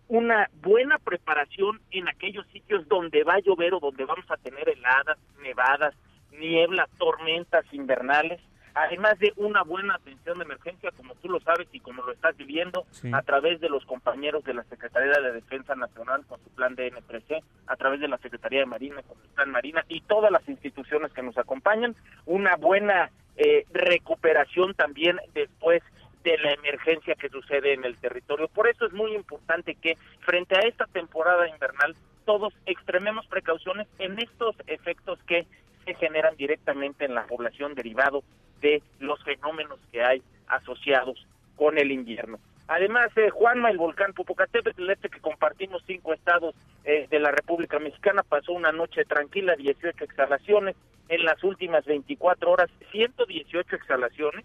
una 0.09 0.51
buena 0.61 0.99
preparación 0.99 1.81
en 1.91 2.09
aquellos 2.09 2.47
sitios 2.49 2.87
donde 2.89 3.25
va 3.25 3.35
a 3.35 3.41
llover 3.41 3.75
o 3.75 3.81
donde 3.81 4.05
vamos 4.05 4.31
a 4.31 4.37
tener 4.37 4.69
heladas, 4.69 5.19
nevadas, 5.43 5.95
niebla, 6.33 6.89
tormentas 6.99 7.65
invernales, 7.73 8.41
además 8.75 9.19
de 9.19 9.33
una 9.37 9.63
buena 9.63 9.95
atención 9.95 10.39
de 10.39 10.45
emergencia, 10.45 10.91
como 10.93 11.15
tú 11.17 11.29
lo 11.29 11.41
sabes 11.41 11.67
y 11.73 11.81
como 11.81 12.03
lo 12.03 12.13
estás 12.13 12.37
viviendo, 12.37 12.87
a 13.13 13.23
través 13.23 13.61
de 13.61 13.69
los 13.69 13.85
compañeros 13.85 14.45
de 14.45 14.55
la 14.55 14.63
Secretaría 14.65 15.21
de 15.21 15.33
Defensa 15.33 15.75
Nacional 15.75 16.25
con 16.27 16.39
su 16.43 16.51
plan 16.51 16.75
de 16.75 16.93
N3C, 16.93 17.43
a 17.67 17.77
través 17.77 18.01
de 18.01 18.09
la 18.09 18.19
Secretaría 18.19 18.61
de 18.61 18.67
Marina 18.67 19.03
con 19.03 19.17
su 19.21 19.29
plan 19.35 19.51
Marina 19.51 19.85
y 19.89 20.01
todas 20.03 20.31
las 20.31 20.49
instituciones 20.49 21.13
que 21.13 21.23
nos 21.23 21.37
acompañan, 21.39 21.97
una 22.27 22.57
buena 22.57 23.11
eh, 23.37 23.67
recuperación 23.73 24.75
también 24.75 25.19
después 25.35 25.83
de 26.25 26.39
la 26.39 26.53
emergencia 26.53 27.15
que 27.15 27.29
sucede 27.29 27.73
en 27.73 27.85
el 27.85 27.97
territorio. 27.97 28.49
Por 28.49 28.69
eso 28.69 28.87
es 28.87 28.93
muy 28.93 29.15
importante 29.15 29.75
que 29.75 29.97
frente 30.21 30.57
a 30.57 30.61
esta 30.61 30.87
temporada 30.87 31.49
invernal 31.49 31.97
todos 32.25 32.53
extrememos 32.67 33.27
precauciones 33.27 33.87
en 33.99 34.19
estos 34.19 34.55
efectos 34.67 35.19
que 35.27 35.47
generan 35.95 36.37
directamente 36.37 37.05
en 37.05 37.15
la 37.15 37.27
población 37.27 37.75
derivado 37.75 38.23
de 38.61 38.83
los 38.99 39.23
fenómenos 39.25 39.79
que 39.93 40.03
hay 40.03 40.23
asociados 40.49 41.27
con 41.57 41.79
el 41.79 41.91
invierno. 41.91 42.39
Además, 42.69 43.09
eh, 43.17 43.31
Juanma, 43.31 43.71
el 43.71 43.79
volcán 43.79 44.13
Popocatépetl, 44.13 44.91
este 44.91 45.09
que 45.09 45.21
compartimos 45.21 45.83
cinco 45.87 46.13
estados 46.13 46.55
eh, 46.85 47.07
de 47.11 47.19
la 47.19 47.31
República 47.31 47.79
Mexicana, 47.79 48.23
pasó 48.23 48.53
una 48.53 48.73
noche 48.73 49.05
tranquila, 49.05 49.57
18 49.57 50.05
exhalaciones. 50.05 50.77
En 51.09 51.25
las 51.25 51.43
últimas 51.43 51.87
24 51.87 52.51
horas, 52.51 52.69
118 52.93 53.75
exhalaciones, 53.75 54.45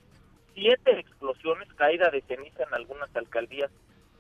siete 0.54 0.98
explosiones, 0.98 1.68
caída 1.74 2.10
de 2.10 2.22
ceniza 2.22 2.64
en 2.64 2.74
algunas 2.74 3.14
alcaldías 3.14 3.70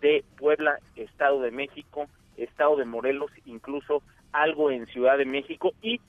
de 0.01 0.25
Puebla, 0.37 0.79
Estado 0.97 1.39
de 1.39 1.51
México, 1.51 2.07
Estado 2.35 2.75
de 2.75 2.85
Morelos, 2.85 3.31
incluso 3.45 4.03
algo 4.33 4.71
en 4.71 4.85
Ciudad 4.87 5.17
de 5.17 5.25
México 5.25 5.71
y 5.81 6.01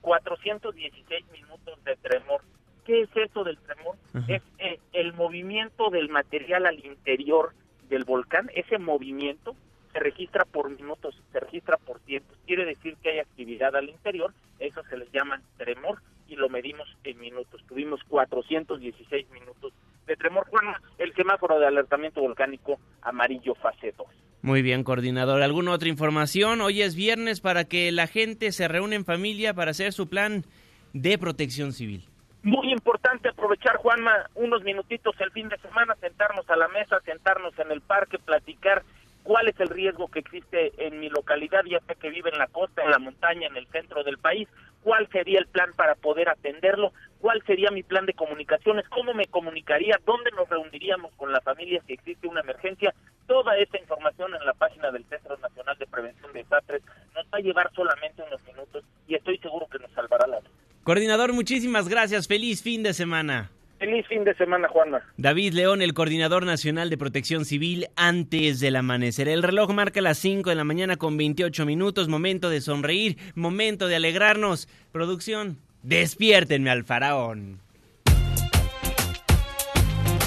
416 0.00 1.24
minutos 1.32 1.84
de 1.84 1.96
tremor. 1.96 2.42
¿Qué 2.84 3.02
es 3.02 3.10
eso 3.16 3.42
del 3.44 3.58
tremor? 3.58 3.96
Es 4.28 4.42
eh, 4.58 4.78
el 4.92 5.12
movimiento 5.12 5.90
del 5.90 6.08
material 6.08 6.66
al 6.66 6.84
interior 6.84 7.52
del 7.88 8.04
volcán. 8.04 8.50
Ese 8.54 8.78
movimiento 8.78 9.56
se 9.92 9.98
registra 9.98 10.44
por 10.44 10.70
minutos, 10.70 11.20
se 11.32 11.40
registra 11.40 11.76
por 11.78 12.00
tiempos. 12.00 12.36
Quiere 12.46 12.64
decir 12.64 12.96
que 13.02 13.10
hay 13.10 13.18
actividad 13.18 13.74
al 13.74 13.88
interior. 13.88 14.32
Eso 14.58 14.82
se 14.84 14.96
les 14.96 15.10
llama 15.10 15.42
tremor 15.56 16.00
y 16.28 16.36
lo 16.36 16.48
medimos 16.48 16.88
en 17.04 17.18
minutos. 17.18 17.62
Tuvimos 17.66 18.02
416 18.04 19.30
minutos 19.30 19.72
de 20.06 20.16
tremor. 20.16 20.46
Bueno, 20.50 20.74
el 20.98 21.14
semáforo 21.14 21.58
de 21.58 21.66
alertamiento 21.66 22.20
volcánico 22.20 22.78
amarillo 23.02 23.54
fase 23.54 23.92
2. 23.96 24.06
Muy 24.46 24.62
bien, 24.62 24.84
coordinador. 24.84 25.42
¿Alguna 25.42 25.72
otra 25.72 25.88
información? 25.88 26.60
Hoy 26.60 26.80
es 26.80 26.94
viernes 26.94 27.40
para 27.40 27.64
que 27.64 27.90
la 27.90 28.06
gente 28.06 28.52
se 28.52 28.68
reúne 28.68 28.94
en 28.94 29.04
familia 29.04 29.54
para 29.54 29.72
hacer 29.72 29.92
su 29.92 30.08
plan 30.08 30.44
de 30.92 31.18
protección 31.18 31.72
civil. 31.72 32.08
Muy 32.44 32.70
importante 32.70 33.28
aprovechar, 33.28 33.74
Juanma, 33.78 34.30
unos 34.36 34.62
minutitos 34.62 35.20
el 35.20 35.32
fin 35.32 35.48
de 35.48 35.58
semana, 35.58 35.96
sentarnos 36.00 36.48
a 36.48 36.54
la 36.54 36.68
mesa, 36.68 37.00
sentarnos 37.04 37.58
en 37.58 37.72
el 37.72 37.80
parque, 37.80 38.20
platicar 38.20 38.84
cuál 39.24 39.48
es 39.48 39.58
el 39.58 39.68
riesgo 39.68 40.06
que 40.06 40.20
existe 40.20 40.70
en 40.78 41.00
mi 41.00 41.08
localidad, 41.08 41.64
ya 41.68 41.80
sea 41.80 41.96
que 41.96 42.10
vive 42.10 42.30
en 42.30 42.38
la 42.38 42.46
costa, 42.46 42.84
en 42.84 42.92
la 42.92 43.00
montaña, 43.00 43.48
en 43.48 43.56
el 43.56 43.66
centro 43.66 44.04
del 44.04 44.18
país, 44.18 44.48
cuál 44.84 45.08
sería 45.08 45.40
el 45.40 45.48
plan 45.48 45.72
para 45.74 45.96
poder 45.96 46.28
atenderlo, 46.28 46.92
cuál 47.20 47.42
sería 47.44 47.72
mi 47.72 47.82
plan 47.82 48.06
de 48.06 48.14
comunicaciones, 48.14 48.88
cómo 48.90 49.12
me 49.12 49.26
comunicaría, 49.26 49.98
dónde 50.06 50.30
nos 50.30 50.48
reuniríamos 50.48 51.12
con 51.16 51.32
la 51.32 51.40
familia 51.40 51.82
si 51.88 51.94
existe 51.94 52.28
una 52.28 52.42
emergencia. 52.42 52.94
Toda 53.26 53.56
esta 53.58 53.78
información 53.78 54.34
en 54.34 54.46
la 54.46 54.54
página 54.54 54.90
del 54.90 55.04
Centro 55.06 55.36
Nacional 55.38 55.76
de 55.78 55.86
Prevención 55.86 56.32
de 56.32 56.40
Desastres 56.40 56.82
nos 57.14 57.24
va 57.26 57.38
a 57.38 57.40
llevar 57.40 57.70
solamente 57.74 58.22
unos 58.22 58.42
minutos 58.44 58.84
y 59.08 59.14
estoy 59.14 59.38
seguro 59.38 59.66
que 59.66 59.78
nos 59.78 59.90
salvará 59.92 60.26
la 60.26 60.40
vida. 60.40 60.50
Coordinador, 60.84 61.32
muchísimas 61.32 61.88
gracias. 61.88 62.28
Feliz 62.28 62.62
fin 62.62 62.84
de 62.84 62.94
semana. 62.94 63.50
Feliz 63.78 64.06
fin 64.06 64.24
de 64.24 64.34
semana, 64.34 64.68
Juana. 64.68 65.02
David 65.16 65.52
León, 65.52 65.82
el 65.82 65.92
coordinador 65.92 66.46
nacional 66.46 66.88
de 66.88 66.96
protección 66.96 67.44
civil, 67.44 67.88
antes 67.96 68.60
del 68.60 68.76
amanecer. 68.76 69.28
El 69.28 69.42
reloj 69.42 69.70
marca 69.72 70.00
las 70.00 70.18
5 70.18 70.48
de 70.48 70.56
la 70.56 70.64
mañana 70.64 70.96
con 70.96 71.16
28 71.16 71.66
minutos. 71.66 72.08
Momento 72.08 72.48
de 72.48 72.60
sonreír, 72.60 73.18
momento 73.34 73.86
de 73.88 73.96
alegrarnos. 73.96 74.68
Producción, 74.92 75.58
despiértenme 75.82 76.70
al 76.70 76.84
faraón. 76.84 77.60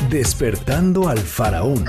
Despertando 0.10 1.08
al 1.08 1.20
faraón. 1.20 1.86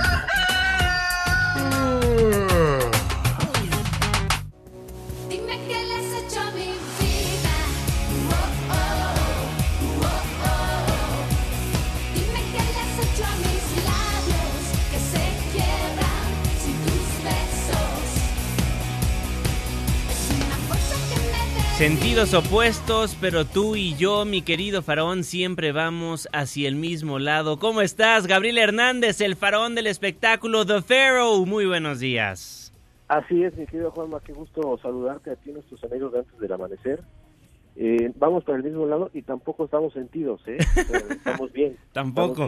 Sentidos 21.81 22.35
opuestos, 22.35 23.17
pero 23.19 23.43
tú 23.43 23.75
y 23.75 23.95
yo, 23.95 24.23
mi 24.23 24.43
querido 24.43 24.83
faraón, 24.83 25.23
siempre 25.23 25.71
vamos 25.71 26.29
hacia 26.31 26.67
el 26.67 26.75
mismo 26.75 27.17
lado. 27.17 27.57
¿Cómo 27.57 27.81
estás, 27.81 28.27
Gabriel 28.27 28.59
Hernández, 28.59 29.19
el 29.19 29.35
faraón 29.35 29.73
del 29.73 29.87
espectáculo 29.87 30.63
The 30.63 30.83
Pharaoh? 30.83 31.43
Muy 31.47 31.65
buenos 31.65 31.99
días. 31.99 32.71
Así 33.07 33.43
es, 33.43 33.57
mi 33.57 33.65
querido 33.65 33.89
Juanma, 33.89 34.19
qué 34.19 34.31
gusto 34.31 34.77
saludarte 34.79 35.31
a 35.31 35.35
ti, 35.37 35.51
nuestros 35.51 35.83
amigos 35.83 36.13
de 36.13 36.19
antes 36.19 36.37
del 36.37 36.53
amanecer. 36.53 37.01
Eh, 37.75 38.11
vamos 38.15 38.43
para 38.43 38.59
el 38.59 38.63
mismo 38.63 38.85
lado 38.85 39.09
y 39.11 39.23
tampoco 39.23 39.65
estamos 39.65 39.91
sentidos, 39.93 40.39
¿eh? 40.45 40.59
estamos 41.09 41.51
bien. 41.51 41.77
tampoco. 41.93 42.43
Estamos 42.43 42.47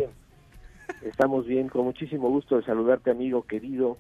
bien. 1.02 1.12
estamos 1.12 1.46
bien, 1.48 1.70
con 1.70 1.86
muchísimo 1.86 2.30
gusto 2.30 2.58
de 2.58 2.66
saludarte, 2.66 3.10
amigo 3.10 3.42
querido 3.48 3.98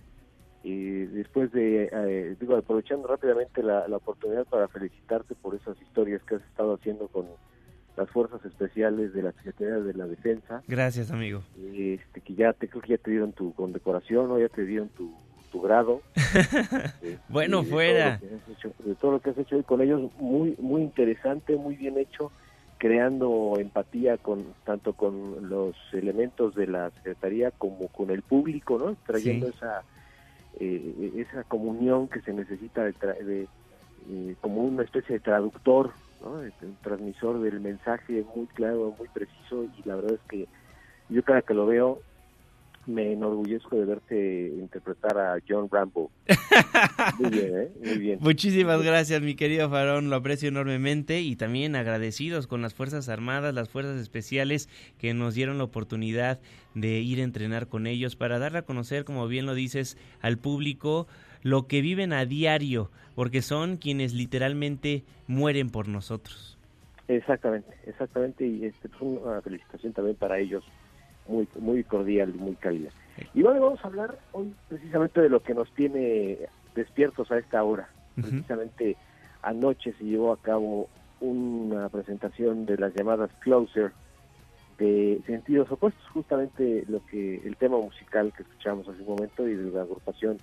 y 0.63 1.05
después 1.07 1.51
de, 1.51 1.89
eh, 1.91 2.35
digo, 2.39 2.55
aprovechando 2.55 3.07
rápidamente 3.07 3.61
la, 3.61 3.85
oportunidad 3.93 4.45
para 4.45 4.69
felicitarte 4.69 5.35
por 5.35 5.55
esas 5.55 5.79
historias 5.81 6.23
que 6.23 6.35
has 6.35 6.41
estado 6.43 6.75
haciendo 6.75 7.07
con 7.09 7.27
las 7.97 8.09
fuerzas 8.09 8.43
especiales 8.45 9.13
de 9.13 9.23
la 9.23 9.33
Secretaría 9.33 9.79
de 9.79 9.93
la 9.93 10.07
Defensa. 10.07 10.63
Gracias, 10.67 11.11
amigo. 11.11 11.43
Este, 11.57 12.21
que 12.21 12.33
ya 12.33 12.53
te 12.53 12.69
creo 12.69 12.81
que 12.81 12.89
ya 12.91 12.97
te 12.97 13.11
dieron 13.11 13.33
tu 13.33 13.53
condecoración 13.53 14.31
o 14.31 14.39
ya 14.39 14.47
te 14.47 14.65
dieron 14.65 14.87
tu, 14.89 15.13
tu 15.51 15.61
grado. 15.61 16.01
Este, 17.03 17.19
bueno, 17.27 17.63
fuera. 17.63 18.19
de 18.79 18.95
todo 18.95 19.11
lo 19.11 19.19
que 19.19 19.31
has 19.31 19.37
hecho 19.37 19.57
hoy 19.57 19.63
con 19.63 19.81
ellos, 19.81 20.09
muy 20.17 20.55
muy 20.59 20.81
interesante, 20.81 21.55
muy 21.57 21.75
bien 21.75 21.97
hecho, 21.97 22.31
creando 22.77 23.55
empatía 23.59 24.17
con 24.17 24.45
tanto 24.63 24.93
con 24.93 25.49
los 25.49 25.75
elementos 25.91 26.55
de 26.55 26.67
la 26.67 26.89
Secretaría 26.91 27.51
como 27.51 27.89
con 27.89 28.09
el 28.09 28.21
público, 28.21 28.79
¿no? 28.79 28.95
Trayendo 29.05 29.49
esa 29.49 29.83
eh, 30.59 31.13
esa 31.17 31.43
comunión 31.43 32.07
que 32.07 32.21
se 32.21 32.33
necesita 32.33 32.83
de, 32.83 33.47
eh, 34.09 34.35
como 34.41 34.61
una 34.61 34.83
especie 34.83 35.15
de 35.15 35.19
traductor, 35.19 35.91
un 36.21 36.77
transmisor 36.81 37.41
del 37.41 37.59
mensaje 37.59 38.23
muy 38.35 38.47
claro, 38.47 38.95
muy 38.97 39.09
preciso 39.09 39.65
y 39.65 39.87
la 39.87 39.95
verdad 39.95 40.13
es 40.13 40.29
que 40.29 40.47
yo 41.09 41.21
cada 41.23 41.41
que 41.41 41.53
lo 41.53 41.65
veo 41.65 41.99
me 42.85 43.13
enorgullezco 43.13 43.77
de 43.77 43.85
verte 43.85 44.47
interpretar 44.57 45.17
a 45.17 45.37
John 45.47 45.69
Rambo. 45.71 46.11
Muy 47.19 47.29
bien, 47.29 47.57
¿eh? 47.57 47.71
Muy 47.83 47.97
bien. 47.97 48.19
Muchísimas 48.21 48.81
gracias, 48.83 49.21
mi 49.21 49.35
querido 49.35 49.69
Farón, 49.69 50.09
lo 50.09 50.15
aprecio 50.17 50.49
enormemente 50.49 51.21
y 51.21 51.35
también 51.35 51.75
agradecidos 51.75 52.47
con 52.47 52.61
las 52.61 52.73
Fuerzas 52.73 53.09
Armadas, 53.09 53.53
las 53.53 53.69
Fuerzas 53.69 53.99
Especiales 53.99 54.69
que 54.97 55.13
nos 55.13 55.33
dieron 55.33 55.57
la 55.57 55.63
oportunidad 55.65 56.39
de 56.73 56.99
ir 56.99 57.19
a 57.19 57.23
entrenar 57.23 57.67
con 57.67 57.87
ellos 57.87 58.15
para 58.15 58.39
dar 58.39 58.57
a 58.57 58.63
conocer, 58.63 59.05
como 59.05 59.27
bien 59.27 59.45
lo 59.45 59.53
dices, 59.53 59.97
al 60.21 60.37
público 60.37 61.07
lo 61.41 61.67
que 61.67 61.81
viven 61.81 62.13
a 62.13 62.25
diario, 62.25 62.89
porque 63.15 63.41
son 63.41 63.77
quienes 63.77 64.13
literalmente 64.13 65.03
mueren 65.27 65.69
por 65.69 65.87
nosotros. 65.87 66.57
Exactamente, 67.07 67.67
exactamente, 67.85 68.47
y 68.47 68.65
este, 68.65 68.87
es 68.87 69.01
una 69.01 69.41
felicitación 69.41 69.93
también 69.93 70.15
para 70.15 70.39
ellos 70.39 70.63
muy, 71.27 71.47
muy 71.59 71.83
cordial 71.83 72.33
y 72.35 72.37
muy 72.37 72.55
cálida. 72.55 72.89
Y 73.33 73.43
bueno, 73.43 73.61
vamos 73.61 73.83
a 73.83 73.87
hablar 73.87 74.17
hoy 74.31 74.53
precisamente 74.69 75.21
de 75.21 75.29
lo 75.29 75.41
que 75.41 75.53
nos 75.53 75.71
tiene 75.73 76.39
despiertos 76.75 77.31
a 77.31 77.37
esta 77.37 77.63
hora. 77.63 77.89
Precisamente 78.15 78.95
anoche 79.41 79.93
se 79.93 80.03
llevó 80.03 80.33
a 80.33 80.37
cabo 80.37 80.89
una 81.19 81.89
presentación 81.89 82.65
de 82.65 82.77
las 82.77 82.93
llamadas 82.93 83.31
Closer 83.39 83.91
de 84.77 85.21
sentidos 85.25 85.71
opuestos, 85.71 86.03
justamente 86.09 86.83
lo 86.87 87.05
que 87.05 87.35
el 87.45 87.55
tema 87.57 87.77
musical 87.77 88.33
que 88.35 88.43
escuchamos 88.43 88.87
hace 88.87 89.01
un 89.01 89.07
momento 89.07 89.47
y 89.47 89.55
de 89.55 89.71
la 89.71 89.83
agrupación 89.83 90.37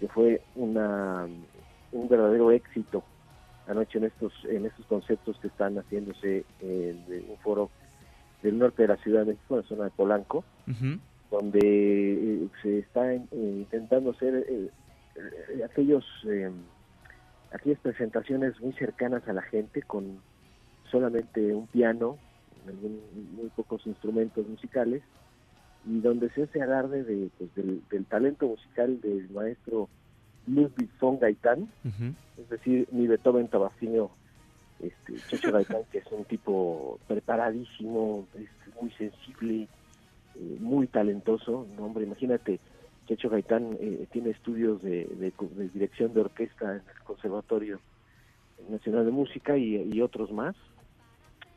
que 0.00 0.08
fue 0.08 0.42
una 0.56 1.26
un 1.92 2.08
verdadero 2.08 2.50
éxito 2.50 3.04
anoche 3.68 3.98
en 3.98 4.04
estos 4.04 4.32
en 4.44 4.66
estos 4.66 4.84
conceptos 4.86 5.38
que 5.38 5.46
están 5.48 5.76
haciéndose 5.76 6.44
en 6.60 7.04
un 7.28 7.36
foro 7.38 7.70
del 8.42 8.58
norte 8.58 8.82
de 8.82 8.88
la 8.88 8.96
Ciudad 8.96 9.20
de 9.20 9.32
México, 9.32 9.54
en 9.54 9.62
la 9.62 9.68
zona 9.68 9.84
de 9.84 9.90
Polanco, 9.90 10.44
donde 11.30 11.58
eh, 11.60 12.48
se 12.62 12.78
está 12.78 13.12
eh, 13.12 13.26
intentando 13.32 14.10
hacer 14.10 14.46
eh, 14.48 14.70
aquellos 15.64 16.04
aquellas 17.52 17.78
presentaciones 17.80 18.60
muy 18.60 18.72
cercanas 18.74 19.26
a 19.26 19.32
la 19.32 19.42
gente 19.42 19.82
con 19.82 20.20
solamente 20.90 21.54
un 21.54 21.66
piano, 21.66 22.18
muy 22.66 23.48
pocos 23.56 23.86
instrumentos 23.86 24.46
musicales 24.46 25.02
y 25.86 26.00
donde 26.00 26.28
se 26.30 26.42
hace 26.42 26.60
alarde 26.60 27.04
de, 27.04 27.30
pues, 27.38 27.54
del, 27.54 28.04
talento 28.06 28.46
musical 28.46 29.00
del 29.00 29.30
maestro 29.30 29.88
Ludwig 30.46 30.90
von 31.00 31.18
Gaitán, 31.18 31.68
es 32.36 32.48
decir, 32.50 32.86
mi 32.92 33.06
Beethoven 33.06 33.48
Tabasino 33.48 34.10
este, 34.80 35.14
Checho 35.28 35.52
Gaitán, 35.52 35.82
que 35.90 35.98
es 35.98 36.06
un 36.12 36.24
tipo 36.24 36.98
preparadísimo, 37.06 38.26
muy 38.80 38.90
sensible, 38.92 39.68
eh, 40.36 40.56
muy 40.60 40.86
talentoso, 40.86 41.66
no, 41.76 41.86
hombre, 41.86 42.04
imagínate, 42.04 42.60
Checho 43.06 43.30
Gaitán 43.30 43.76
eh, 43.80 44.06
tiene 44.12 44.30
estudios 44.30 44.82
de, 44.82 45.08
dirección 45.72 46.12
de 46.12 46.20
orquesta 46.20 46.76
en 46.76 46.82
el 46.94 47.02
Conservatorio 47.04 47.80
Nacional 48.68 49.06
de 49.06 49.12
Música 49.12 49.56
y, 49.56 50.00
otros 50.02 50.30
más, 50.30 50.54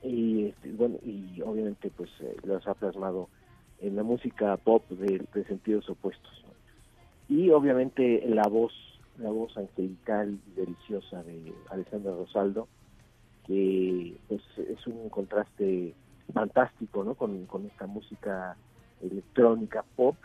y 0.01 0.47
este, 0.47 0.71
bueno, 0.71 0.97
y 1.03 1.41
obviamente 1.41 1.91
pues 1.95 2.09
eh, 2.21 2.37
los 2.43 2.65
ha 2.67 2.73
plasmado 2.73 3.27
en 3.81 3.95
la 3.95 4.03
música 4.03 4.55
pop 4.57 4.87
de, 4.89 5.25
sentidos 5.43 5.89
opuestos. 5.89 6.43
Y 7.27 7.49
obviamente 7.49 8.23
la 8.27 8.47
voz, 8.47 8.73
la 9.17 9.29
voz 9.29 9.55
angelical 9.57 10.37
y 10.47 10.59
deliciosa 10.59 11.21
de 11.23 11.53
Alessandra 11.69 12.13
Rosaldo, 12.13 12.67
que 13.45 14.17
pues 14.27 14.41
es 14.57 14.85
un 14.87 15.09
contraste 15.09 15.93
fantástico 16.33 17.03
¿no? 17.03 17.15
con, 17.15 17.47
esta 17.65 17.87
música 17.87 18.55
electrónica 19.01 19.83
pop 19.95 20.15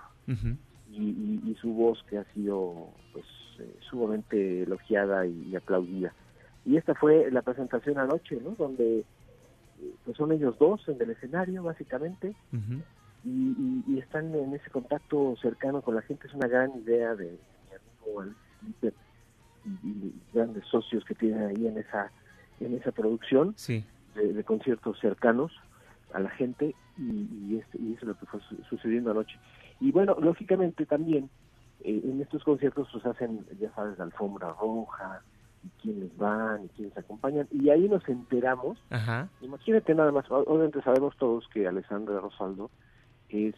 y, 0.91 1.57
su 1.61 1.73
voz 1.73 2.03
que 2.09 2.19
ha 2.19 2.25
sido 2.35 2.91
pues 3.13 3.25
eh, 3.59 3.77
sumamente 3.89 4.63
elogiada 4.63 5.27
y, 5.27 5.57
aplaudida 5.57 6.13
y 6.67 6.77
esta 6.77 6.95
fue 6.95 7.31
la 7.31 7.43
presentación 7.43 7.99
anoche, 7.99 8.41
¿no? 8.43 8.51
Donde 8.51 9.05
pues 10.05 10.17
son 10.17 10.33
ellos 10.33 10.59
dos 10.59 10.87
en 10.89 11.01
el 11.01 11.11
escenario, 11.11 11.63
básicamente, 11.63 12.35
y, 13.25 13.99
están 13.99 14.35
en 14.35 14.55
ese 14.55 14.71
contacto 14.71 15.37
cercano 15.41 15.81
con 15.81 15.95
la 15.95 16.03
gente. 16.03 16.27
Es 16.27 16.35
una 16.35 16.49
gran 16.49 16.77
idea 16.77 17.15
de 17.15 17.39
mi 17.69 18.09
amigo 18.09 18.21
Alex 18.21 18.95
y, 19.85 20.13
grandes 20.35 20.65
socios 20.67 21.05
que 21.05 21.15
tienen 21.15 21.45
ahí 21.45 21.67
en 21.67 21.79
esa 21.79 22.11
en 22.61 22.75
esa 22.75 22.93
producción 22.93 23.55
de, 24.15 24.45
conciertos 24.45 24.99
cercanos 25.01 25.53
a 26.13 26.21
la 26.21 26.31
gente 26.31 26.75
y, 26.99 27.57
este, 27.57 27.79
y 27.79 27.93
eso 27.93 28.03
es 28.03 28.09
lo 28.09 28.19
que 28.19 28.27
fue 28.27 28.41
sucediendo 28.69 29.11
anoche. 29.11 29.39
Y 29.81 29.93
bueno, 29.93 30.17
lógicamente 30.21 30.87
también 30.87 31.29
eh, 31.85 32.01
en 32.05 32.21
estos 32.23 32.43
conciertos 32.45 32.89
pues 32.91 33.05
hacen, 33.05 33.45
ya 33.61 33.71
sabes, 33.75 33.99
la 33.99 34.05
alfombra 34.05 34.55
roja, 34.59 35.23
y 35.65 35.69
quiénes 35.83 36.17
van, 36.17 36.65
y 36.65 36.69
quiénes 36.69 36.97
acompañan, 36.97 37.49
y 37.51 37.71
ahí 37.71 37.89
nos 37.89 38.09
enteramos, 38.09 38.79
imagínate 39.41 39.95
nada 39.95 40.13
más, 40.13 40.25
obviamente 40.31 40.81
sabemos 40.83 41.17
todos 41.17 41.47
que 41.49 41.67
Alessandra 41.67 42.21
Rosaldo 42.21 42.71
es 43.29 43.55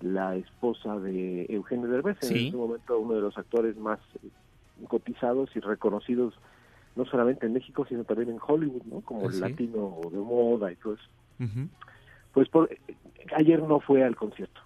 la 0.00 0.36
esposa 0.36 0.98
de 0.98 1.46
Eugenio 1.48 1.88
Derbez, 1.88 2.18
en 2.22 2.36
este 2.36 2.56
momento 2.56 2.98
uno 2.98 3.14
de 3.14 3.20
los 3.20 3.38
actores 3.38 3.76
más 3.76 4.00
cotizados 4.88 5.54
y 5.54 5.60
reconocidos 5.60 6.34
no 6.96 7.04
solamente 7.04 7.46
en 7.46 7.52
México, 7.52 7.84
sino 7.88 8.04
también 8.04 8.30
en 8.30 8.38
Hollywood, 8.44 8.82
¿no? 8.84 9.00
Como 9.00 9.28
el 9.28 9.40
latino 9.40 10.00
de 10.10 10.18
moda 10.18 10.72
y 10.72 10.76
todo 10.76 10.94
eso. 10.94 11.08
Pues 12.32 12.48
por, 12.48 12.68
ayer 13.36 13.62
no 13.62 13.80
fue 13.80 14.04
al 14.04 14.16
concierto. 14.16 14.60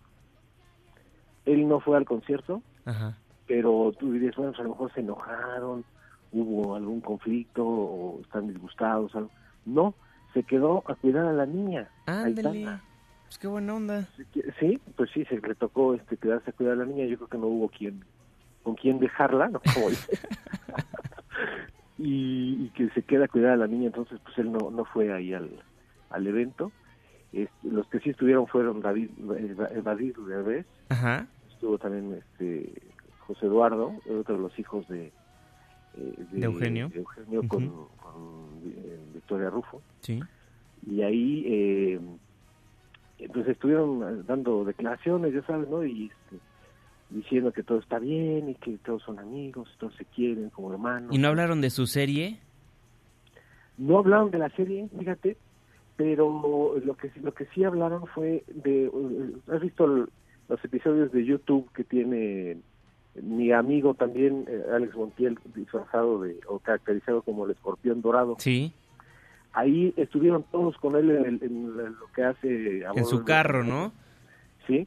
Él 1.45 1.67
no 1.67 1.81
fue 1.81 1.97
al 1.97 2.05
concierto, 2.05 2.63
pero 3.47 3.93
tú 3.99 4.13
dirías, 4.13 4.37
bueno, 4.37 4.53
pues 4.53 4.61
a 4.61 4.65
lo 4.65 4.71
mejor 4.71 4.93
se 4.93 5.01
enojaron, 5.01 5.85
hubo 6.33 6.75
algún 6.75 7.01
conflicto 7.01 7.67
o 7.67 8.21
están 8.23 8.49
disgustados. 8.49 9.13
No, 9.65 9.95
se 10.35 10.43
quedó 10.43 10.85
a 10.87 10.95
cuidar 10.95 11.27
a 11.27 11.33
la 11.33 11.47
niña. 11.47 11.89
Ándale. 12.07 12.79
Pues 13.25 13.39
qué 13.39 13.47
buena 13.47 13.75
onda. 13.75 14.09
Sí, 14.59 14.81
pues 14.97 15.11
sí, 15.13 15.25
se 15.27 15.39
le 15.39 15.55
tocó 15.55 15.95
este 15.95 16.17
quedarse 16.17 16.51
a 16.51 16.53
cuidar 16.55 16.75
a 16.75 16.77
la 16.77 16.87
niña. 16.87 17.05
Yo 17.05 17.17
creo 17.17 17.29
que 17.29 17.39
no 17.39 17.47
hubo 17.47 17.69
quien 17.69 18.05
con 18.63 18.75
quien 18.75 18.99
dejarla, 18.99 19.49
¿no? 19.49 19.61
y, 21.99 22.71
que 22.71 22.89
se 22.91 23.03
queda 23.03 23.25
a 23.25 23.29
cuidar 23.29 23.53
a 23.53 23.57
la 23.57 23.67
niña, 23.67 23.87
entonces 23.87 24.21
pues 24.25 24.39
él 24.39 24.53
no, 24.53 24.71
no 24.71 24.85
fue 24.85 25.13
ahí 25.13 25.35
al, 25.35 25.51
al 26.11 26.27
evento. 26.27 26.71
Este, 27.33 27.69
los 27.69 27.87
que 27.89 28.01
sí 28.01 28.11
estuvieron 28.11 28.47
fueron 28.47 28.81
David, 28.81 29.11
David 29.85 30.15
Ajá. 30.89 31.27
estuvo 31.53 31.77
también 31.77 32.15
este 32.15 32.73
José 33.27 33.47
Eduardo, 33.47 33.95
otro 34.09 34.37
de 34.37 34.41
los 34.41 34.59
hijos 34.59 34.89
de, 34.89 35.07
eh, 35.97 36.15
de, 36.33 36.45
Eugenio, 36.45 36.91
Eugenio 36.95 37.47
con, 37.47 37.65
eh, 38.65 38.99
Victoria 39.13 39.51
Rufo. 39.51 39.83
Sí. 40.01 40.21
Y 40.87 41.03
ahí, 41.03 41.45
eh, 41.47 42.01
entonces 43.19 43.53
estuvieron 43.53 44.25
dando 44.25 44.65
declaraciones, 44.65 45.35
ya 45.35 45.43
sabes, 45.43 45.69
¿no? 45.69 45.85
Y 45.85 46.07
este, 46.07 46.37
diciendo 47.11 47.53
que 47.53 47.63
todo 47.63 47.79
está 47.79 47.99
bien 47.99 48.51
y 48.51 48.55
que 48.55 48.79
todos 48.79 49.03
son 49.03 49.19
amigos, 49.19 49.69
todos 49.79 49.95
se 49.97 50.05
quieren 50.05 50.51
como 50.51 50.73
hermanos. 50.73 51.15
¿Y 51.15 51.19
no 51.19 51.29
hablaron 51.29 51.61
de 51.61 51.71
su 51.71 51.87
serie? 51.87 52.39
No 53.79 53.99
hablaron 53.99 54.31
de 54.31 54.39
la 54.39 54.51
serie, 54.51 54.89
fíjate, 54.99 55.37
pero 55.97 56.77
lo 56.85 56.97
que 56.97 57.11
lo 57.23 57.33
que 57.33 57.47
sí 57.47 57.65
hablaron 57.65 58.07
fue 58.07 58.45
de 58.49 58.91
¿has 59.53 59.61
visto 59.61 59.87
los 59.87 60.65
episodios 60.65 61.13
de 61.13 61.25
YouTube 61.25 61.71
que 61.73 61.85
tiene 61.85 62.59
mi 63.23 63.53
amigo 63.53 63.95
también 63.95 64.45
eh, 64.49 64.65
Alex 64.73 64.95
Montiel 64.95 65.39
disfrazado 65.55 66.23
de 66.23 66.39
o 66.47 66.59
caracterizado 66.59 67.23
como 67.23 67.47
el 67.47 67.53
escorpión 67.53 68.03
dorado? 68.03 68.37
Sí. 68.39 68.73
Ahí 69.53 69.95
estuvieron 69.97 70.45
todos 70.53 70.77
con 70.77 70.95
él 70.95 71.11
en, 71.11 71.77
lo 71.77 72.07
que 72.15 72.23
hace 72.23 72.83
en 72.83 73.05
su 73.05 73.25
carro, 73.25 73.65
¿no? 73.65 73.93
¿Sí? 74.69 74.87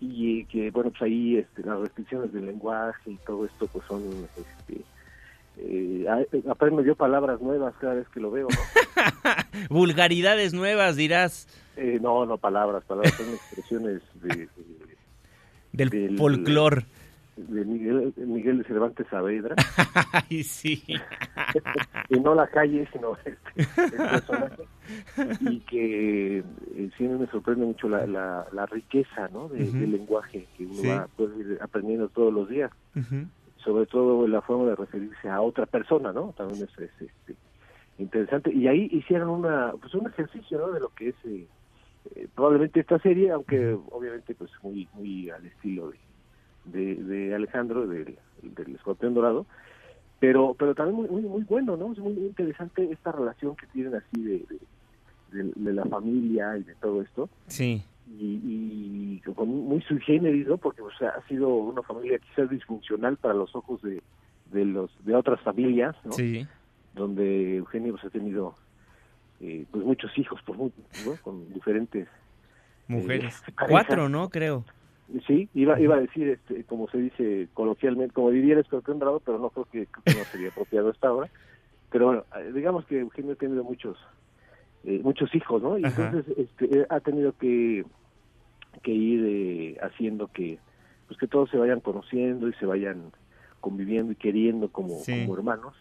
Y 0.00 0.44
que, 0.44 0.70
bueno, 0.70 0.90
pues 0.90 1.02
ahí 1.02 1.38
este, 1.38 1.62
las 1.62 1.80
restricciones 1.80 2.32
del 2.32 2.46
lenguaje 2.46 3.10
y 3.10 3.16
todo 3.26 3.44
esto, 3.44 3.66
pues 3.66 3.84
son, 3.86 4.02
este, 4.36 4.82
eh, 5.58 6.06
aprendo 6.48 6.82
yo 6.82 6.94
palabras 6.94 7.40
nuevas 7.40 7.74
cada 7.80 7.94
vez 7.94 8.06
que 8.10 8.20
lo 8.20 8.30
veo, 8.30 8.46
¿no? 8.48 9.68
Vulgaridades 9.70 10.52
nuevas, 10.52 10.94
dirás. 10.96 11.48
Eh, 11.76 11.98
no, 12.00 12.26
no 12.26 12.36
palabras, 12.36 12.84
palabras 12.84 13.14
son 13.14 13.30
expresiones 13.30 14.02
de, 14.14 14.48
del, 15.72 16.16
folclore 16.16 16.84
de 17.36 17.64
Miguel, 17.64 18.14
Miguel 18.16 18.58
de 18.58 18.64
Cervantes 18.64 19.06
Saavedra. 19.10 19.54
Ay, 20.12 20.42
sí. 20.42 20.82
y 22.08 22.20
no 22.20 22.34
la 22.34 22.46
calle, 22.48 22.88
sino 22.92 23.16
este, 23.24 23.62
el 23.82 24.10
personaje. 24.10 24.62
Y 25.40 25.60
que 25.60 26.38
eh, 26.38 26.90
sí 26.96 27.04
me 27.04 27.26
sorprende 27.26 27.66
mucho 27.66 27.88
la, 27.88 28.06
la, 28.06 28.66
riqueza 28.66 29.28
¿no? 29.28 29.48
De, 29.48 29.58
del 29.70 29.92
lenguaje 29.92 30.46
que 30.56 30.66
uno 30.66 30.88
va 30.88 31.08
puede 31.16 31.38
ir 31.38 31.58
aprendiendo 31.60 32.08
todos 32.08 32.32
los 32.32 32.48
días. 32.48 32.70
Sobre 33.58 33.86
todo 33.86 34.26
la 34.28 34.40
forma 34.42 34.70
de 34.70 34.76
referirse 34.76 35.28
a 35.28 35.40
otra 35.40 35.66
persona, 35.66 36.12
¿no? 36.12 36.32
También 36.36 36.62
es, 36.62 36.78
este, 36.78 37.34
interesante. 37.98 38.52
Y 38.52 38.68
ahí 38.68 38.88
hicieron 38.92 39.28
una, 39.28 39.72
pues 39.80 39.94
un 39.94 40.06
ejercicio 40.06 40.58
¿no? 40.58 40.70
de 40.70 40.80
lo 40.80 40.88
que 40.90 41.08
es 41.08 41.14
eh, 41.24 41.46
eh, 42.14 42.28
probablemente 42.34 42.80
esta 42.80 42.98
serie, 42.98 43.30
aunque 43.30 43.76
obviamente 43.90 44.34
pues 44.34 44.50
muy, 44.62 44.88
muy 44.94 45.30
al 45.30 45.44
estilo 45.46 45.90
de 45.90 45.98
de, 46.66 47.34
Alejandro, 47.34 47.86
del, 47.86 48.16
del 48.42 48.74
escorpión 48.74 49.14
dorado, 49.14 49.46
pero 50.18 50.54
pero 50.58 50.74
también 50.74 50.96
muy, 50.96 51.08
muy, 51.08 51.22
muy 51.22 51.42
bueno, 51.44 51.76
¿no? 51.76 51.92
Es 51.92 51.98
muy 51.98 52.12
interesante 52.12 52.90
esta 52.90 53.12
relación 53.12 53.56
que 53.56 53.66
tienen 53.66 53.94
así 53.94 54.22
de, 54.22 54.44
de, 55.32 55.72
la 55.72 55.84
familia 55.84 56.56
y 56.56 56.62
de 56.62 56.74
todo 56.76 57.02
esto. 57.02 57.28
Sí. 57.46 57.82
Y, 58.18 58.24
y 58.24 59.22
muy 59.44 59.82
sui 59.82 60.00
generis, 60.00 60.46
¿no? 60.46 60.56
Porque 60.56 60.82
o 60.82 60.90
sea, 60.98 61.10
ha 61.10 61.26
sido 61.28 61.48
una 61.48 61.82
familia 61.82 62.18
quizás 62.18 62.48
disfuncional 62.48 63.16
para 63.16 63.34
los 63.34 63.54
ojos 63.54 63.82
de, 63.82 64.02
de 64.52 64.64
los 64.64 64.90
de 65.04 65.14
otras 65.14 65.40
familias, 65.40 65.96
¿no? 66.04 66.12
Sí. 66.12 66.46
Donde 66.94 67.56
Eugenio 67.56 67.92
pues, 67.92 68.04
ha 68.04 68.10
tenido 68.10 68.54
eh, 69.40 69.66
pues 69.70 69.84
muchos 69.84 70.16
hijos, 70.18 70.40
por, 70.42 70.56
¿no? 70.56 70.72
Con 71.22 71.52
diferentes 71.52 72.08
mujeres. 72.88 73.42
Eh, 73.46 73.52
Cuatro, 73.68 74.08
¿no? 74.08 74.28
Creo. 74.30 74.64
Sí, 75.26 75.48
iba, 75.54 75.78
iba 75.78 75.96
a 75.96 76.00
decir, 76.00 76.28
este, 76.28 76.64
como 76.64 76.88
se 76.88 76.98
dice 76.98 77.48
coloquialmente, 77.54 78.12
como 78.12 78.30
diría 78.30 78.54
el 78.54 78.60
escorpión 78.60 78.98
pero 78.98 79.38
no 79.38 79.50
creo 79.50 79.64
que, 79.66 79.88
no 80.06 80.24
sería 80.24 80.48
apropiado 80.48 80.90
esta 80.90 81.12
hora. 81.12 81.30
Pero 81.90 82.06
bueno, 82.06 82.24
eh, 82.36 82.52
digamos 82.52 82.84
que 82.86 83.00
Eugenio 83.00 83.32
ha 83.32 83.36
tenido 83.36 83.62
muchos 83.62 83.96
eh, 84.84 85.00
muchos 85.02 85.32
hijos, 85.34 85.62
¿no? 85.62 85.78
Y 85.78 85.84
entonces 85.84 86.24
este, 86.36 86.78
eh, 86.80 86.86
ha 86.90 87.00
tenido 87.00 87.32
que, 87.38 87.84
que 88.82 88.92
ir 88.92 89.78
haciendo 89.80 90.26
que 90.28 90.58
pues 91.06 91.18
que 91.18 91.28
todos 91.28 91.50
se 91.50 91.56
vayan 91.56 91.80
conociendo 91.80 92.48
y 92.48 92.52
se 92.54 92.66
vayan 92.66 93.12
conviviendo 93.60 94.12
y 94.12 94.16
queriendo 94.16 94.70
como, 94.70 94.98
como 95.04 95.34
hermanos, 95.34 95.74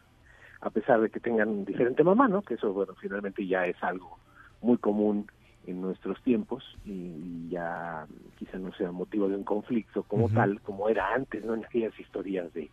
a 0.61 0.69
pesar 0.69 1.01
de 1.01 1.09
que 1.09 1.19
tengan 1.19 1.65
diferente 1.65 2.03
mamá, 2.03 2.27
¿no? 2.27 2.43
Que 2.43 2.55
eso, 2.55 2.73
bueno, 2.73 2.93
finalmente 2.99 3.45
ya 3.45 3.65
es 3.65 3.81
algo 3.83 4.19
muy 4.61 4.77
común 4.77 5.27
en 5.67 5.81
nuestros 5.81 6.21
tiempos 6.23 6.63
y, 6.85 7.49
ya 7.49 8.07
quizá 8.37 8.57
no 8.57 8.73
sea 8.73 8.91
motivo 8.91 9.29
de 9.29 9.35
un 9.35 9.43
conflicto 9.43 10.03
como 10.03 10.29
tal, 10.29 10.59
como 10.61 10.89
era 10.89 11.13
antes, 11.13 11.43
¿no? 11.45 11.53
En 11.53 11.63
aquellas 11.63 11.97
historias 11.99 12.51
de 12.53 12.69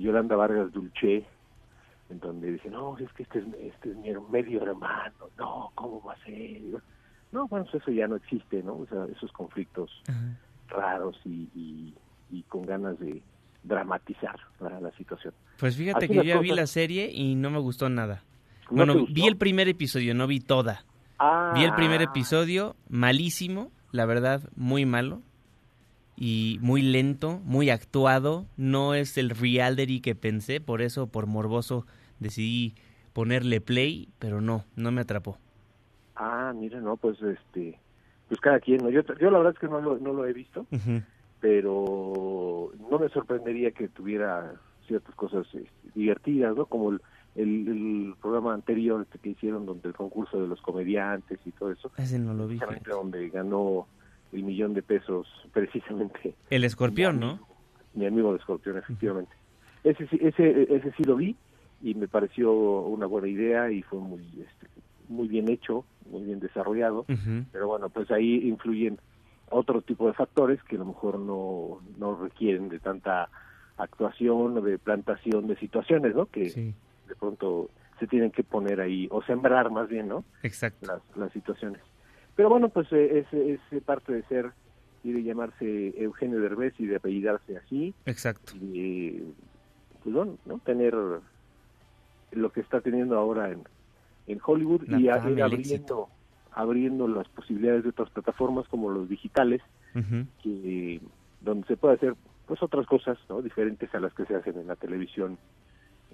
Yolanda 0.00 0.36
Vargas 0.36 0.72
Dulce, 0.72 1.24
en 2.10 2.20
donde 2.20 2.52
dice, 2.52 2.70
no, 2.70 2.96
es 2.98 3.12
que 3.14 3.24
este 3.24 3.40
es, 3.40 3.44
este 3.60 3.90
es 3.90 3.96
mi 3.96 4.10
medio 4.30 4.62
hermano, 4.62 5.30
no, 5.38 5.72
¿cómo 5.74 6.02
va 6.02 6.12
a 6.12 6.24
ser? 6.24 6.60
No, 7.32 7.48
bueno, 7.48 7.66
pues 7.70 7.82
eso 7.82 7.90
ya 7.90 8.06
no 8.06 8.16
existe, 8.16 8.62
¿no? 8.62 8.74
O 8.74 8.86
sea, 8.86 9.06
esos 9.06 9.32
conflictos 9.32 9.90
raros 10.68 11.18
y, 11.24 11.48
y, 12.30 12.42
con 12.48 12.62
ganas 12.62 12.98
de 12.98 13.22
dramatizar 13.62 14.38
la, 14.60 14.90
situación. 14.92 15.32
Pues 15.58 15.76
fíjate 15.76 16.08
que 16.08 16.14
yo 16.14 16.22
ya 16.22 16.38
vi 16.38 16.50
la 16.50 16.66
serie 16.66 17.10
y 17.12 17.34
no 17.34 17.50
me 17.50 17.58
gustó 17.58 17.88
nada. 17.88 18.22
bueno, 18.70 19.06
vi 19.08 19.26
el 19.26 19.36
primer 19.36 19.68
episodio, 19.68 20.14
no 20.14 20.26
vi 20.26 20.40
toda. 20.40 20.84
Vi 21.54 21.64
el 21.64 21.74
primer 21.74 22.00
ah. 22.00 22.04
episodio, 22.04 22.76
malísimo, 22.88 23.70
la 23.92 24.06
verdad, 24.06 24.42
muy 24.56 24.86
malo. 24.86 25.22
Y 26.16 26.58
muy 26.60 26.82
lento, 26.82 27.40
muy 27.44 27.70
actuado. 27.70 28.46
No 28.56 28.94
es 28.94 29.18
el 29.18 29.30
reality 29.30 30.00
que 30.00 30.14
pensé, 30.14 30.60
por 30.60 30.80
eso, 30.80 31.08
por 31.08 31.26
morboso, 31.26 31.86
decidí 32.20 32.74
ponerle 33.12 33.60
play, 33.60 34.08
pero 34.18 34.40
no, 34.40 34.64
no 34.76 34.92
me 34.92 35.00
atrapó. 35.00 35.38
Ah, 36.14 36.52
mira, 36.54 36.80
no, 36.80 36.96
pues 36.96 37.20
este, 37.22 37.78
pues 38.28 38.40
cada 38.40 38.60
quien, 38.60 38.78
¿no? 38.78 38.90
yo, 38.90 39.02
yo 39.20 39.30
la 39.30 39.38
verdad 39.38 39.54
es 39.54 39.58
que 39.58 39.68
no 39.68 39.80
lo, 39.80 39.98
no 39.98 40.12
lo 40.12 40.26
he 40.26 40.32
visto, 40.32 40.66
pero 41.40 42.70
no 42.90 42.98
me 42.98 43.08
sorprendería 43.08 43.72
que 43.72 43.88
tuviera 43.88 44.54
ciertas 44.86 45.14
cosas 45.14 45.46
este, 45.46 45.90
divertidas, 45.94 46.54
¿no? 46.54 46.66
Como 46.66 46.90
el, 46.90 47.00
el, 47.34 48.14
programa 48.20 48.54
anterior 48.54 49.02
este 49.02 49.18
que 49.18 49.30
hicieron 49.30 49.66
donde 49.66 49.88
el 49.88 49.94
concurso 49.94 50.40
de 50.40 50.46
los 50.46 50.60
comediantes 50.60 51.38
y 51.44 51.50
todo 51.52 51.72
eso. 51.72 51.90
Ese 51.96 52.18
no 52.18 52.34
lo 52.34 52.46
vi. 52.46 52.58
Donde 52.88 53.28
ganó 53.28 53.86
el 54.32 54.42
millón 54.42 54.74
de 54.74 54.82
pesos 54.82 55.26
precisamente. 55.52 56.34
El 56.50 56.64
escorpión, 56.64 57.20
¿no? 57.20 57.40
Mi 57.94 58.06
amigo 58.06 58.30
el 58.30 58.40
escorpión, 58.40 58.78
efectivamente. 58.78 59.32
Ese, 59.84 60.08
ese, 60.20 60.74
ese 60.74 60.92
sí 60.96 61.04
lo 61.04 61.16
vi 61.16 61.36
y 61.82 61.94
me 61.94 62.08
pareció 62.08 62.52
una 62.52 63.06
buena 63.06 63.28
idea 63.28 63.70
y 63.70 63.82
fue 63.82 64.00
muy 64.00 64.22
este, 64.22 64.66
muy 65.08 65.28
bien 65.28 65.50
hecho, 65.50 65.84
muy 66.10 66.22
bien 66.22 66.40
desarrollado, 66.40 67.04
pero 67.52 67.68
bueno, 67.68 67.88
pues 67.90 68.10
ahí 68.10 68.48
influyen 68.48 68.98
otro 69.50 69.82
tipo 69.82 70.06
de 70.06 70.14
factores 70.14 70.62
que 70.64 70.76
a 70.76 70.78
lo 70.78 70.86
mejor 70.86 71.18
no, 71.18 71.80
no 71.98 72.16
requieren 72.16 72.68
de 72.68 72.78
tanta 72.78 73.28
actuación 73.76 74.58
o 74.58 74.60
de 74.60 74.78
plantación 74.78 75.46
de 75.46 75.56
situaciones, 75.56 76.14
¿no? 76.14 76.26
Que 76.26 76.74
de 77.14 77.20
pronto 77.20 77.70
se 78.00 78.06
tienen 78.06 78.32
que 78.32 78.42
poner 78.42 78.80
ahí, 78.80 79.06
o 79.10 79.22
sembrar 79.22 79.70
más 79.70 79.88
bien, 79.88 80.08
¿no? 80.08 80.24
Exacto. 80.42 80.86
Las, 80.86 81.16
las 81.16 81.32
situaciones. 81.32 81.80
Pero 82.34 82.48
bueno, 82.48 82.68
pues 82.68 82.88
eh, 82.92 83.24
es, 83.32 83.60
es 83.70 83.82
parte 83.84 84.12
de 84.12 84.22
ser 84.24 84.52
y 85.04 85.12
de 85.12 85.22
llamarse 85.22 85.94
Eugenio 86.02 86.40
Derbez 86.40 86.74
y 86.78 86.86
de 86.86 86.96
apellidarse 86.96 87.56
así. 87.56 87.94
Exacto. 88.06 88.54
Y 88.56 89.22
pues 90.02 90.14
bueno, 90.14 90.38
¿no? 90.44 90.58
Tener 90.58 90.94
lo 92.32 92.52
que 92.52 92.60
está 92.60 92.80
teniendo 92.80 93.16
ahora 93.16 93.50
en, 93.50 93.62
en 94.26 94.40
Hollywood 94.44 94.88
y 94.88 95.08
abriendo, 95.08 96.08
abriendo 96.52 97.06
las 97.06 97.28
posibilidades 97.28 97.84
de 97.84 97.90
otras 97.90 98.10
plataformas 98.10 98.66
como 98.68 98.90
los 98.90 99.08
digitales, 99.08 99.62
que, 100.42 101.00
donde 101.42 101.66
se 101.68 101.76
puede 101.76 101.94
hacer 101.94 102.14
pues 102.46 102.60
otras 102.62 102.86
cosas 102.86 103.16
¿no? 103.28 103.40
diferentes 103.40 103.94
a 103.94 104.00
las 104.00 104.12
que 104.12 104.24
se 104.24 104.34
hacen 104.34 104.58
en 104.58 104.66
la 104.66 104.74
televisión 104.74 105.38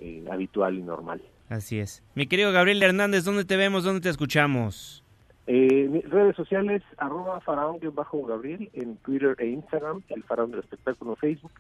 eh, 0.00 0.24
habitual 0.30 0.78
y 0.78 0.82
normal. 0.82 1.22
Así 1.48 1.78
es. 1.78 2.02
Mi 2.14 2.26
querido 2.26 2.52
Gabriel 2.52 2.82
Hernández, 2.82 3.24
¿dónde 3.24 3.44
te 3.44 3.56
vemos? 3.56 3.84
¿Dónde 3.84 4.00
te 4.00 4.08
escuchamos? 4.08 5.02
Eh, 5.46 6.04
redes 6.08 6.36
sociales, 6.36 6.80
arroba 6.96 7.40
faraón-gabriel 7.40 8.70
en 8.72 8.96
Twitter 8.98 9.34
e 9.38 9.46
Instagram, 9.46 10.02
el 10.10 10.22
faraón 10.22 10.52
del 10.52 10.60
espectáculo 10.60 11.16
Facebook. 11.16 11.50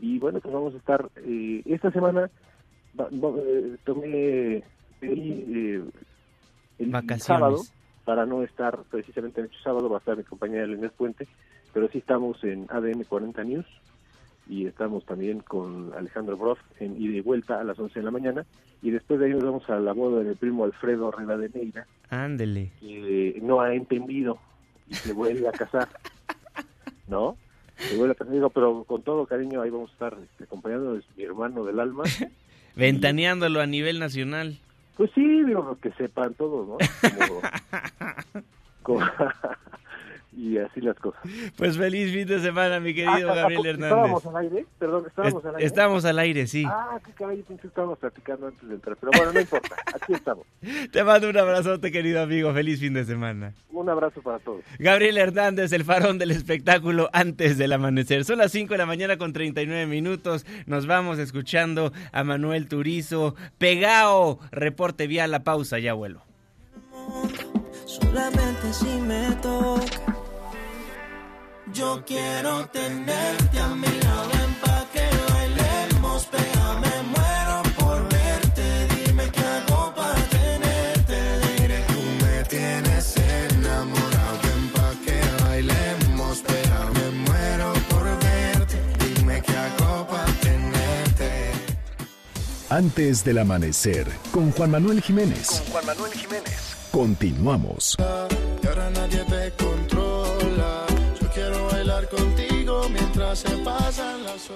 Y 0.00 0.18
bueno, 0.18 0.40
pues 0.40 0.52
vamos 0.52 0.74
a 0.74 0.76
estar, 0.76 1.08
eh, 1.16 1.62
esta 1.64 1.90
semana 1.92 2.28
eh, 2.98 3.76
tomé 3.84 4.62
eh, 5.00 5.82
el 6.78 7.20
sábado 7.20 7.62
para 8.04 8.26
no 8.26 8.42
estar 8.42 8.80
precisamente 8.90 9.40
en 9.40 9.46
el 9.46 9.62
sábado, 9.62 9.88
va 9.88 9.96
a 9.96 10.00
estar 10.00 10.18
en 10.18 10.24
compañía 10.24 10.60
de 10.60 10.66
Leonel 10.66 10.90
Puente, 10.90 11.26
pero 11.72 11.88
sí 11.88 11.98
estamos 11.98 12.42
en 12.44 12.66
ADN 12.68 13.04
40 13.04 13.44
News 13.44 13.66
y 14.48 14.66
estamos 14.66 15.04
también 15.04 15.40
con 15.40 15.92
Alejandro 15.94 16.36
Broff 16.36 16.58
en 16.80 17.00
ida 17.00 17.16
y 17.16 17.20
vuelta 17.20 17.60
a 17.60 17.64
las 17.64 17.78
11 17.78 17.98
de 17.98 18.04
la 18.04 18.10
mañana 18.10 18.44
y 18.82 18.90
después 18.90 19.20
de 19.20 19.26
ahí 19.26 19.32
nos 19.32 19.44
vamos 19.44 19.68
a 19.70 19.78
la 19.78 19.92
boda 19.92 20.22
de 20.22 20.30
mi 20.30 20.34
primo 20.34 20.64
Alfredo 20.64 21.12
Neira 21.54 21.86
Ándele. 22.10 22.72
Que 22.80 23.38
no 23.42 23.60
ha 23.60 23.74
entendido 23.74 24.38
y 24.88 24.94
se 24.94 25.12
vuelve 25.12 25.48
a 25.48 25.52
casar, 25.52 25.88
¿no? 27.08 27.36
Se 27.76 27.96
vuelve 27.96 28.12
a 28.12 28.16
casar, 28.16 28.32
digo, 28.32 28.50
pero 28.50 28.84
con 28.84 29.02
todo 29.02 29.26
cariño 29.26 29.62
ahí 29.62 29.70
vamos 29.70 29.90
a 29.90 29.92
estar 29.94 30.18
este, 30.22 30.44
acompañando 30.44 30.92
a 30.92 31.00
mi 31.16 31.22
hermano 31.22 31.64
del 31.64 31.80
alma. 31.80 32.04
Ventaneándolo 32.76 33.60
a 33.60 33.66
nivel 33.66 33.98
nacional. 33.98 34.58
Pues 34.96 35.10
sí, 35.14 35.42
digo, 35.44 35.76
que 35.80 35.90
sepan 35.92 36.34
todos, 36.34 36.68
¿no? 36.68 36.76
como, 38.82 39.00
y 40.36 40.58
así 40.58 40.80
las 40.80 40.96
cosas. 40.98 41.20
Pues 41.56 41.76
feliz 41.76 42.12
fin 42.12 42.26
de 42.26 42.40
semana, 42.40 42.80
mi 42.80 42.94
querido 42.94 43.30
ah, 43.30 43.34
Gabriel 43.34 43.66
Hernández. 43.66 43.98
¿Estábamos 43.98 44.26
al 44.26 44.36
aire? 44.36 44.66
Perdón, 44.78 45.04
¿estábamos 45.06 45.44
al 45.44 45.54
aire? 45.54 45.66
Estamos 45.66 46.04
al 46.04 46.18
aire, 46.18 46.46
sí. 46.46 46.64
Ah, 46.66 46.98
qué 47.04 47.12
caballo, 47.12 47.44
pensé 47.44 47.62
que 47.62 47.68
estábamos 47.68 47.98
platicando 47.98 48.46
antes 48.46 48.68
de 48.68 48.74
entrar. 48.74 48.96
Pero 48.96 49.12
bueno, 49.16 49.32
no 49.32 49.40
importa, 49.40 49.76
aquí 49.94 50.14
estamos. 50.14 50.46
Te 50.92 51.04
mando 51.04 51.28
un 51.28 51.36
abrazote, 51.36 51.92
querido 51.92 52.22
amigo. 52.22 52.52
Feliz 52.52 52.80
fin 52.80 52.94
de 52.94 53.04
semana. 53.04 53.52
Un 53.70 53.88
abrazo 53.88 54.22
para 54.22 54.38
todos. 54.38 54.62
Gabriel 54.78 55.18
Hernández, 55.18 55.72
el 55.72 55.84
farón 55.84 56.18
del 56.18 56.30
espectáculo 56.30 57.10
antes 57.12 57.58
del 57.58 57.72
amanecer. 57.72 58.24
Son 58.24 58.38
las 58.38 58.52
5 58.52 58.72
de 58.74 58.78
la 58.78 58.86
mañana 58.86 59.18
con 59.18 59.32
39 59.32 59.86
minutos. 59.86 60.46
Nos 60.66 60.86
vamos 60.86 61.18
escuchando 61.18 61.92
a 62.12 62.24
Manuel 62.24 62.68
Turizo. 62.68 63.34
Pegao, 63.58 64.38
reporte 64.50 65.06
vía 65.06 65.26
la 65.26 65.44
pausa, 65.44 65.78
ya 65.78 65.92
vuelo. 65.92 66.22
Solamente 67.84 68.72
si 68.72 69.00
me 69.00 69.32
toca 69.42 70.21
yo 71.72 72.02
quiero 72.06 72.66
tenerte 72.66 73.58
a 73.58 73.68
mi 73.68 73.86
lado, 73.86 74.28
ven 74.32 74.54
pa' 74.62 74.86
que 74.92 75.08
bailemos, 75.32 76.28
me 76.82 77.02
muero 77.12 77.62
por 77.78 78.08
verte, 78.08 78.88
dime 79.06 79.30
qué 79.30 79.40
hago 79.40 79.94
para 79.94 80.22
tenerte, 80.26 81.18
diré 81.58 81.84
tú 81.88 82.00
me 82.24 82.44
tienes 82.44 83.16
enamorado, 83.16 84.38
ven 84.42 84.68
pa' 84.74 84.94
que 85.04 85.44
bailemos, 85.44 86.42
me 86.94 87.10
muero 87.26 87.72
por 87.88 88.04
verte, 88.18 88.78
dime 89.16 89.42
qué 89.42 89.56
hago 89.56 90.06
para 90.08 90.32
tenerte. 90.40 91.52
Antes 92.68 93.24
del 93.24 93.38
amanecer, 93.38 94.06
con 94.30 94.52
Juan 94.52 94.70
Manuel 94.72 95.00
Jiménez. 95.00 95.46
Con 95.48 95.72
Juan 95.72 95.86
Manuel 95.86 96.12
Jiménez. 96.12 96.76
Continuamos. 96.90 97.96
Y 98.62 98.66
ahora 98.66 98.90
nadie 98.90 99.24
te 99.24 99.64
controla 99.64 100.01
contigo 102.08 102.41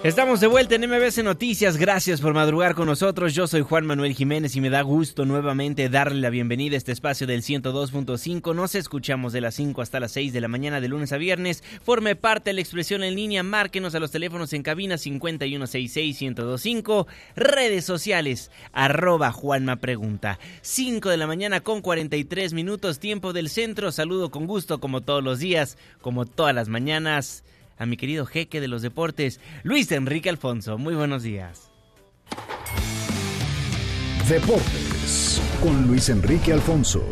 Estamos 0.03 0.41
de 0.41 0.47
vuelta 0.47 0.75
en 0.75 0.89
MBC 0.89 1.25
Noticias. 1.25 1.77
Gracias 1.77 2.21
por 2.21 2.35
madrugar 2.35 2.75
con 2.75 2.87
nosotros. 2.87 3.35
Yo 3.35 3.47
soy 3.47 3.63
Juan 3.63 3.87
Manuel 3.87 4.15
Jiménez 4.15 4.57
y 4.57 4.61
me 4.61 4.71
da 4.71 4.83
gusto 4.83 5.25
nuevamente 5.25 5.89
darle 5.89 6.21
la 6.21 6.31
bienvenida 6.31 6.75
a 6.75 6.79
este 6.79 6.93
espacio 6.93 7.27
del 7.27 7.43
102.5. 7.43 8.55
Nos 8.55 8.75
escuchamos 8.75 9.33
de 9.33 9.41
las 9.41 9.55
5 9.55 9.83
hasta 9.83 10.01
las 10.01 10.13
6 10.13 10.33
de 10.33 10.41
la 10.41 10.49
mañana 10.49 10.81
de 10.81 10.89
lunes 10.89 11.13
a 11.13 11.17
viernes. 11.17 11.63
Forme 11.83 12.17
parte 12.17 12.51
de 12.51 12.55
la 12.55 12.61
expresión 12.61 13.03
en 13.03 13.15
línea. 13.15 13.43
Márquenos 13.43 13.95
a 13.95 14.01
los 14.01 14.11
teléfonos 14.11 14.53
en 14.53 14.63
cabina 14.63 14.97
5166-1025. 14.97 17.07
Redes 17.37 17.85
sociales, 17.85 18.51
arroba 18.73 19.33
Juanma 19.33 19.77
Pregunta. 19.77 20.39
5 20.63 21.11
de 21.11 21.17
la 21.17 21.27
mañana 21.27 21.61
con 21.61 21.81
43 21.81 22.53
minutos, 22.53 22.99
tiempo 22.99 23.33
del 23.33 23.49
centro. 23.49 23.93
Saludo 23.93 24.31
con 24.31 24.47
gusto 24.47 24.81
como 24.81 25.01
todos 25.01 25.25
los 25.25 25.39
días, 25.39 25.79
como 26.01 26.27
todas 26.27 26.55
las 26.55 26.69
mañanas 26.69 27.45
a 27.79 27.87
mi 27.87 27.97
querido 27.97 28.27
jeque 28.27 28.61
de 28.61 28.69
los 28.69 28.83
deportes, 28.83 29.41
Luis 29.63 29.91
Enrique 29.93 30.29
Alfonso. 30.29 30.79
Muy 30.79 30.95
buenos 30.95 31.23
días. 31.23 31.71
Deportes 34.29 35.41
con 35.63 35.87
Luis 35.87 36.09
Enrique 36.09 36.53
Alfonso. 36.53 37.05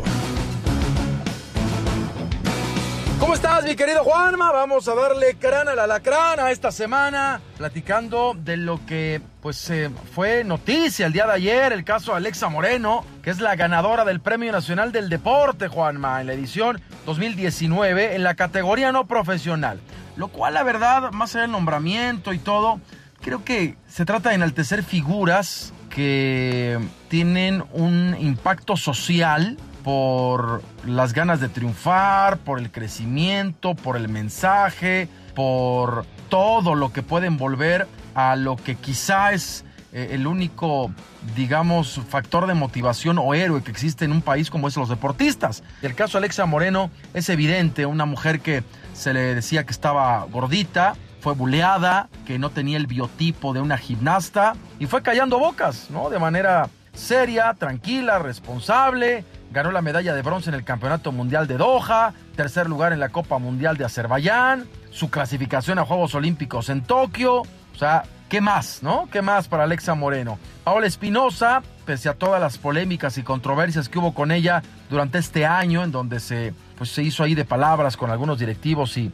¿Cómo 3.19 3.33
estás, 3.33 3.63
mi 3.63 3.75
querido 3.77 4.03
Juanma? 4.03 4.51
Vamos 4.51 4.89
a 4.89 4.93
darle 4.93 5.35
crán 5.39 5.69
a 5.69 5.75
la 5.75 5.87
lacrana 5.87 6.51
esta 6.51 6.69
semana, 6.71 7.39
platicando 7.57 8.35
de 8.37 8.57
lo 8.57 8.85
que 8.85 9.21
pues 9.41 9.69
eh, 9.69 9.89
fue 10.13 10.43
noticia 10.43 11.05
el 11.05 11.13
día 11.13 11.25
de 11.25 11.31
ayer, 11.31 11.71
el 11.71 11.85
caso 11.85 12.13
Alexa 12.13 12.49
Moreno, 12.49 13.05
que 13.23 13.29
es 13.29 13.39
la 13.39 13.55
ganadora 13.55 14.03
del 14.03 14.19
Premio 14.19 14.51
Nacional 14.51 14.91
del 14.91 15.07
Deporte, 15.07 15.69
Juanma, 15.69 16.19
en 16.19 16.27
la 16.27 16.33
edición 16.33 16.81
2019 17.05 18.15
en 18.15 18.23
la 18.23 18.35
categoría 18.35 18.91
no 18.91 19.07
profesional. 19.07 19.79
Lo 20.17 20.27
cual, 20.27 20.53
la 20.53 20.63
verdad, 20.63 21.11
más 21.11 21.35
allá 21.35 21.43
del 21.43 21.51
nombramiento 21.51 22.33
y 22.33 22.39
todo, 22.39 22.81
creo 23.21 23.45
que 23.45 23.77
se 23.87 24.03
trata 24.03 24.29
de 24.29 24.35
enaltecer 24.35 24.83
figuras 24.83 25.73
que 25.89 26.79
tienen 27.07 27.63
un 27.71 28.17
impacto 28.19 28.75
social 28.75 29.57
por 29.85 30.63
las 30.87 31.13
ganas 31.13 31.39
de 31.39 31.47
triunfar, 31.47 32.39
por 32.39 32.57
el 32.57 32.71
crecimiento, 32.71 33.75
por 33.75 33.97
el 33.97 34.09
mensaje, 34.09 35.07
por 35.35 36.07
todo 36.27 36.73
lo 36.73 36.91
que 36.91 37.03
puede 37.03 37.27
envolver 37.27 37.87
a 38.15 38.35
lo 38.35 38.55
que 38.55 38.73
quizá 38.77 39.31
es 39.31 39.63
eh, 39.93 40.09
el 40.13 40.25
único, 40.25 40.91
digamos, 41.35 42.01
factor 42.09 42.47
de 42.47 42.55
motivación 42.55 43.19
o 43.19 43.35
héroe 43.35 43.61
que 43.61 43.69
existe 43.69 44.05
en 44.05 44.11
un 44.11 44.23
país 44.23 44.49
como 44.49 44.67
es 44.67 44.75
los 44.75 44.89
deportistas. 44.89 45.61
El 45.83 45.93
caso 45.93 46.13
de 46.13 46.23
Alexa 46.23 46.47
Moreno 46.47 46.89
es 47.13 47.29
evidente, 47.29 47.85
una 47.85 48.05
mujer 48.05 48.39
que 48.39 48.63
se 48.93 49.13
le 49.13 49.35
decía 49.35 49.65
que 49.65 49.71
estaba 49.71 50.25
gordita, 50.31 50.95
fue 51.19 51.35
buleada, 51.35 52.09
que 52.25 52.39
no 52.39 52.49
tenía 52.49 52.77
el 52.77 52.87
biotipo 52.87 53.53
de 53.53 53.61
una 53.61 53.77
gimnasta 53.77 54.55
y 54.79 54.87
fue 54.87 55.03
callando 55.03 55.37
bocas, 55.37 55.91
¿no? 55.91 56.09
De 56.09 56.17
manera 56.17 56.71
seria, 56.95 57.53
tranquila, 57.53 58.17
responsable. 58.17 59.23
Ganó 59.55 59.71
la 59.71 59.81
medalla 59.81 60.13
de 60.13 60.21
bronce 60.21 60.49
en 60.49 60.55
el 60.55 60.65
Campeonato 60.65 61.13
Mundial 61.13 61.47
de 61.47 61.55
Doha, 61.55 62.13
tercer 62.35 62.67
lugar 62.67 62.91
en 62.91 62.99
la 62.99 63.07
Copa 63.07 63.37
Mundial 63.37 63.77
de 63.77 63.85
Azerbaiyán, 63.85 64.65
su 64.91 65.09
clasificación 65.09 65.79
a 65.79 65.85
Juegos 65.85 66.13
Olímpicos 66.13 66.67
en 66.67 66.81
Tokio. 66.81 67.37
O 67.37 67.77
sea, 67.79 68.03
¿qué 68.27 68.41
más, 68.41 68.83
no? 68.83 69.07
¿Qué 69.09 69.21
más 69.21 69.47
para 69.47 69.63
Alexa 69.63 69.95
Moreno? 69.95 70.37
Paola 70.65 70.87
Espinosa, 70.87 71.63
pese 71.85 72.09
a 72.09 72.15
todas 72.15 72.41
las 72.41 72.57
polémicas 72.57 73.17
y 73.17 73.23
controversias 73.23 73.87
que 73.87 73.97
hubo 73.97 74.13
con 74.13 74.33
ella 74.33 74.61
durante 74.89 75.19
este 75.19 75.45
año, 75.45 75.85
en 75.85 75.93
donde 75.93 76.19
se 76.19 76.53
pues 76.77 76.89
se 76.89 77.03
hizo 77.03 77.23
ahí 77.23 77.33
de 77.33 77.45
palabras 77.45 77.95
con 77.95 78.11
algunos 78.11 78.37
directivos 78.37 78.97
y, 78.97 79.09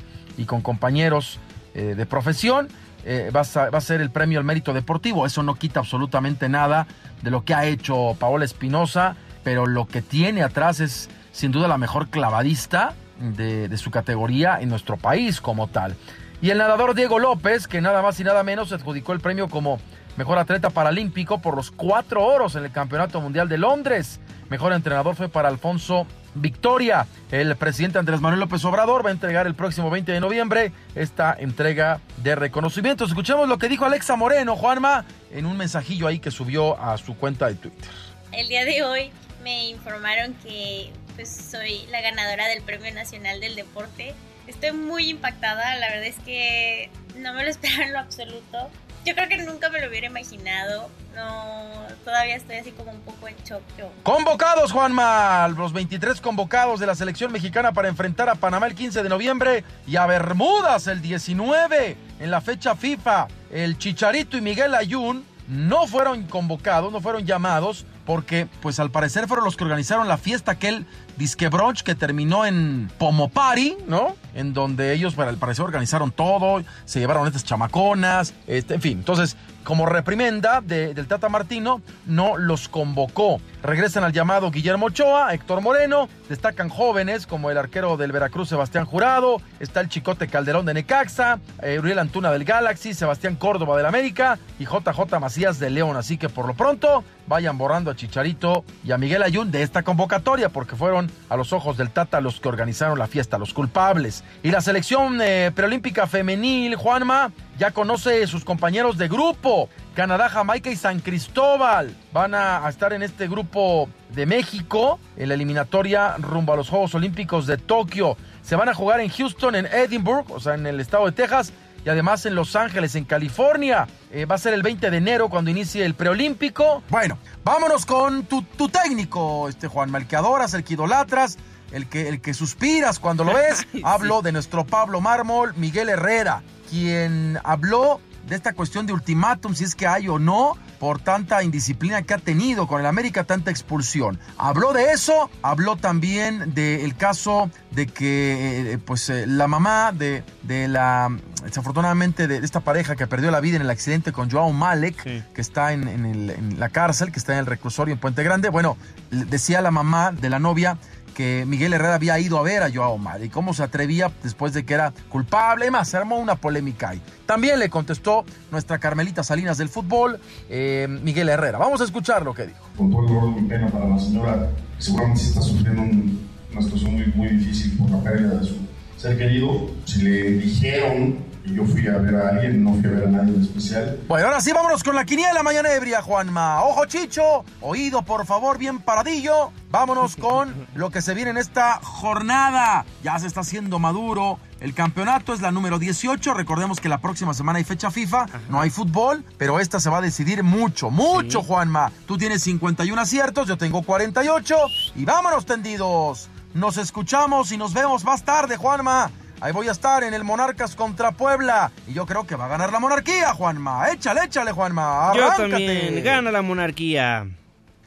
con 0.47 0.61
compañeros 0.61 1.37
eh, 1.75 1.93
de 1.95 2.05
profesión. 2.07 2.67
Eh, 3.05 3.31
va, 3.35 3.41
a, 3.41 3.81
ser 3.81 4.01
el 4.01 4.09
premio 4.09 4.39
al 4.39 4.45
mérito 4.45 4.73
deportivo. 4.73 5.27
Eso 5.27 5.43
no 5.43 5.53
quita 5.53 5.81
absolutamente 5.81 6.49
nada 6.49 6.87
de 7.21 7.29
lo 7.29 7.45
que 7.45 7.53
ha 7.53 7.65
hecho 7.65 8.15
Paola 8.19 8.45
Espinosa, 8.45 9.15
pero 9.43 9.65
lo 9.65 9.87
que 9.87 10.01
tiene 10.01 10.43
atrás 10.43 10.79
es 10.79 11.09
sin 11.31 11.51
duda 11.51 11.67
la 11.67 11.77
mejor 11.77 12.09
clavadista 12.09 12.93
de, 13.19 13.77
su 13.77 13.91
categoría 13.91 14.59
en 14.59 14.69
nuestro 14.69 14.97
país 14.97 15.41
como 15.41 15.67
tal. 15.67 15.95
Y 16.41 16.49
el 16.49 16.57
nadador 16.57 16.95
Diego 16.95 17.19
López, 17.19 17.67
que 17.67 17.81
nada 17.81 18.01
más 18.01 18.19
y 18.19 18.23
nada 18.23 18.43
menos 18.43 18.71
adjudicó 18.71 19.13
el 19.13 19.19
premio 19.19 19.47
como 19.47 19.79
mejor 20.17 20.39
atleta 20.39 20.71
paralímpico 20.71 21.39
por 21.39 21.55
los 21.55 21.71
cuatro 21.71 22.25
oros 22.25 22.55
en 22.55 22.65
el 22.65 22.71
Campeonato 22.71 23.21
Mundial 23.21 23.47
de 23.47 23.57
Londres. 23.57 24.19
Mejor 24.49 24.73
entrenador 24.73 25.15
fue 25.15 25.29
para 25.29 25.49
Alfonso 25.49 26.07
Victoria. 26.33 27.05
El 27.31 27.55
presidente 27.55 27.99
Andrés 27.99 28.21
Manuel 28.21 28.39
López 28.39 28.65
Obrador 28.65 29.05
va 29.05 29.09
a 29.09 29.13
entregar 29.13 29.45
el 29.45 29.53
próximo 29.53 29.89
20 29.89 30.11
de 30.11 30.19
noviembre 30.19 30.71
esta 30.95 31.35
entrega 31.37 32.01
de 32.17 32.35
reconocimientos. 32.35 33.09
Escuchemos 33.09 33.47
lo 33.47 33.57
que 33.57 33.69
dijo 33.69 33.85
Alexa 33.85 34.15
Moreno, 34.15 34.55
Juanma, 34.55 35.05
en 35.31 35.45
un 35.45 35.57
mensajillo 35.57 36.07
ahí 36.07 36.19
que 36.19 36.31
subió 36.31 36.81
a 36.81 36.97
su 36.97 37.15
cuenta 37.15 37.47
de 37.47 37.55
Twitter. 37.55 37.89
El 38.31 38.47
día 38.47 38.65
de 38.65 38.83
hoy 38.83 39.11
me 39.43 39.69
informaron 39.69 40.33
que 40.35 40.91
pues 41.15 41.29
soy 41.29 41.85
la 41.91 42.01
ganadora 42.01 42.47
del 42.47 42.61
Premio 42.61 42.93
Nacional 42.93 43.39
del 43.39 43.55
Deporte. 43.55 44.13
Estoy 44.47 44.71
muy 44.71 45.09
impactada, 45.09 45.75
la 45.75 45.89
verdad 45.89 46.05
es 46.05 46.19
que 46.19 46.89
no 47.17 47.33
me 47.33 47.43
lo 47.43 47.49
esperaba 47.49 47.83
en 47.83 47.93
lo 47.93 47.99
absoluto. 47.99 48.69
Yo 49.03 49.15
creo 49.15 49.27
que 49.27 49.37
nunca 49.37 49.69
me 49.69 49.81
lo 49.81 49.89
hubiera 49.89 50.07
imaginado. 50.07 50.89
No, 51.15 51.71
todavía 52.05 52.35
estoy 52.35 52.57
así 52.57 52.71
como 52.71 52.91
un 52.91 53.01
poco 53.01 53.27
en 53.27 53.35
shock. 53.43 53.63
Convocados, 54.03 54.71
Juanma, 54.71 55.47
los 55.47 55.73
23 55.73 56.21
convocados 56.21 56.79
de 56.79 56.85
la 56.85 56.93
selección 56.93 57.31
mexicana 57.31 57.73
para 57.73 57.89
enfrentar 57.89 58.29
a 58.29 58.35
Panamá 58.35 58.67
el 58.67 58.75
15 58.75 59.01
de 59.01 59.09
noviembre 59.09 59.63
y 59.87 59.95
a 59.95 60.05
Bermudas 60.05 60.85
el 60.85 61.01
19 61.01 61.97
en 62.19 62.31
la 62.31 62.41
fecha 62.41 62.75
FIFA. 62.75 63.27
El 63.51 63.79
Chicharito 63.79 64.37
y 64.37 64.41
Miguel 64.41 64.75
Ayun 64.75 65.25
no 65.47 65.87
fueron 65.87 66.27
convocados, 66.27 66.91
no 66.93 67.01
fueron 67.01 67.25
llamados 67.25 67.85
porque 68.05 68.47
pues 68.61 68.79
al 68.79 68.91
parecer 68.91 69.27
fueron 69.27 69.45
los 69.45 69.57
que 69.57 69.63
organizaron 69.63 70.07
la 70.07 70.17
fiesta 70.17 70.53
aquel 70.53 70.85
disque 71.22 71.49
brunch 71.49 71.84
que 71.84 71.93
terminó 71.93 72.45
en 72.47 72.89
Pomopari, 72.97 73.78
¿no? 73.88 74.15
En 74.34 74.53
donde 74.53 74.91
ellos 74.93 75.13
para 75.13 75.30
el 75.30 75.38
parecer 75.38 75.63
organizaron 75.65 76.11
todo, 76.11 76.63
se 76.86 76.99
llevaron 76.99 77.28
estas 77.28 77.43
chamaconas, 77.43 78.34
este, 78.47 78.74
en 78.76 78.82
fin, 78.82 78.97
entonces 78.99 79.38
como 79.63 79.86
reprimenda 79.86 80.59
de- 80.61 80.95
del 80.95 81.05
Tata 81.05 81.30
Martino, 81.30 81.82
no 82.07 82.36
los 82.36 82.67
convocó. 82.67 83.39
Regresan 83.61 84.03
al 84.03 84.11
llamado 84.11 84.49
Guillermo 84.49 84.88
Ochoa, 84.88 85.36
Héctor 85.36 85.61
Moreno, 85.61 86.09
destacan 86.30 86.67
jóvenes 86.69 87.28
como 87.28 87.51
el 87.51 87.59
arquero 87.59 87.95
del 87.95 88.11
Veracruz 88.11 88.49
Sebastián 88.49 88.86
Jurado, 88.86 89.39
está 89.59 89.82
el 89.82 89.89
Chicote 89.89 90.28
Calderón 90.28 90.65
de 90.65 90.74
Necaxa, 90.74 91.39
eh, 91.61 91.78
Uriel 91.78 91.99
Antuna 91.99 92.32
del 92.32 92.43
Galaxy, 92.43 92.95
Sebastián 92.95 93.36
Córdoba 93.36 93.78
del 93.78 93.86
América 93.86 94.39
y 94.57 94.65
JJ 94.65 95.19
Macías 95.19 95.59
de 95.59 95.69
León. 95.69 95.95
Así 95.95 96.17
que 96.17 96.28
por 96.28 96.47
lo 96.47 96.55
pronto 96.55 97.03
vayan 97.28 97.55
borrando 97.59 97.91
a 97.91 97.95
Chicharito 97.95 98.65
y 98.84 98.91
a 98.93 98.97
Miguel 98.97 99.22
Ayun 99.22 99.51
de 99.51 99.61
esta 99.61 99.84
convocatoria 99.84 100.49
porque 100.49 100.76
fueron 100.76 101.11
a 101.30 101.38
los 101.38 101.53
ojos 101.53 101.78
del 101.78 101.89
Tata 101.89 102.22
los 102.22 102.39
que 102.39 102.49
organizaron 102.49 102.99
la 102.99 103.07
fiesta, 103.07 103.38
los 103.38 103.53
culpables. 103.53 104.24
Y 104.43 104.51
la 104.51 104.62
selección 104.62 105.20
eh, 105.22 105.51
preolímpica 105.53 106.07
femenil, 106.07 106.76
Juanma, 106.76 107.32
ya 107.57 107.72
conoce 107.72 108.26
sus 108.28 108.43
compañeros 108.43 108.97
de 108.97 109.07
grupo. 109.07 109.70
Canadá, 109.93 110.30
Jamaica 110.30 110.70
y 110.70 110.76
San 110.76 110.99
Cristóbal 110.99 111.95
van 112.14 112.34
a, 112.36 112.66
a 112.66 112.70
estar 112.70 112.93
en 112.93 113.03
este 113.03 113.28
grupo 113.28 113.89
de 114.09 114.26
México 114.26 114.99
en 115.18 115.30
la 115.30 115.36
eliminatoria 115.36 116.16
rumbo 116.18 116.53
a 116.53 116.55
los 116.55 116.70
Juegos 116.70 116.95
Olímpicos 116.95 117.47
de 117.47 117.57
Tokio. 117.57 118.18
Se 118.41 118.55
van 118.55 118.70
a 118.70 118.74
jugar 118.74 118.99
en 118.99 119.09
Houston, 119.09 119.55
en 119.55 119.66
Edinburgh, 119.68 120.30
o 120.32 120.39
sea, 120.39 120.55
en 120.55 120.66
el 120.66 120.80
estado 120.80 121.05
de 121.05 121.12
Texas, 121.12 121.53
y 121.84 121.89
además 121.89 122.25
en 122.25 122.36
Los 122.36 122.55
Ángeles, 122.55 122.95
en 122.95 123.05
California. 123.05 123.88
Eh, 124.11 124.25
va 124.25 124.36
a 124.36 124.38
ser 124.38 124.53
el 124.53 124.61
20 124.61 124.91
de 124.91 124.97
enero 124.97 125.29
cuando 125.29 125.49
inicie 125.49 125.86
el 125.86 125.93
preolímpico. 125.93 126.84
Bueno, 126.89 127.17
vámonos 127.43 127.86
con 127.86 128.25
tu, 128.25 128.43
tu 128.43 128.69
técnico, 128.69 129.49
este 129.49 129.67
Juan 129.67 129.93
el 129.95 130.07
que 130.07 130.15
adoras, 130.15 130.53
el 130.53 130.63
que 130.63 130.73
idolatras, 130.73 131.38
el 131.71 131.88
que, 131.88 132.07
el 132.09 132.21
que 132.21 132.34
suspiras 132.34 132.99
cuando 132.99 133.23
lo 133.23 133.34
ves. 133.34 133.65
Hablo 133.84 134.21
de 134.21 134.32
nuestro 134.32 134.65
Pablo 134.65 135.01
Mármol, 135.01 135.53
Miguel 135.55 135.89
Herrera, 135.89 136.43
quien 136.69 137.39
habló 137.43 137.99
de 138.32 138.38
esta 138.38 138.53
cuestión 138.53 138.86
de 138.86 138.93
ultimátum, 138.93 139.53
si 139.53 139.65
es 139.65 139.75
que 139.75 139.86
hay 139.86 140.07
o 140.07 140.17
no, 140.17 140.57
por 140.79 140.99
tanta 140.99 141.43
indisciplina 141.43 142.01
que 142.03 142.13
ha 142.13 142.17
tenido 142.17 142.65
con 142.65 142.79
el 142.79 142.86
América, 142.88 143.25
tanta 143.25 143.51
expulsión. 143.51 144.17
Habló 144.38 144.71
de 144.71 144.93
eso, 144.93 145.29
habló 145.41 145.75
también 145.75 146.53
del 146.53 146.95
caso 146.95 147.51
de 147.71 147.88
que 147.88 148.71
eh, 148.73 148.77
pues 148.77 149.09
eh, 149.09 149.25
la 149.27 149.47
mamá 149.47 149.91
de, 149.91 150.23
de 150.43 150.69
la, 150.69 151.09
desafortunadamente, 151.43 152.27
de 152.29 152.38
esta 152.38 152.61
pareja 152.61 152.95
que 152.95 153.05
perdió 153.05 153.32
la 153.32 153.41
vida 153.41 153.57
en 153.57 153.63
el 153.63 153.69
accidente 153.69 154.13
con 154.13 154.32
Joao 154.32 154.53
Malek, 154.53 155.03
que 155.34 155.41
está 155.41 155.73
en, 155.73 155.89
en 155.89 156.05
el- 156.05 156.29
en 156.29 156.57
la 156.57 156.69
cárcel, 156.69 157.11
que 157.11 157.19
está 157.19 157.34
en 157.34 157.39
el 157.39 157.45
reclusorio 157.45 157.93
en 157.93 157.99
Puente 157.99 158.23
Grande, 158.23 158.47
bueno, 158.47 158.77
decía 159.11 159.59
la 159.61 159.71
mamá 159.71 160.13
de 160.13 160.29
la 160.29 160.39
novia 160.39 160.77
que 161.16 161.45
Miguel 161.47 161.74
Herrera 161.74 161.95
había 161.95 162.18
ido 162.20 162.38
a 162.38 162.41
ver 162.41 162.64
a 162.64 162.72
Joao 162.72 162.97
Malek 162.97 163.28
y 163.28 163.30
cómo 163.30 163.53
se 163.53 163.64
atrevía 163.64 164.12
después 164.24 164.53
de 164.53 164.66
que 164.66 164.74
era 164.74 164.93
culpable. 165.09 165.68
Y 165.68 165.72
más, 165.72 165.89
se 165.89 165.97
armó 165.97 166.18
una 166.18 166.36
polémica 166.36 166.89
ahí. 166.89 167.01
También 167.26 167.59
le 167.59 167.70
contestó 167.70 168.26
nuestra 168.51 168.80
Carmelita 168.80 169.24
Salinas 169.24 169.57
del 169.57 169.70
fútbol, 169.70 170.20
eh, 170.49 170.88
Miguel 171.03 171.30
Herrera. 171.30 171.57
Vamos 171.57 171.82
a 171.82 171.84
escuchar 171.84 172.24
lo 172.24 172.34
que 172.34 172.47
dijo. 172.47 172.59
con 172.78 172.89
todo 172.89 173.01
el 173.01 173.07
dolor 173.07 173.36
de 173.36 173.41
mi 173.41 173.47
pena 173.47 173.68
para 173.68 173.88
la 173.88 173.99
señora, 173.99 174.49
que 174.78 174.84
seguramente 174.84 175.22
está 175.22 175.41
sufriendo 175.41 175.82
un- 175.84 176.28
una 176.51 176.62
situación 176.62 176.93
muy, 176.93 177.05
muy 177.16 177.28
difícil 177.30 177.78
por 177.78 177.89
la 177.91 178.01
pérdida 178.01 178.36
de 178.39 178.45
su 178.45 178.55
ser 178.97 179.18
querido. 179.18 179.70
Si 179.86 180.01
le 180.01 180.32
dijeron 180.34 181.18
que 181.43 181.53
yo 181.53 181.65
fui 181.65 181.87
a 181.87 181.97
ver 181.97 182.15
a 182.15 182.29
alguien, 182.29 182.63
no 182.63 182.73
fui 182.73 182.85
a 182.85 182.89
ver 182.89 183.03
a 183.05 183.11
nadie 183.11 183.35
en 183.35 183.41
especial. 183.41 183.99
Bueno, 184.07 184.27
ahora 184.27 184.41
sí 184.41 184.51
vámonos 184.51 184.83
con 184.83 184.95
la 184.95 185.05
quiniela 185.05 185.43
mañana 185.43 185.71
ebria, 185.73 186.01
Juanma. 186.01 186.63
Ojo, 186.63 186.85
Chicho, 186.85 187.43
oído, 187.61 188.01
por 188.03 188.25
favor, 188.25 188.57
bien 188.57 188.79
paradillo. 188.79 189.51
Vámonos 189.69 190.15
con 190.15 190.53
lo 190.75 190.89
que 190.89 191.01
se 191.01 191.13
viene 191.13 191.31
en 191.31 191.37
esta 191.37 191.79
jornada. 191.81 192.85
Ya 193.03 193.17
se 193.19 193.27
está 193.27 193.41
haciendo 193.41 193.79
maduro. 193.79 194.39
El 194.59 194.73
campeonato 194.73 195.33
es 195.33 195.41
la 195.41 195.51
número 195.51 195.79
18. 195.79 196.33
Recordemos 196.33 196.79
que 196.79 196.89
la 196.89 196.99
próxima 196.99 197.33
semana 197.33 197.57
hay 197.57 197.63
fecha 197.63 197.89
FIFA. 197.89 198.25
No 198.49 198.59
hay 198.61 198.69
fútbol, 198.69 199.23
pero 199.37 199.59
esta 199.59 199.79
se 199.79 199.89
va 199.89 199.99
a 199.99 200.01
decidir 200.01 200.43
mucho, 200.43 200.91
mucho, 200.91 201.41
Juanma. 201.41 201.91
Tú 202.05 202.17
tienes 202.17 202.43
51 202.43 203.01
aciertos, 203.01 203.47
yo 203.47 203.57
tengo 203.57 203.81
48. 203.81 204.55
Y 204.95 205.05
vámonos 205.05 205.45
tendidos. 205.45 206.29
Nos 206.53 206.77
escuchamos 206.77 207.51
y 207.53 207.57
nos 207.57 207.73
vemos 207.73 208.03
más 208.03 208.23
tarde, 208.23 208.57
Juanma. 208.57 209.09
Ahí 209.41 209.51
voy 209.53 209.67
a 209.67 209.71
estar 209.71 210.03
en 210.03 210.13
el 210.13 210.23
Monarcas 210.23 210.75
contra 210.75 211.11
Puebla. 211.13 211.71
Y 211.87 211.93
yo 211.93 212.05
creo 212.05 212.27
que 212.27 212.35
va 212.35 212.45
a 212.45 212.47
ganar 212.47 212.71
la 212.71 212.79
monarquía, 212.79 213.33
Juanma. 213.33 213.89
Échale, 213.89 214.25
échale, 214.25 214.51
Juanma. 214.51 215.13
Yo 215.15 215.25
Arráncate. 215.25 215.49
también. 215.49 216.03
Gana 216.03 216.31
la 216.31 216.43
monarquía. 216.43 217.27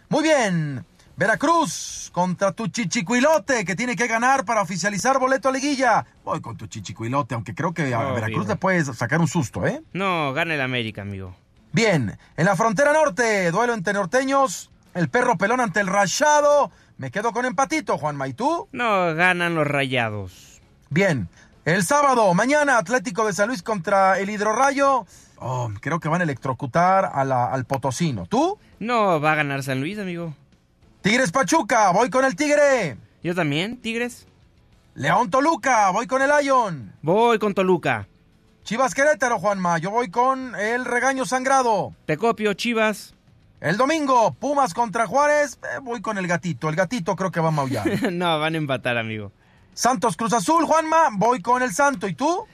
Muy 0.09 0.25
bien. 0.25 0.85
Veracruz 1.17 2.11
contra 2.13 2.51
tu 2.51 2.67
chichicuilote 2.67 3.65
que 3.65 3.77
tiene 3.77 3.95
que 3.95 4.09
ganar 4.09 4.45
para 4.45 4.63
oficializar 4.63 5.21
boleto 5.21 5.49
a 5.49 5.53
liguilla. 5.53 6.05
Voy 6.25 6.41
con 6.41 6.57
tu 6.57 6.67
chichicuilote, 6.67 7.37
aunque 7.37 7.55
creo 7.55 7.73
que 7.73 7.95
a. 7.95 7.99
Veracruz 8.13 8.49
le 8.49 8.57
puedes 8.57 8.89
sacar 8.97 9.21
un 9.21 9.29
susto, 9.29 9.65
¿eh? 9.65 9.81
No, 9.93 10.33
gana 10.33 10.55
el 10.55 10.61
América, 10.61 11.03
amigo. 11.03 11.37
Bien, 11.71 12.19
en 12.37 12.45
la 12.45 12.57
frontera 12.57 12.93
norte, 12.93 13.51
duelo 13.53 13.75
entre 13.75 13.93
norteños, 13.95 14.73
el 14.95 15.09
perro 15.09 15.39
pelón 15.39 15.61
ante 15.61 15.79
el 15.79 15.87
rayado. 15.87 16.73
Me 16.99 17.13
quedo 17.13 17.33
con 17.33 17.45
empatito, 17.45 17.97
Juanma. 17.97 18.27
¿Y 18.27 18.35
tú? 18.35 18.69
No, 18.73 19.15
ganan 19.15 19.55
los 19.55 19.67
rayados. 19.69 20.61
Bien, 20.91 21.29
el 21.65 21.85
sábado, 21.85 22.33
mañana, 22.35 22.79
Atlético 22.79 23.27
de 23.27 23.33
San 23.33 23.49
Luis 23.49 23.63
contra 23.63 24.19
el 24.19 24.29
Hidrorrayo. 24.31 25.07
Oh, 25.39 25.71
creo 25.81 26.01
que 26.01 26.09
van 26.09 26.21
a 26.21 26.25
electrocutar 26.25 27.11
a 27.13 27.25
la- 27.25 27.47
al 27.47 27.65
Potosino. 27.65 28.27
¿Tú? 28.27 28.59
No, 28.79 29.21
va 29.21 29.33
a 29.33 29.37
ganar 29.37 29.63
San 29.63 29.81
Luis, 29.81 29.99
amigo. 29.99 30.35
Tigres 31.03 31.33
Pachuca, 31.33 31.91
voy 31.91 32.11
con 32.11 32.25
el 32.25 32.37
Tigre. 32.37 32.97
Yo 33.23 33.35
también, 33.35 33.79
Tigres. 33.79 34.27
León 34.95 35.31
Toluca, 35.31 35.91
voy 35.91 36.07
con 36.07 36.23
el 36.23 36.31
Lion. 36.41 36.93
Voy 37.03 37.39
con 37.39 37.53
Toluca. 37.55 38.07
Chivas 38.63 38.95
Querétaro, 38.95 39.39
Juanma, 39.39 39.77
yo 39.79 39.91
voy 39.91 40.11
con 40.11 40.55
el 40.57 40.85
Regaño 40.85 41.27
Sangrado. 41.27 41.93
Te 42.07 42.17
copio, 42.17 42.55
Chivas. 42.55 43.15
El 43.61 43.77
domingo, 43.77 44.33
Pumas 44.35 44.73
contra 44.73 45.07
Juárez, 45.07 45.59
eh, 45.63 45.81
voy 45.83 46.01
con 46.01 46.17
el 46.19 46.27
gatito. 46.27 46.69
El 46.69 46.77
gatito 46.77 47.17
creo 47.17 47.31
que 47.31 47.41
va 47.41 47.49
a 47.49 47.51
maullar. 47.51 47.87
no, 48.13 48.39
van 48.39 48.55
a 48.55 48.59
empatar, 48.59 48.97
amigo. 48.97 49.33
Santos 49.75 50.17
Cruz 50.17 50.33
Azul, 50.33 50.65
Juanma, 50.65 51.09
voy 51.13 51.43
con 51.43 51.63
el 51.63 51.73
Santo. 51.73 52.07
¿Y 52.09 52.15
tú? 52.15 52.47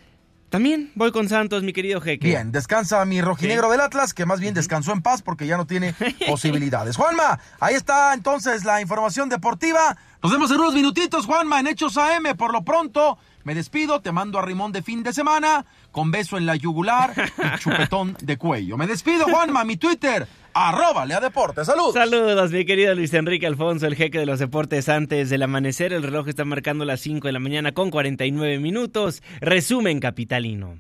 También 0.49 0.91
voy 0.97 1.13
con 1.13 1.29
Santos, 1.29 1.63
mi 1.63 1.73
querido 1.73 2.01
Jeque. 2.01 2.27
Bien, 2.27 2.51
descansa 2.51 3.05
mi 3.05 3.21
rojinegro 3.23 3.67
Sí. 3.67 3.71
del 3.71 3.81
Atlas, 3.83 4.13
que 4.15 4.27
más 4.27 4.41
bien 4.41 4.53
descansó 4.53 4.91
en 4.93 5.01
paz 5.01 5.23
porque 5.23 5.47
ya 5.47 5.57
no 5.57 5.65
tiene 5.67 5.95
posibilidades. 6.27 6.97
Juanma, 6.97 7.39
ahí 7.61 7.77
está 7.77 8.13
entonces 8.15 8.65
la 8.65 8.81
información 8.81 9.29
deportiva. 9.29 9.97
Nos 10.23 10.33
vemos 10.33 10.51
en 10.51 10.59
unos 10.59 10.75
minutitos, 10.75 11.27
Juanma, 11.27 11.61
en 11.61 11.69
Hechos 11.69 11.97
AM. 11.97 12.37
Por 12.37 12.53
lo 12.53 12.65
pronto, 12.65 13.17
me 13.45 13.55
despido, 13.55 14.01
te 14.01 14.13
mando 14.13 14.39
a 14.39 14.43
Rimón 14.43 14.73
de 14.73 14.83
fin 14.83 15.03
de 15.03 15.13
semana, 15.13 15.65
con 15.91 16.11
beso 16.11 16.37
en 16.37 16.47
la 16.47 16.57
yugular 16.57 17.13
y 17.39 17.59
chupetón 17.59 18.17
de 18.21 18.37
cuello. 18.37 18.77
Me 18.77 18.87
despido, 18.87 19.25
Juanma, 19.25 19.65
mi 19.65 19.77
Twitter, 19.77 20.27
arroba 20.53 21.07
Lea 21.07 21.21
Deportes. 21.21 21.67
Salud. 21.67 21.93
Saludos, 21.93 22.53
mi 22.53 22.65
querido 22.65 22.95
Luis 22.95 23.15
Enrique 23.15 23.47
Alfonso, 23.47 23.87
el 23.87 23.97
jeque 23.97 24.19
de 24.19 24.27
los 24.27 24.39
deportes 24.39 24.89
antes 24.89 25.31
del 25.31 25.43
amanecer. 25.43 25.93
El 25.93 26.03
reloj 26.03 26.29
está 26.29 26.45
marcando 26.45 26.85
las 26.85 27.01
5 27.01 27.29
de 27.29 27.33
la 27.33 27.39
mañana 27.39 27.73
con 27.73 27.91
49 27.91 28.59
minutos. 28.59 29.23
Resumen 29.41 30.01
capitalino. 30.01 30.79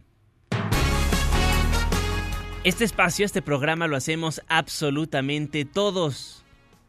Este 2.62 2.84
espacio, 2.84 3.24
este 3.24 3.40
programa 3.40 3.86
lo 3.86 3.96
hacemos 3.96 4.42
absolutamente 4.48 5.64
todos. 5.64 6.44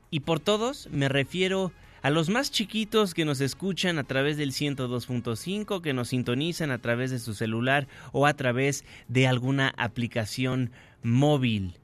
Y 0.09 0.19
por 0.19 0.41
todos 0.41 0.89
me 0.91 1.07
refiero 1.07 1.71
a 2.01 2.09
los 2.09 2.29
más 2.29 2.51
chiquitos 2.51 3.13
que 3.13 3.25
nos 3.25 3.41
escuchan 3.41 3.99
a 3.99 4.03
través 4.03 4.37
del 4.37 4.51
102.5, 4.51 5.81
que 5.81 5.93
nos 5.93 6.09
sintonizan 6.09 6.71
a 6.71 6.79
través 6.79 7.11
de 7.11 7.19
su 7.19 7.33
celular 7.33 7.87
o 8.11 8.25
a 8.25 8.33
través 8.33 8.85
de 9.07 9.27
alguna 9.27 9.73
aplicación 9.77 10.71
móvil. 11.03 11.75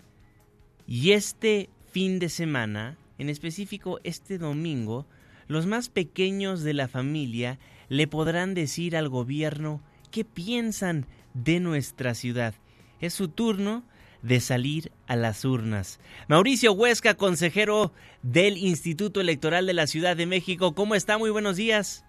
Y 0.88 1.12
este 1.12 1.70
fin 1.92 2.20
de 2.20 2.30
semana, 2.30 2.98
en 3.18 3.30
específico 3.30 4.00
este 4.04 4.38
domingo, 4.38 5.06
los 5.48 5.66
más 5.66 5.90
pequeños 5.90 6.64
de 6.64 6.74
la 6.74 6.88
familia 6.88 7.60
le 7.90 8.08
podrán 8.08 8.54
decir 8.54 8.98
al 8.98 9.10
gobierno 9.10 9.82
qué 10.12 10.26
piensan 10.26 11.06
de 11.34 11.60
nuestra 11.60 12.16
ciudad. 12.16 12.56
Es 13.00 13.14
su 13.14 13.28
turno 13.28 13.84
de 14.22 14.40
salir 14.40 14.92
a 15.08 15.16
las 15.16 15.46
urnas. 15.46 16.00
Mauricio 16.28 16.74
Huesca, 16.74 17.16
consejero 17.16 17.92
del 18.22 18.58
Instituto 18.58 19.22
Electoral 19.22 19.66
de 19.66 19.74
la 19.74 19.88
Ciudad 19.88 20.18
de 20.18 20.26
México, 20.26 20.74
¿cómo 20.74 20.96
está? 20.96 21.18
Muy 21.18 21.30
buenos 21.30 21.58
días. 21.58 22.04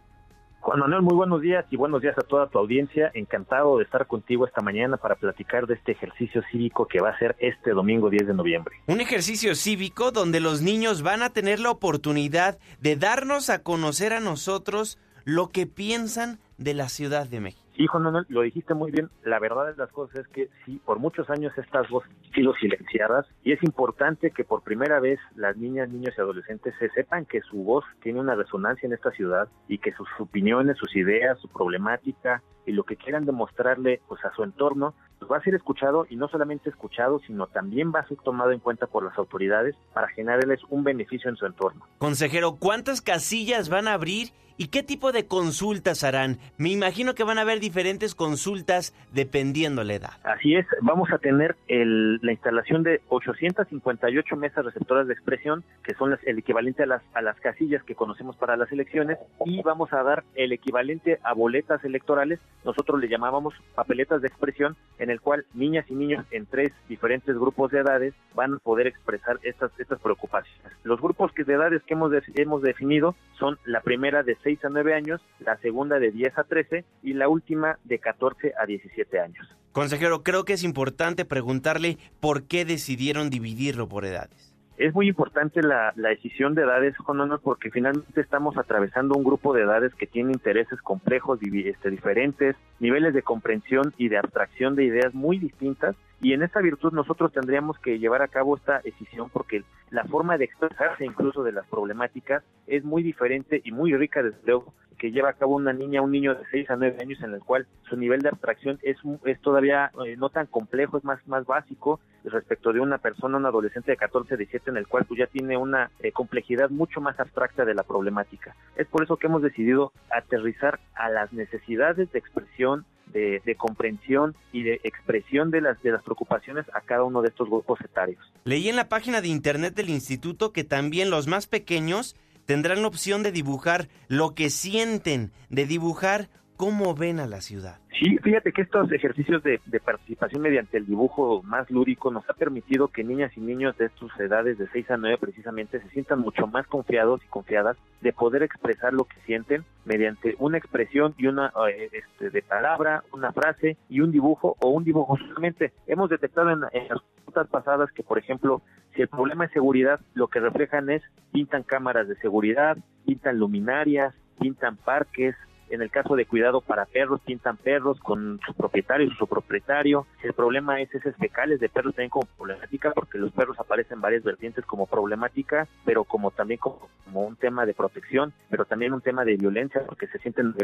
Juan 0.61 0.81
Manuel, 0.81 1.03
muy 1.03 1.15
buenos 1.15 1.41
días 1.41 1.65
y 1.71 1.77
buenos 1.77 2.03
días 2.03 2.19
a 2.19 2.23
toda 2.23 2.49
tu 2.49 2.59
audiencia. 2.59 3.11
Encantado 3.15 3.79
de 3.79 3.85
estar 3.85 4.07
contigo 4.07 4.45
esta 4.45 4.61
mañana 4.61 4.97
para 4.97 5.15
platicar 5.15 5.67
de 5.67 5.75
este 5.75 5.93
ejercicio 5.93 6.43
cívico 6.51 6.87
que 6.87 7.01
va 7.01 7.11
a 7.11 7.19
ser 7.19 7.37
este 7.39 7.71
domingo 7.71 8.11
10 8.11 8.27
de 8.27 8.35
noviembre. 8.35 8.75
Un 8.87 9.01
ejercicio 9.01 9.55
cívico 9.55 10.11
donde 10.11 10.41
los 10.41 10.61
niños 10.61 11.03
van 11.03 11.23
a 11.23 11.31
tener 11.31 11.61
la 11.61 11.71
oportunidad 11.71 12.59
de 12.81 12.97
darnos 12.97 13.51
a 13.51 13.63
conocer 13.63 14.13
a 14.13 14.21
nosotros 14.21 14.99
lo 15.25 15.49
que 15.49 15.67
piensan 15.67 16.39
de 16.59 16.75
la 16.75 16.89
Ciudad 16.89 17.29
de 17.29 17.41
México. 17.41 17.68
Hijo, 17.79 18.01
no, 18.01 18.11
no, 18.11 18.24
lo 18.29 18.43
dijiste 18.43 18.74
muy 18.74 18.91
bien. 18.91 19.09
La 19.22 19.39
verdad 19.39 19.66
de 19.66 19.76
las 19.76 19.91
cosas 19.93 20.18
es 20.18 20.29
que 20.29 20.49
sí, 20.66 20.81
por 20.85 20.99
muchos 20.99 21.31
años 21.31 21.57
estas 21.57 21.89
voces 21.89 22.11
han 22.11 22.33
sido 22.33 22.53
silenciadas 22.55 23.24
y 23.45 23.53
es 23.53 23.62
importante 23.62 24.33
que 24.33 24.43
por 24.43 24.62
primera 24.62 24.99
vez 24.99 25.20
las 25.37 25.57
niñas, 25.57 25.89
niños 25.89 26.12
y 26.18 26.20
adolescentes 26.20 26.74
se 26.81 26.91
sepan 26.91 27.24
que 27.24 27.41
su 27.43 27.62
voz 27.62 27.85
tiene 28.03 28.18
una 28.18 28.35
resonancia 28.35 28.89
en 28.89 28.95
esta 28.95 29.12
ciudad 29.12 29.49
y 29.68 29.79
que 29.79 29.93
sus 29.93 30.09
opiniones, 30.18 30.76
sus 30.76 30.97
ideas, 30.97 31.39
su 31.39 31.47
problemática 31.47 32.43
y 32.66 32.72
lo 32.72 32.83
que 32.83 32.97
quieran 32.97 33.24
demostrarle 33.24 34.01
pues 34.09 34.24
a 34.24 34.35
su 34.35 34.43
entorno 34.43 34.95
pues, 35.20 35.31
va 35.31 35.37
a 35.37 35.43
ser 35.43 35.55
escuchado 35.55 36.05
y 36.11 36.16
no 36.16 36.26
solamente 36.26 36.70
escuchado, 36.70 37.20
sino 37.29 37.47
también 37.47 37.93
va 37.95 38.01
a 38.01 38.09
ser 38.09 38.18
tomado 38.24 38.51
en 38.51 38.59
cuenta 38.59 38.89
por 38.89 39.05
las 39.05 39.16
autoridades 39.16 39.76
para 39.95 40.09
generarles 40.09 40.61
un 40.68 40.83
beneficio 40.83 41.31
en 41.31 41.37
su 41.37 41.47
entorno. 41.47 41.87
Consejero, 41.99 42.57
¿cuántas 42.57 43.01
casillas 43.01 43.68
van 43.68 43.87
a 43.87 43.95
abrir 43.95 44.33
y 44.59 44.69
qué 44.69 44.83
tipo 44.83 45.13
de 45.13 45.27
consultas 45.27 46.03
harán? 46.03 46.39
Me 46.59 46.71
imagino 46.71 47.15
que 47.15 47.23
van 47.23 47.39
a 47.39 47.43
haber 47.43 47.61
diferentes 47.61 48.17
consultas 48.17 48.93
dependiendo 49.13 49.85
la 49.85 49.95
edad. 49.95 50.11
Así 50.25 50.57
es, 50.57 50.67
vamos 50.83 51.11
a 51.13 51.19
tener 51.19 51.55
el, 51.69 52.17
la 52.17 52.33
instalación 52.33 52.83
de 52.83 53.01
858 53.09 54.37
mesas 54.37 54.65
receptoras 54.65 55.07
de 55.07 55.15
expresión, 55.15 55.63
que 55.85 55.95
son 55.95 56.11
las, 56.11 56.23
el 56.27 56.39
equivalente 56.39 56.83
a 56.83 56.87
las, 56.87 57.03
a 57.15 57.23
las 57.23 57.39
casillas 57.39 57.85
que 57.85 57.95
conocemos 57.95 58.37
para 58.37 58.57
las 58.57 58.71
elecciones, 58.73 59.19
y 59.47 59.63
vamos 59.63 59.93
a 59.93 60.03
dar 60.03 60.25
el 60.35 60.53
equivalente 60.53 61.21
a 61.23 61.35
boletas 61.35 61.85
electorales, 61.85 62.41
nosotros 62.65 63.01
le 63.01 63.09
llamábamos 63.09 63.55
papeletas 63.77 64.21
de 64.23 64.29
expresión, 64.29 64.77
en 64.99 65.11
el 65.11 65.21
cual 65.21 65.47
niñas 65.55 65.87
y 65.89 65.95
niños 65.95 66.27
en 66.33 66.47
tres 66.47 66.73
diferentes 66.89 67.37
grupos 67.37 67.71
de 67.71 67.79
edades 67.79 68.15
van 68.35 68.55
a 68.55 68.59
poder 68.59 68.89
expresar 68.89 69.39
estas, 69.43 69.71
preocupaciones. 70.03 70.73
Los 70.83 71.01
grupos 71.01 71.33
de 71.35 71.53
edades 71.53 71.83
que 71.85 71.95
hemos, 71.95 72.13
hemos 72.35 72.63
definido 72.63 73.15
son 73.39 73.57
la 73.65 73.81
primera 73.83 74.23
de 74.23 74.37
6 74.43 74.47
a 74.62 74.68
9 74.68 74.94
años, 74.94 75.20
la 75.40 75.57
segunda 75.59 75.99
de 75.99 76.11
10 76.11 76.38
a 76.38 76.44
13 76.44 76.84
y 77.03 77.12
la 77.14 77.28
última 77.28 77.78
de 77.84 77.99
14 77.99 78.55
a 78.61 78.66
17 78.66 79.20
años. 79.20 79.46
Consejero, 79.72 80.22
creo 80.22 80.44
que 80.44 80.55
es 80.55 80.64
importante 80.64 81.24
preguntarle 81.24 81.99
por 82.20 82.44
qué 82.44 82.64
decidieron 82.64 83.30
dividirlo 83.30 83.88
por 83.88 84.05
edades. 84.05 84.55
Es 84.78 84.94
muy 84.94 85.09
importante 85.09 85.61
la, 85.61 85.92
la 85.96 86.11
decisión 86.11 86.55
de 86.55 86.62
edades, 86.62 86.96
Juan 86.99 87.18
Manuel, 87.18 87.40
porque 87.42 87.70
finalmente 87.70 88.20
estamos 88.20 88.57
atravesando 88.57 89.16
un 89.16 89.24
grupo 89.24 89.53
de 89.53 89.62
edades 89.62 89.92
que 89.94 90.07
tiene 90.07 90.32
intereses 90.32 90.80
complejos, 90.82 91.40
este, 91.42 91.90
diferentes, 91.90 92.55
niveles 92.78 93.12
de 93.12 93.22
comprensión 93.22 93.92
y 93.99 94.09
de 94.09 94.18
abstracción 94.18 94.76
de 94.76 94.84
ideas 94.84 95.12
muy 95.14 95.38
distintas. 95.38 95.96
Y 96.21 96.33
en 96.33 96.43
esta 96.43 96.61
virtud 96.61 96.93
nosotros 96.93 97.33
tendríamos 97.33 97.79
que 97.79 97.99
llevar 97.99 98.23
a 98.23 98.29
cabo 98.29 98.57
esta 98.57 98.81
decisión 98.81 99.31
porque 99.31 99.62
la 99.91 100.05
forma 100.05 100.37
de 100.37 100.45
expresarse 100.45 101.05
incluso 101.05 101.45
de 101.45 101.53
las 101.53 101.66
problemáticas 101.66 102.43
es 102.66 102.85
muy 102.85 103.03
diferente 103.03 103.61
y 103.64 103.73
muy 103.73 103.95
rica 103.95 104.23
desde 104.23 104.39
luego 104.45 104.75
que 104.99 105.12
lleva 105.12 105.31
a 105.31 105.35
cabo 105.35 105.55
una 105.55 105.73
niña, 105.73 106.03
un 106.03 106.11
niño 106.11 106.35
de 106.35 106.45
6 106.51 106.71
a 106.71 106.77
9 106.77 106.99
años 107.01 107.23
en 107.23 107.33
el 107.33 107.41
cual 107.41 107.66
su 107.89 107.97
nivel 107.97 108.21
de 108.21 108.29
abstracción 108.29 108.79
es, 108.83 108.99
es 109.25 109.41
todavía 109.41 109.91
eh, 110.05 110.16
no 110.16 110.29
tan 110.29 110.47
complejo, 110.47 110.99
es 110.99 111.05
más, 111.05 111.27
más 111.27 111.47
básico 111.47 112.01
respecto 112.25 112.73
de 112.73 112.81
una 112.81 112.99
persona, 112.99 113.39
un 113.39 113.47
adolescente 113.47 113.93
de 113.93 113.97
14, 113.97 114.37
17 114.37 114.71
en 114.71 114.77
el 114.77 114.87
cual 114.87 115.07
pues 115.07 115.19
ya 115.19 115.27
tiene 115.27 115.57
una 115.57 115.91
eh, 116.01 116.12
complejidad 116.12 116.69
mucho 116.69 117.01
más 117.01 117.19
abstracta 117.19 117.64
de 117.64 117.75
la 117.75 117.85
problemática. 117.85 118.55
Es 118.77 118.87
por 118.89 119.03
eso 119.03 119.16
que 119.16 119.29
hemos 119.29 119.41
decidido 119.41 119.93
aterrizar 120.11 120.81
a 120.95 121.09
las 121.09 121.33
necesidades 121.33 122.11
de 122.12 122.19
expresión 122.19 122.85
de, 123.13 123.55
comprensión 123.57 124.35
y 124.53 124.63
de 124.63 124.81
expresión 124.85 125.51
de 125.51 125.61
las, 125.61 125.81
de 125.83 125.93
las 125.93 126.03
preocupaciones 126.03 126.67
a 126.75 126.81
cada 126.81 127.05
uno 127.05 127.23
de 127.23 127.29
estos 127.29 127.49
grupos 127.49 127.81
etarios. 127.81 128.21
Leí 128.45 128.69
en 128.69 128.77
la 128.77 128.89
página 128.89 129.21
de 129.21 129.29
internet 129.29 129.75
del 129.75 129.91
instituto 129.91 130.53
que 130.53 130.65
también 130.65 131.11
los 131.11 131.27
más 131.27 131.47
pequeños 131.47 132.17
tendrán 132.45 132.83
la 132.83 132.89
opción 132.89 133.23
de 133.23 133.33
dibujar 133.33 133.89
lo 134.09 134.35
que 134.35 134.51
sienten, 134.51 135.33
de 135.51 135.67
dibujar 135.67 136.31
cómo 136.59 136.93
ven 136.95 137.21
a 137.21 137.27
la 137.27 137.41
ciudad. 137.41 137.79
Sí, 138.01 138.19
fíjate 138.19 138.53
que 138.53 138.63
estos 138.63 138.91
ejercicios 138.93 139.43
de, 139.43 139.61
de, 139.65 139.81
participación 139.81 140.43
mediante 140.43 140.77
el 140.77 140.87
dibujo 140.87 141.41
más 141.43 141.71
lúdico 141.71 142.11
nos 142.11 142.29
ha 142.29 142.35
permitido 142.35 142.89
que 142.89 143.05
niñas 143.05 143.33
y 143.37 143.41
niños 143.41 143.77
de 143.79 143.87
estas 143.87 144.11
edades 144.21 144.59
de 144.59 144.69
6 144.69 144.91
a 144.91 144.97
9 144.97 145.19
precisamente 145.19 145.81
se 145.81 145.89
sientan 145.91 146.19
mucho 146.19 146.47
más 146.49 146.67
confiados 146.67 147.21
y 147.25 147.29
confiadas 147.29 147.77
de 148.01 148.13
poder 148.13 148.43
expresar 148.43 148.93
lo 148.93 149.05
que 149.05 149.21
sienten 149.25 149.65
mediante 149.85 150.35
una 150.39 150.59
expresión 150.59 151.15
y 151.17 151.29
una 151.29 151.53
eh, 151.71 151.91
este, 151.93 152.31
de 152.31 152.43
palabra, 152.43 153.05
una 153.13 153.33
frase 153.33 153.77
y 153.89 154.01
un 154.01 154.11
dibujo 154.11 154.57
o 154.61 154.69
un 154.71 154.85
dibujo 154.85 155.17
solamente. 155.17 155.73
Hemos 155.87 156.11
detectado 156.11 156.51
en, 156.51 156.61
en 156.73 156.89
las 156.89 157.01
consultas 157.01 157.49
pasadas 157.49 157.91
que, 157.93 158.03
por 158.03 158.19
ejemplo, 158.19 158.63
si 158.97 159.03
el 159.03 159.09
problema 159.09 159.45
es 159.45 159.53
seguridad, 159.53 160.01
lo 160.15 160.27
que 160.27 160.41
reflejan 160.41 160.91
es 160.91 161.03
pintan 161.33 161.63
cámaras 161.63 162.09
de 162.09 162.17
seguridad, 162.17 162.77
pintan 163.07 163.39
luminarias, 163.39 164.13
pintan 164.41 164.77
parques, 164.77 165.37
en 165.71 165.83
el 165.83 165.91
caso 165.91 166.16
de 166.16 166.27
cuidado 166.27 166.61
para 166.61 166.87
perros, 166.87 167.21
pintan 167.25 167.57
perros 167.57 167.99
con 168.01 168.41
su 168.47 168.55
propietario 168.55 169.07
y 169.07 169.14
su 169.16 169.27
propietario. 169.27 170.07
El 170.23 170.33
problema 170.33 170.81
es 170.81 170.95
esos 170.95 171.14
fecales 171.16 171.61
de 171.61 171.69
perros 171.69 171.95
también 171.95 172.11
como 172.11 172.29
problemática, 172.37 172.93
porque 172.93 173.19
los 173.19 173.33
perros 173.33 173.59
aparecen 173.59 173.99
en 173.99 174.03
varias 174.03 174.23
vertientes 174.23 174.64
como 174.64 174.87
problemática, 174.87 175.66
pero 175.85 176.05
como 176.05 176.31
también 176.31 176.59
como, 176.59 176.89
como 177.05 177.27
un 177.27 177.37
tema 177.37 177.66
de 177.66 177.75
protección, 177.75 178.33
pero 178.51 178.64
también 178.64 178.93
un 178.93 179.01
tema 179.01 179.25
de 179.25 179.37
violencia, 179.37 179.83
porque 179.87 180.07
se 180.09 180.19
sienten 180.19 180.55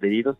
heridos 0.00 0.36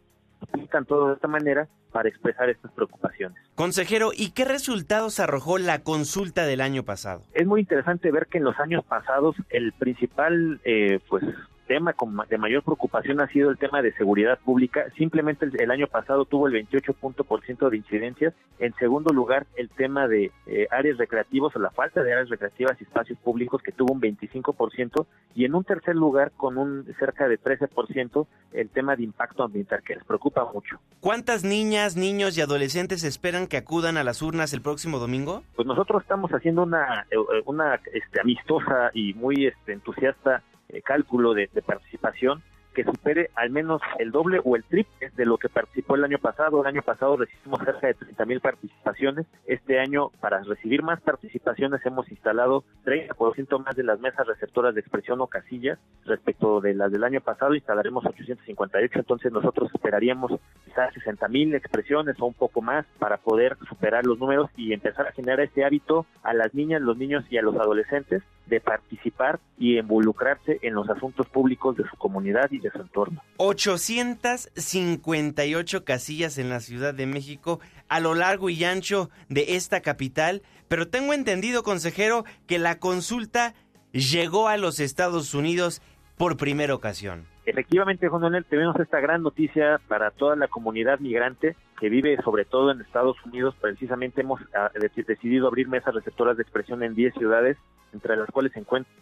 pintan 0.53 0.85
todo 0.85 1.09
de 1.09 1.15
esta 1.15 1.29
manera 1.29 1.69
para 1.93 2.09
expresar 2.09 2.49
estas 2.49 2.73
preocupaciones. 2.73 3.39
Consejero, 3.55 4.11
¿y 4.15 4.31
qué 4.31 4.45
resultados 4.45 5.21
arrojó 5.21 5.59
la 5.59 5.81
consulta 5.81 6.47
del 6.47 6.61
año 6.61 6.85
pasado? 6.85 7.23
Es 7.35 7.47
muy 7.47 7.61
interesante 7.61 8.11
ver 8.11 8.27
que 8.27 8.39
en 8.39 8.45
los 8.45 8.59
años 8.59 8.85
pasados 8.85 9.37
el 9.51 9.73
principal, 9.73 10.61
eh, 10.65 11.01
pues 11.09 11.25
tema 11.69 11.95
de 12.29 12.39
mayor 12.39 12.65
preocupación 12.65 13.21
ha 13.21 13.29
sido 13.29 13.51
el 13.51 13.59
tema 13.59 13.83
de 13.83 13.93
seguridad 13.93 14.39
pública. 14.41 14.87
Simplemente 14.97 15.47
el, 15.47 15.71
año 15.71 15.87
pasado 15.87 16.25
tuvo 16.25 16.49
el 16.49 16.55
28% 16.67 17.69
de 17.69 17.77
incidencias. 17.77 18.35
En 18.59 18.75
segundo 18.77 19.13
lugar, 19.13 19.47
el 19.55 19.69
tema 19.69 20.09
de 20.09 20.33
eh, 20.47 20.67
áreas 20.71 20.97
recreativas 20.97 21.55
o 21.55 21.59
la 21.61 21.71
falta 21.71 22.03
de 22.03 22.13
áreas 22.13 22.31
recreativas 22.31 22.81
y 22.81 22.85
espacios 22.85 23.19
públicos 23.19 23.63
que 23.63 23.71
tuvo 23.71 23.93
un 23.93 24.01
25%. 24.01 25.07
Y 25.35 25.45
en 25.45 25.55
un 25.55 25.63
tercer 25.63 25.95
lugar, 25.95 26.33
con 26.37 26.57
un 26.57 26.87
cerca 26.99 27.29
de 27.29 27.39
13%, 27.39 28.27
el 28.53 28.71
tema 28.71 28.97
de 28.97 29.05
impacto 29.05 29.45
ambiental, 29.45 29.83
que 29.85 29.95
les 29.95 30.05
preocupa 30.05 30.51
mucho. 30.53 30.81
¿Cuántas 31.01 31.45
niñas, 31.45 31.97
niños 31.97 32.37
y 32.39 32.41
adolescentes 32.41 33.05
esperan 33.05 33.47
que 33.47 33.59
acudan 33.59 33.99
a 33.99 34.05
las 34.05 34.23
urnas 34.23 34.55
el 34.55 34.63
próximo 34.63 34.99
domingo? 34.99 35.43
Pues 35.55 35.69
nosotros 35.69 36.03
estamos 36.03 36.31
haciendo 36.31 36.63
una, 36.63 37.07
una 37.45 37.79
este, 37.93 38.21
amistosa 38.21 38.91
y 38.95 39.13
muy 39.15 39.47
este, 39.47 39.75
entusiasta 39.75 40.43
eh, 40.49 40.58
cálculo 40.85 41.35
de, 41.35 41.49
de, 41.53 41.63
participación 41.63 42.43
que 42.79 42.85
supere 42.85 43.31
al 43.35 43.51
menos 43.51 43.83
el 43.99 44.13
doble 44.13 44.41
o 44.45 44.55
el 44.55 44.63
triple 44.63 45.11
de 45.17 45.27
lo 45.27 45.37
que 45.37 45.49
participó 45.49 45.97
el 45.97 46.05
año 46.05 46.19
pasado. 46.19 46.61
El 46.61 46.69
año 46.69 46.83
pasado 46.83 47.17
recibimos 47.17 47.59
cerca 47.65 47.89
de 47.89 47.95
30 47.95 48.25
mil 48.25 48.41
participaciones. 48.41 49.27
Este 49.47 49.81
año, 49.81 50.11
para 50.21 50.45
recibir 50.45 50.85
más 50.85 51.01
participaciones, 51.01 51.85
hemos 51.85 52.09
instalado 52.09 52.63
30% 52.85 53.65
más 53.65 53.75
de 53.75 53.83
las 53.83 53.99
mesas 53.99 54.25
receptoras 54.29 54.77
de 54.77 54.81
expresión 54.81 55.21
o 55.21 55.27
casillas. 55.27 55.81
Respecto 56.05 56.61
de 56.61 56.75
las 56.75 56.93
del 56.93 57.03
año 57.03 57.21
pasado, 57.21 57.57
instalaremos 57.57 58.07
858. 58.07 59.01
Entonces, 59.01 59.33
nosotros 59.33 59.73
esperaríamos 59.75 60.39
quizás 60.65 60.95
60 60.95 61.27
mil 61.27 61.57
expresiones 61.57 62.15
o 62.21 62.27
un 62.27 62.35
poco 62.35 62.63
más 62.63 62.87
para 63.01 63.17
poder 63.17 63.57
superar 63.69 64.07
los 64.07 64.21
números 64.21 64.51
y 64.57 64.73
empezar 64.73 65.09
a 65.09 65.13
generar 65.13 65.41
este 65.41 65.65
hábito 65.65 66.07
a 66.23 66.33
las 66.33 66.55
niñas, 66.55 66.81
los 66.81 66.97
niños 66.97 67.25
y 67.29 67.39
a 67.39 67.43
los 67.43 67.57
adolescentes 67.57 68.23
de 68.49 68.61
participar 68.61 69.41
y 69.59 69.79
involucrarse 69.79 70.59
en 70.63 70.75
los 70.75 70.89
asuntos 70.89 71.27
públicos 71.29 71.77
de 71.77 71.85
su 71.85 71.97
comunidad 71.97 72.51
y 72.51 72.59
de 72.59 72.68
su 72.71 72.81
entorno. 72.81 73.23
858 73.37 75.85
casillas 75.85 76.39
en 76.39 76.49
la 76.49 76.61
Ciudad 76.61 76.95
de 76.95 77.07
México 77.07 77.61
a 77.89 78.01
lo 78.01 78.15
largo 78.15 78.51
y 78.51 78.65
ancho 78.65 79.11
de 79.29 79.57
esta 79.57 79.81
capital, 79.81 80.43
pero 80.69 80.89
tengo 80.89 81.15
entendido, 81.15 81.63
consejero, 81.63 82.25
que 82.47 82.59
la 82.59 82.79
consulta 82.79 83.55
llegó 83.93 84.49
a 84.49 84.57
los 84.57 84.81
Estados 84.81 85.35
Unidos 85.35 85.83
por 86.17 86.37
primera 86.37 86.75
ocasión. 86.75 87.27
Efectivamente, 87.47 88.09
Juan 88.09 88.23
Manuel, 88.23 88.45
tenemos 88.45 88.77
esta 88.79 89.01
gran 89.01 89.23
noticia 89.23 89.81
para 89.89 90.11
toda 90.11 90.37
la 90.37 90.49
comunidad 90.49 90.99
migrante 90.99 91.57
que 91.81 91.89
vive 91.89 92.21
sobre 92.23 92.45
todo 92.45 92.71
en 92.73 92.81
Estados 92.83 93.17
Unidos, 93.25 93.55
precisamente 93.61 94.21
hemos 94.21 94.41
ah, 94.55 94.71
de- 94.75 94.91
decidido 95.05 95.47
abrir 95.47 95.69
mesas 95.69 95.95
receptoras 95.95 96.37
de 96.37 96.43
expresión 96.43 96.83
en 96.83 96.95
10 96.95 97.15
ciudades, 97.15 97.57
entre 97.95 98.17
las 98.17 98.29
cuales 98.31 98.53
se 98.53 98.59
encuentran 98.59 98.95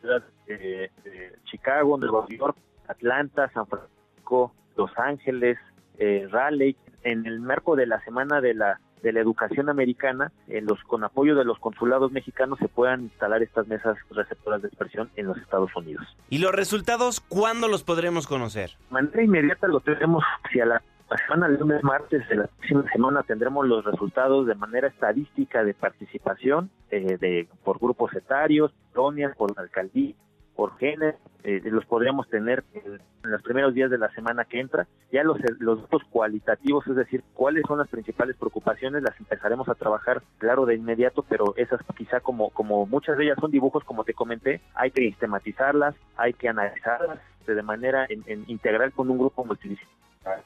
ciudades 0.00 0.24
de, 0.46 0.90
de 1.04 1.32
Chicago, 1.44 1.96
Nueva 1.96 2.26
York, 2.28 2.56
Atlanta, 2.88 3.50
San 3.52 3.66
Francisco, 3.66 4.52
Los 4.76 4.90
Ángeles, 4.98 5.58
eh, 5.98 6.26
Raleigh, 6.30 6.76
en 7.02 7.26
el 7.26 7.40
marco 7.40 7.76
de 7.76 7.86
la 7.86 8.02
Semana 8.04 8.40
de 8.40 8.54
la 8.54 8.80
de 9.02 9.12
la 9.12 9.20
educación 9.20 9.68
americana, 9.68 10.32
en 10.48 10.66
los 10.66 10.82
con 10.84 11.04
apoyo 11.04 11.36
de 11.36 11.44
los 11.44 11.58
consulados 11.58 12.12
mexicanos 12.12 12.58
se 12.58 12.68
puedan 12.68 13.02
instalar 13.02 13.42
estas 13.42 13.66
mesas 13.68 13.96
receptoras 14.10 14.62
de 14.62 14.68
expresión 14.68 15.10
en 15.16 15.26
los 15.26 15.38
Estados 15.38 15.70
Unidos. 15.76 16.04
¿Y 16.30 16.38
los 16.38 16.52
resultados 16.52 17.20
cuándo 17.20 17.68
los 17.68 17.84
podremos 17.84 18.26
conocer? 18.26 18.70
De 18.70 18.94
manera 18.94 19.22
inmediata 19.22 19.68
lo 19.68 19.80
tenemos 19.80 20.24
hacia 20.44 20.66
la, 20.66 20.82
la 21.10 21.16
semana 21.18 21.48
del 21.48 21.60
lunes 21.60 21.82
martes 21.82 22.28
de 22.28 22.36
la 22.36 22.46
próxima 22.46 22.84
semana 22.92 23.22
tendremos 23.22 23.66
los 23.66 23.84
resultados 23.84 24.46
de 24.46 24.54
manera 24.54 24.88
estadística 24.88 25.64
de 25.64 25.74
participación 25.74 26.70
eh, 26.90 27.16
de 27.18 27.48
por 27.64 27.78
grupos 27.78 28.14
etarios, 28.14 28.72
colonias, 28.92 29.36
por 29.36 29.52
alcaldía, 29.56 30.14
por 30.58 30.76
género, 30.76 31.16
eh, 31.44 31.60
los 31.66 31.86
podríamos 31.86 32.28
tener 32.28 32.64
en, 32.74 32.98
los 33.22 33.40
primeros 33.42 33.74
días 33.74 33.92
de 33.92 33.98
la 33.98 34.10
semana 34.10 34.44
que 34.44 34.58
entra. 34.58 34.88
Ya 35.12 35.22
los, 35.22 35.38
los 35.60 35.82
datos 35.82 36.02
cualitativos, 36.10 36.84
es 36.88 36.96
decir, 36.96 37.22
cuáles 37.32 37.62
son 37.68 37.78
las 37.78 37.86
principales 37.86 38.34
preocupaciones, 38.36 39.04
las 39.04 39.16
empezaremos 39.20 39.68
a 39.68 39.76
trabajar, 39.76 40.20
claro, 40.38 40.66
de 40.66 40.74
inmediato, 40.74 41.24
pero 41.28 41.54
esas 41.56 41.80
quizá 41.96 42.18
como, 42.18 42.50
como 42.50 42.86
muchas 42.86 43.16
de 43.16 43.26
ellas 43.26 43.38
son 43.40 43.52
dibujos, 43.52 43.84
como 43.84 44.02
te 44.02 44.14
comenté, 44.14 44.60
hay 44.74 44.90
que 44.90 45.02
sistematizarlas, 45.02 45.94
hay 46.16 46.32
que 46.32 46.48
analizarlas 46.48 47.20
de 47.46 47.62
manera 47.62 48.04
en- 48.08 48.24
en 48.26 48.44
integral 48.48 48.90
con 48.90 49.08
un 49.10 49.18
grupo 49.18 49.44
multidisciplinar, 49.44 50.42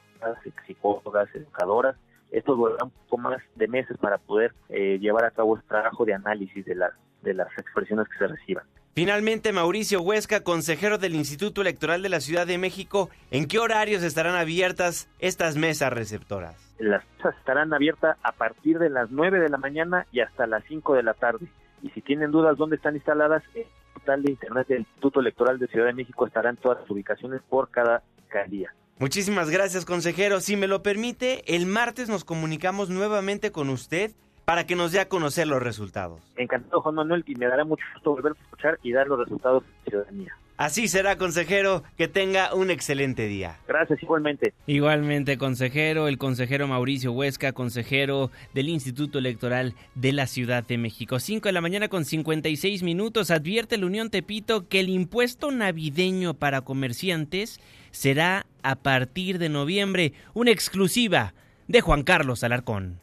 psicólogas, 0.67 1.35
educadoras. 1.35 1.97
Esto 2.31 2.55
durará 2.55 2.85
un 2.85 2.91
poco 2.91 3.17
más 3.17 3.39
de 3.57 3.67
meses 3.67 3.97
para 3.97 4.19
poder 4.19 4.53
eh, 4.69 4.99
llevar 5.01 5.25
a 5.25 5.31
cabo 5.31 5.57
este 5.57 5.69
trabajo 5.69 6.05
de 6.05 6.13
análisis 6.13 6.67
de, 6.67 6.75
las 6.75 6.93
de 7.23 7.33
las 7.33 7.49
expresiones 7.57 8.07
que 8.11 8.19
se 8.19 8.27
reciban. 8.27 8.65
Finalmente, 8.95 9.53
Mauricio 9.53 10.03
Huesca, 10.03 10.43
consejero 10.43 10.99
del 10.99 11.15
Instituto 11.15 11.63
Electoral 11.63 12.03
de 12.03 12.11
la 12.11 12.21
Ciudad 12.21 12.47
de 12.47 12.59
México, 12.59 13.09
¿en 13.31 13.47
qué 13.47 13.59
horarios 13.59 14.03
estarán 14.03 14.35
abiertas 14.35 15.09
estas 15.19 15.57
mesas 15.57 15.91
receptoras? 15.91 16.75
Las 16.79 17.03
mesas 17.17 17.35
estarán 17.39 17.73
abiertas 17.73 18.19
a 18.23 18.33
partir 18.33 18.79
de 18.79 18.91
las 18.91 19.11
9 19.11 19.41
de 19.41 19.49
la 19.49 19.57
mañana 19.57 20.07
y 20.13 20.21
hasta 20.21 20.47
las 20.47 20.63
5 20.69 20.95
de 20.95 21.03
la 21.05 21.15
tarde. 21.15 21.47
Y 21.83 21.89
si 21.91 22.03
tienen 22.03 22.33
dudas 22.33 22.59
dónde 22.59 22.77
están 22.77 22.95
instaladas, 22.95 23.43
el 23.55 23.65
portal 23.95 24.23
de 24.25 24.33
internet 24.33 24.69
del 24.69 24.81
Instituto 24.81 25.21
Electoral 25.21 25.59
de 25.59 25.69
Ciudad 25.69 25.87
de 25.87 25.95
México 25.95 26.27
estarán 26.27 26.59
todas 26.59 26.81
las 26.83 26.91
ubicaciones 26.91 27.41
por 27.49 27.71
cada 27.71 28.03
alcaldía. 28.25 28.75
Muchísimas 28.99 29.49
gracias, 29.49 29.87
consejero. 29.87 30.41
Si 30.41 30.55
me 30.55 30.67
lo 30.67 30.83
permite, 30.83 31.57
el 31.57 31.65
martes 31.65 32.11
nos 32.11 32.25
comunicamos 32.25 32.91
nuevamente 32.91 33.53
con 33.53 33.71
usted 33.71 34.13
para 34.45 34.67
que 34.67 34.77
nos 34.77 34.93
dé 34.93 35.01
a 35.01 35.09
conocer 35.09 35.47
los 35.47 35.63
resultados. 35.63 36.21
Encantado, 36.37 36.81
Juan 36.83 36.95
Manuel, 36.97 37.25
y 37.27 37.35
me 37.35 37.47
dará 37.47 37.65
mucho 37.65 37.85
gusto 37.95 38.11
volver 38.11 38.33
a 38.33 38.43
escuchar 38.43 38.79
y 38.83 38.93
dar 38.93 39.07
los 39.07 39.19
resultados 39.19 39.63
de 39.63 39.69
la 39.71 39.91
ciudadanía. 39.91 40.37
Así 40.63 40.87
será, 40.87 41.17
consejero. 41.17 41.83
Que 41.97 42.07
tenga 42.07 42.55
un 42.55 42.71
excelente 42.71 43.27
día. 43.27 43.59
Gracias, 43.67 44.01
igualmente. 44.03 44.53
Igualmente, 44.67 45.37
consejero, 45.39 46.07
el 46.07 46.19
consejero 46.19 46.69
Mauricio 46.69 47.11
Huesca, 47.11 47.53
consejero 47.53 48.31
del 48.55 48.69
Instituto 48.69 49.19
Electoral 49.19 49.75
de 49.97 50.13
la 50.13 50.29
Ciudad 50.29 50.65
de 50.65 50.79
México. 50.79 51.19
5 51.19 51.49
de 51.49 51.53
la 51.53 51.61
mañana 51.61 51.89
con 51.89 52.05
56 52.05 52.85
minutos. 52.85 53.33
Advierte 53.33 53.77
la 53.77 53.87
Unión 53.87 54.11
Tepito 54.11 54.69
que 54.69 54.79
el 54.79 54.89
impuesto 54.89 55.51
navideño 55.51 56.35
para 56.35 56.61
comerciantes 56.61 57.59
será 57.91 58.47
a 58.63 58.77
partir 58.77 59.39
de 59.39 59.49
noviembre. 59.49 60.13
Una 60.33 60.53
exclusiva 60.53 61.35
de 61.67 61.81
Juan 61.81 62.05
Carlos 62.05 62.45
Alarcón. 62.45 63.01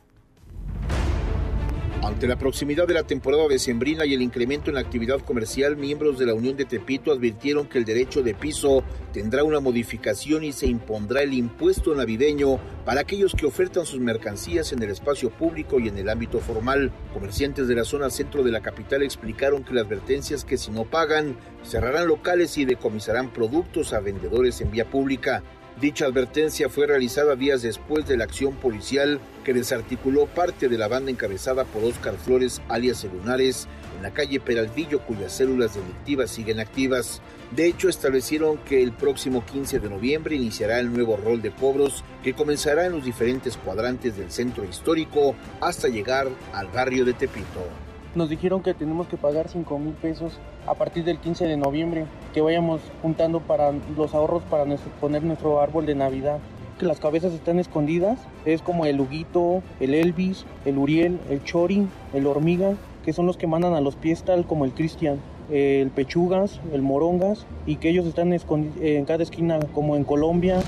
Ante 2.10 2.28
la 2.28 2.40
proximidad 2.40 2.88
de 2.88 2.96
la 2.96 3.04
temporada 3.04 3.48
decembrina 3.48 4.04
y 4.04 4.16
el 4.16 4.24
incremento 4.24 4.72
en 4.72 4.76
la 4.76 4.82
actividad 4.82 5.20
comercial, 5.20 5.78
miembros 5.78 6.18
de 6.18 6.26
la 6.26 6.34
Unión 6.34 6.58
de 6.58 6.66
Tepito 6.66 7.12
advirtieron 7.12 7.68
que 7.68 7.78
el 7.78 7.86
derecho 7.86 8.24
de 8.24 8.34
piso 8.34 8.84
tendrá 9.14 9.44
una 9.44 9.60
modificación 9.60 10.44
y 10.44 10.52
se 10.52 10.66
impondrá 10.66 11.22
el 11.22 11.34
impuesto 11.34 11.94
navideño 11.94 12.60
para 12.84 13.02
aquellos 13.02 13.36
que 13.36 13.46
ofertan 13.46 13.86
sus 13.86 14.00
mercancías 14.00 14.74
en 14.74 14.82
el 14.82 14.90
espacio 14.90 15.30
público 15.30 15.80
y 15.80 15.88
en 15.88 16.00
el 16.00 16.10
ámbito 16.10 16.40
formal. 16.40 16.92
Comerciantes 17.14 17.68
de 17.68 17.76
la 17.76 17.84
zona 17.84 18.10
centro 18.10 18.42
de 18.42 18.52
la 18.52 18.62
capital 18.62 19.04
explicaron 19.04 19.64
que 19.64 19.76
la 19.76 19.82
advertencia 19.82 20.36
es 20.36 20.44
que 20.44 20.58
si 20.58 20.72
no 20.72 20.86
pagan, 20.86 21.38
cerrarán 21.64 22.08
locales 22.08 22.58
y 22.58 22.66
decomisarán 22.66 23.32
productos 23.32 23.94
a 23.94 24.00
vendedores 24.00 24.60
en 24.62 24.72
vía 24.72 24.90
pública. 24.90 25.44
Dicha 25.80 26.08
advertencia 26.08 26.68
fue 26.68 26.88
realizada 26.88 27.38
días 27.38 27.62
después 27.62 28.06
de 28.06 28.18
la 28.18 28.26
acción 28.26 28.54
policial 28.56 29.22
que 29.46 29.54
desarticuló 29.54 30.26
parte 30.26 30.68
de 30.68 30.78
la 30.78 30.90
banda 30.90 31.10
encabezada 31.10 31.64
por 31.64 31.86
Óscar 31.86 32.18
Flores, 32.18 32.62
alias 32.68 33.06
Lunares, 33.06 33.66
en 33.96 34.04
la 34.04 34.12
calle 34.12 34.42
Peralvillo, 34.42 35.00
cuyas 35.06 35.32
células 35.32 35.76
delictivas 35.76 36.32
siguen 36.32 36.60
activas. 36.60 37.22
De 37.52 37.66
hecho, 37.66 37.88
establecieron 37.88 38.58
que 38.58 38.84
el 38.84 38.92
próximo 38.92 39.46
15 39.46 39.80
de 39.80 39.90
noviembre 39.90 40.36
iniciará 40.36 40.82
el 40.82 40.92
nuevo 40.92 41.16
rol 41.16 41.42
de 41.42 41.52
cobros 41.52 42.04
que 42.24 42.34
comenzará 42.34 42.86
en 42.86 42.92
los 42.92 43.06
diferentes 43.06 43.56
cuadrantes 43.56 44.18
del 44.18 44.32
centro 44.32 44.66
histórico 44.66 45.34
hasta 45.62 45.88
llegar 45.88 46.28
al 46.52 46.68
barrio 46.68 47.06
de 47.06 47.14
Tepito. 47.14 47.89
Nos 48.16 48.28
dijeron 48.28 48.64
que 48.64 48.74
tenemos 48.74 49.08
que 49.08 49.18
pagar 49.18 49.50
5 49.50 49.78
mil 49.78 49.94
pesos 49.94 50.34
a 50.66 50.74
partir 50.74 51.04
del 51.04 51.20
15 51.20 51.46
de 51.46 51.58
noviembre, 51.58 52.06
que 52.34 52.42
vayamos 52.42 52.82
juntando 53.04 53.40
para 53.40 53.72
los 53.96 54.16
ahorros 54.16 54.42
para 54.50 54.66
poner 55.00 55.24
nuestro 55.24 55.62
árbol 55.62 55.86
de 55.86 55.94
Navidad. 55.94 56.40
Que 56.80 56.86
las 56.86 57.00
cabezas 57.00 57.34
están 57.34 57.60
escondidas, 57.60 58.20
es 58.46 58.62
como 58.62 58.86
el 58.86 59.00
Huguito, 59.00 59.62
el 59.80 59.94
Elvis, 59.94 60.46
el 60.66 60.78
Uriel, 60.80 61.20
el 61.30 61.44
Chori, 61.44 61.88
el 62.14 62.26
Hormiga, 62.26 62.74
que 63.06 63.14
son 63.14 63.28
los 63.28 63.38
que 63.38 63.48
mandan 63.48 63.74
a 63.74 63.82
los 63.82 63.96
pies 63.96 64.24
tal 64.24 64.48
como 64.48 64.66
el 64.66 64.72
Cristian, 64.72 65.20
el 65.52 65.92
Pechugas, 65.92 66.62
el 66.74 66.82
Morongas, 66.82 67.46
y 67.66 67.76
que 67.76 67.90
ellos 67.90 68.08
están 68.08 68.34
en 68.34 69.06
cada 69.06 69.24
esquina 69.24 69.60
como 69.74 69.96
en 69.96 70.04
Colombia. 70.04 70.62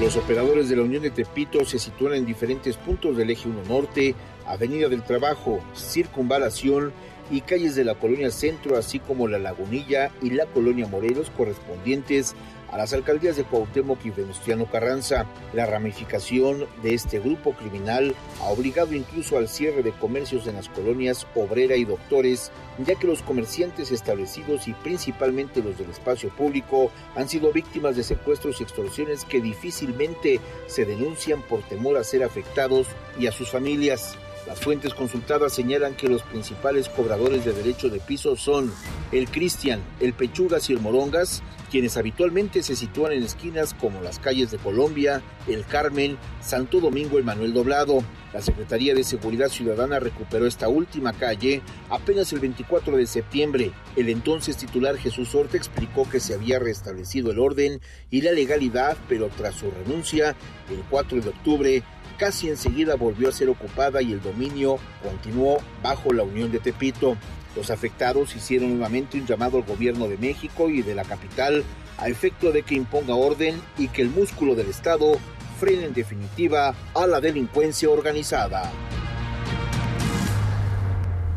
Los 0.00 0.16
operadores 0.16 0.68
de 0.68 0.76
la 0.76 0.82
Unión 0.82 1.02
de 1.02 1.10
Tepito 1.10 1.64
se 1.64 1.80
sitúan 1.80 2.14
en 2.14 2.24
diferentes 2.24 2.76
puntos 2.76 3.16
del 3.16 3.30
eje 3.30 3.48
1 3.48 3.62
Norte, 3.68 4.14
Avenida 4.48 4.88
del 4.88 5.02
Trabajo, 5.02 5.60
Circunvalación 5.74 6.92
y 7.30 7.42
calles 7.42 7.74
de 7.74 7.84
la 7.84 7.94
Colonia 7.94 8.30
Centro, 8.30 8.76
así 8.76 8.98
como 8.98 9.28
la 9.28 9.38
Lagunilla 9.38 10.10
y 10.22 10.30
la 10.30 10.46
Colonia 10.46 10.86
Morelos 10.86 11.30
correspondientes 11.36 12.34
a 12.70 12.76
las 12.76 12.92
alcaldías 12.92 13.36
de 13.36 13.44
Cuauhtémoc 13.44 14.04
y 14.04 14.10
Venustiano 14.10 14.66
Carranza. 14.66 15.26
La 15.52 15.66
ramificación 15.66 16.66
de 16.82 16.94
este 16.94 17.18
grupo 17.18 17.52
criminal 17.52 18.14
ha 18.42 18.48
obligado 18.48 18.94
incluso 18.94 19.38
al 19.38 19.48
cierre 19.48 19.82
de 19.82 19.92
comercios 19.92 20.46
en 20.46 20.56
las 20.56 20.68
colonias 20.68 21.26
Obrera 21.34 21.76
y 21.76 21.84
Doctores, 21.84 22.50
ya 22.78 22.94
que 22.94 23.06
los 23.06 23.22
comerciantes 23.22 23.90
establecidos 23.90 24.68
y 24.68 24.74
principalmente 24.74 25.62
los 25.62 25.78
del 25.78 25.90
espacio 25.90 26.30
público 26.30 26.90
han 27.16 27.28
sido 27.28 27.52
víctimas 27.52 27.96
de 27.96 28.04
secuestros 28.04 28.60
y 28.60 28.64
extorsiones 28.64 29.24
que 29.24 29.40
difícilmente 29.40 30.40
se 30.66 30.84
denuncian 30.84 31.42
por 31.42 31.62
temor 31.62 31.96
a 31.96 32.04
ser 32.04 32.22
afectados 32.22 32.86
y 33.18 33.26
a 33.26 33.32
sus 33.32 33.50
familias. 33.50 34.16
Las 34.48 34.60
fuentes 34.60 34.94
consultadas 34.94 35.52
señalan 35.52 35.94
que 35.94 36.08
los 36.08 36.22
principales 36.22 36.88
cobradores 36.88 37.44
de 37.44 37.52
derecho 37.52 37.90
de 37.90 38.00
piso 38.00 38.34
son 38.34 38.72
el 39.12 39.28
Cristian, 39.28 39.82
el 40.00 40.14
Pechugas 40.14 40.70
y 40.70 40.72
el 40.72 40.80
Morongas, 40.80 41.42
quienes 41.70 41.98
habitualmente 41.98 42.62
se 42.62 42.74
sitúan 42.74 43.12
en 43.12 43.24
esquinas 43.24 43.74
como 43.74 44.00
las 44.00 44.18
calles 44.18 44.50
de 44.50 44.56
Colombia, 44.56 45.20
el 45.46 45.66
Carmen, 45.66 46.16
Santo 46.40 46.80
Domingo, 46.80 47.18
el 47.18 47.24
Manuel 47.24 47.52
Doblado. 47.52 48.02
La 48.32 48.40
Secretaría 48.40 48.94
de 48.94 49.04
Seguridad 49.04 49.48
Ciudadana 49.48 50.00
recuperó 50.00 50.46
esta 50.46 50.68
última 50.68 51.12
calle 51.12 51.60
apenas 51.90 52.32
el 52.32 52.40
24 52.40 52.96
de 52.96 53.06
septiembre. 53.06 53.72
El 53.96 54.08
entonces 54.08 54.56
titular 54.56 54.96
Jesús 54.96 55.34
Horta 55.34 55.58
explicó 55.58 56.08
que 56.08 56.20
se 56.20 56.32
había 56.32 56.58
restablecido 56.58 57.30
el 57.30 57.38
orden 57.38 57.80
y 58.10 58.22
la 58.22 58.32
legalidad, 58.32 58.96
pero 59.08 59.28
tras 59.28 59.56
su 59.56 59.70
renuncia, 59.70 60.36
el 60.70 60.82
4 60.88 61.20
de 61.20 61.28
octubre, 61.28 61.82
casi 62.18 62.48
enseguida 62.48 62.96
volvió 62.96 63.28
a 63.28 63.32
ser 63.32 63.48
ocupada 63.48 64.02
y 64.02 64.12
el 64.12 64.20
dominio 64.20 64.78
continuó 65.02 65.58
bajo 65.82 66.12
la 66.12 66.24
Unión 66.24 66.50
de 66.50 66.58
Tepito. 66.58 67.16
Los 67.56 67.70
afectados 67.70 68.36
hicieron 68.36 68.70
nuevamente 68.70 69.18
un 69.18 69.26
llamado 69.26 69.56
al 69.56 69.64
gobierno 69.64 70.08
de 70.08 70.18
México 70.18 70.68
y 70.68 70.82
de 70.82 70.94
la 70.94 71.04
capital 71.04 71.64
a 71.96 72.08
efecto 72.08 72.52
de 72.52 72.62
que 72.62 72.74
imponga 72.74 73.14
orden 73.14 73.60
y 73.78 73.88
que 73.88 74.02
el 74.02 74.10
músculo 74.10 74.54
del 74.54 74.68
Estado 74.68 75.18
frene 75.58 75.86
en 75.86 75.94
definitiva 75.94 76.74
a 76.94 77.06
la 77.06 77.20
delincuencia 77.20 77.88
organizada. 77.88 78.70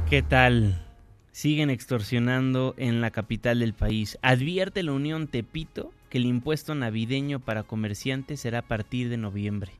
¿Qué 0.09 0.21
tal? 0.21 0.85
Siguen 1.31 1.69
extorsionando 1.69 2.75
en 2.77 3.01
la 3.01 3.11
capital 3.11 3.59
del 3.59 3.73
país. 3.73 4.17
Advierte 4.21 4.83
la 4.83 4.91
Unión 4.91 5.27
Tepito 5.27 5.91
que 6.09 6.17
el 6.17 6.25
impuesto 6.25 6.75
navideño 6.75 7.39
para 7.39 7.63
comerciantes 7.63 8.41
será 8.41 8.59
a 8.59 8.67
partir 8.67 9.09
de 9.09 9.17
noviembre. 9.17 9.71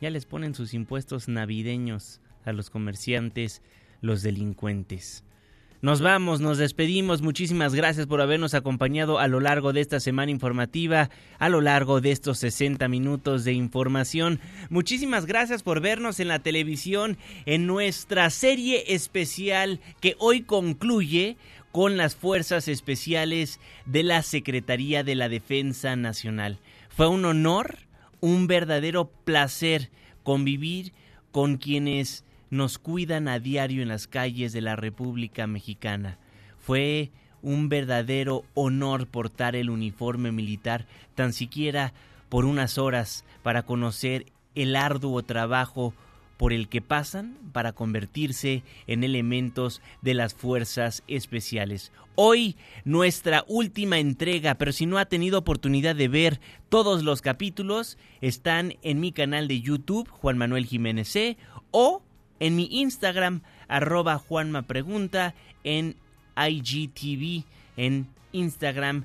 Ya 0.00 0.10
les 0.10 0.26
ponen 0.26 0.54
sus 0.54 0.74
impuestos 0.74 1.28
navideños 1.28 2.20
a 2.44 2.52
los 2.52 2.70
comerciantes, 2.70 3.62
los 4.00 4.22
delincuentes. 4.22 5.24
Nos 5.82 6.02
vamos, 6.02 6.42
nos 6.42 6.58
despedimos. 6.58 7.22
Muchísimas 7.22 7.74
gracias 7.74 8.06
por 8.06 8.20
habernos 8.20 8.52
acompañado 8.52 9.18
a 9.18 9.28
lo 9.28 9.40
largo 9.40 9.72
de 9.72 9.80
esta 9.80 9.98
semana 9.98 10.30
informativa, 10.30 11.08
a 11.38 11.48
lo 11.48 11.62
largo 11.62 12.02
de 12.02 12.10
estos 12.10 12.38
60 12.38 12.86
minutos 12.88 13.44
de 13.44 13.54
información. 13.54 14.40
Muchísimas 14.68 15.24
gracias 15.24 15.62
por 15.62 15.80
vernos 15.80 16.20
en 16.20 16.28
la 16.28 16.40
televisión 16.40 17.16
en 17.46 17.66
nuestra 17.66 18.28
serie 18.28 18.92
especial 18.94 19.80
que 20.00 20.16
hoy 20.18 20.42
concluye 20.42 21.38
con 21.72 21.96
las 21.96 22.14
Fuerzas 22.14 22.68
Especiales 22.68 23.58
de 23.86 24.02
la 24.02 24.22
Secretaría 24.22 25.02
de 25.02 25.14
la 25.14 25.30
Defensa 25.30 25.96
Nacional. 25.96 26.58
Fue 26.90 27.08
un 27.08 27.24
honor, 27.24 27.78
un 28.20 28.46
verdadero 28.46 29.10
placer 29.24 29.90
convivir 30.22 30.92
con 31.32 31.56
quienes 31.56 32.24
nos 32.50 32.78
cuidan 32.78 33.28
a 33.28 33.38
diario 33.38 33.82
en 33.82 33.88
las 33.88 34.06
calles 34.06 34.52
de 34.52 34.60
la 34.60 34.76
República 34.76 35.46
Mexicana. 35.46 36.18
Fue 36.58 37.10
un 37.42 37.68
verdadero 37.68 38.44
honor 38.54 39.06
portar 39.06 39.56
el 39.56 39.70
uniforme 39.70 40.32
militar, 40.32 40.86
tan 41.14 41.32
siquiera 41.32 41.92
por 42.28 42.44
unas 42.44 42.76
horas, 42.78 43.24
para 43.42 43.62
conocer 43.62 44.26
el 44.54 44.76
arduo 44.76 45.22
trabajo 45.22 45.94
por 46.40 46.54
el 46.54 46.68
que 46.68 46.80
pasan 46.80 47.36
para 47.52 47.72
convertirse 47.72 48.62
en 48.86 49.04
elementos 49.04 49.82
de 50.00 50.14
las 50.14 50.32
fuerzas 50.32 51.02
especiales. 51.06 51.92
Hoy 52.14 52.56
nuestra 52.86 53.44
última 53.46 53.98
entrega, 53.98 54.54
pero 54.54 54.72
si 54.72 54.86
no 54.86 54.96
ha 54.96 55.04
tenido 55.04 55.38
oportunidad 55.38 55.94
de 55.94 56.08
ver 56.08 56.40
todos 56.70 57.04
los 57.04 57.20
capítulos, 57.20 57.98
están 58.22 58.76
en 58.80 59.00
mi 59.00 59.12
canal 59.12 59.48
de 59.48 59.60
YouTube, 59.60 60.08
Juan 60.08 60.38
Manuel 60.38 60.64
Jiménez 60.64 61.08
C, 61.08 61.36
o 61.72 62.00
en 62.38 62.56
mi 62.56 62.70
Instagram, 62.72 63.42
arroba 63.68 64.22
en 65.62 65.96
IGTV, 66.38 67.44
en 67.76 68.06
Instagram 68.32 69.04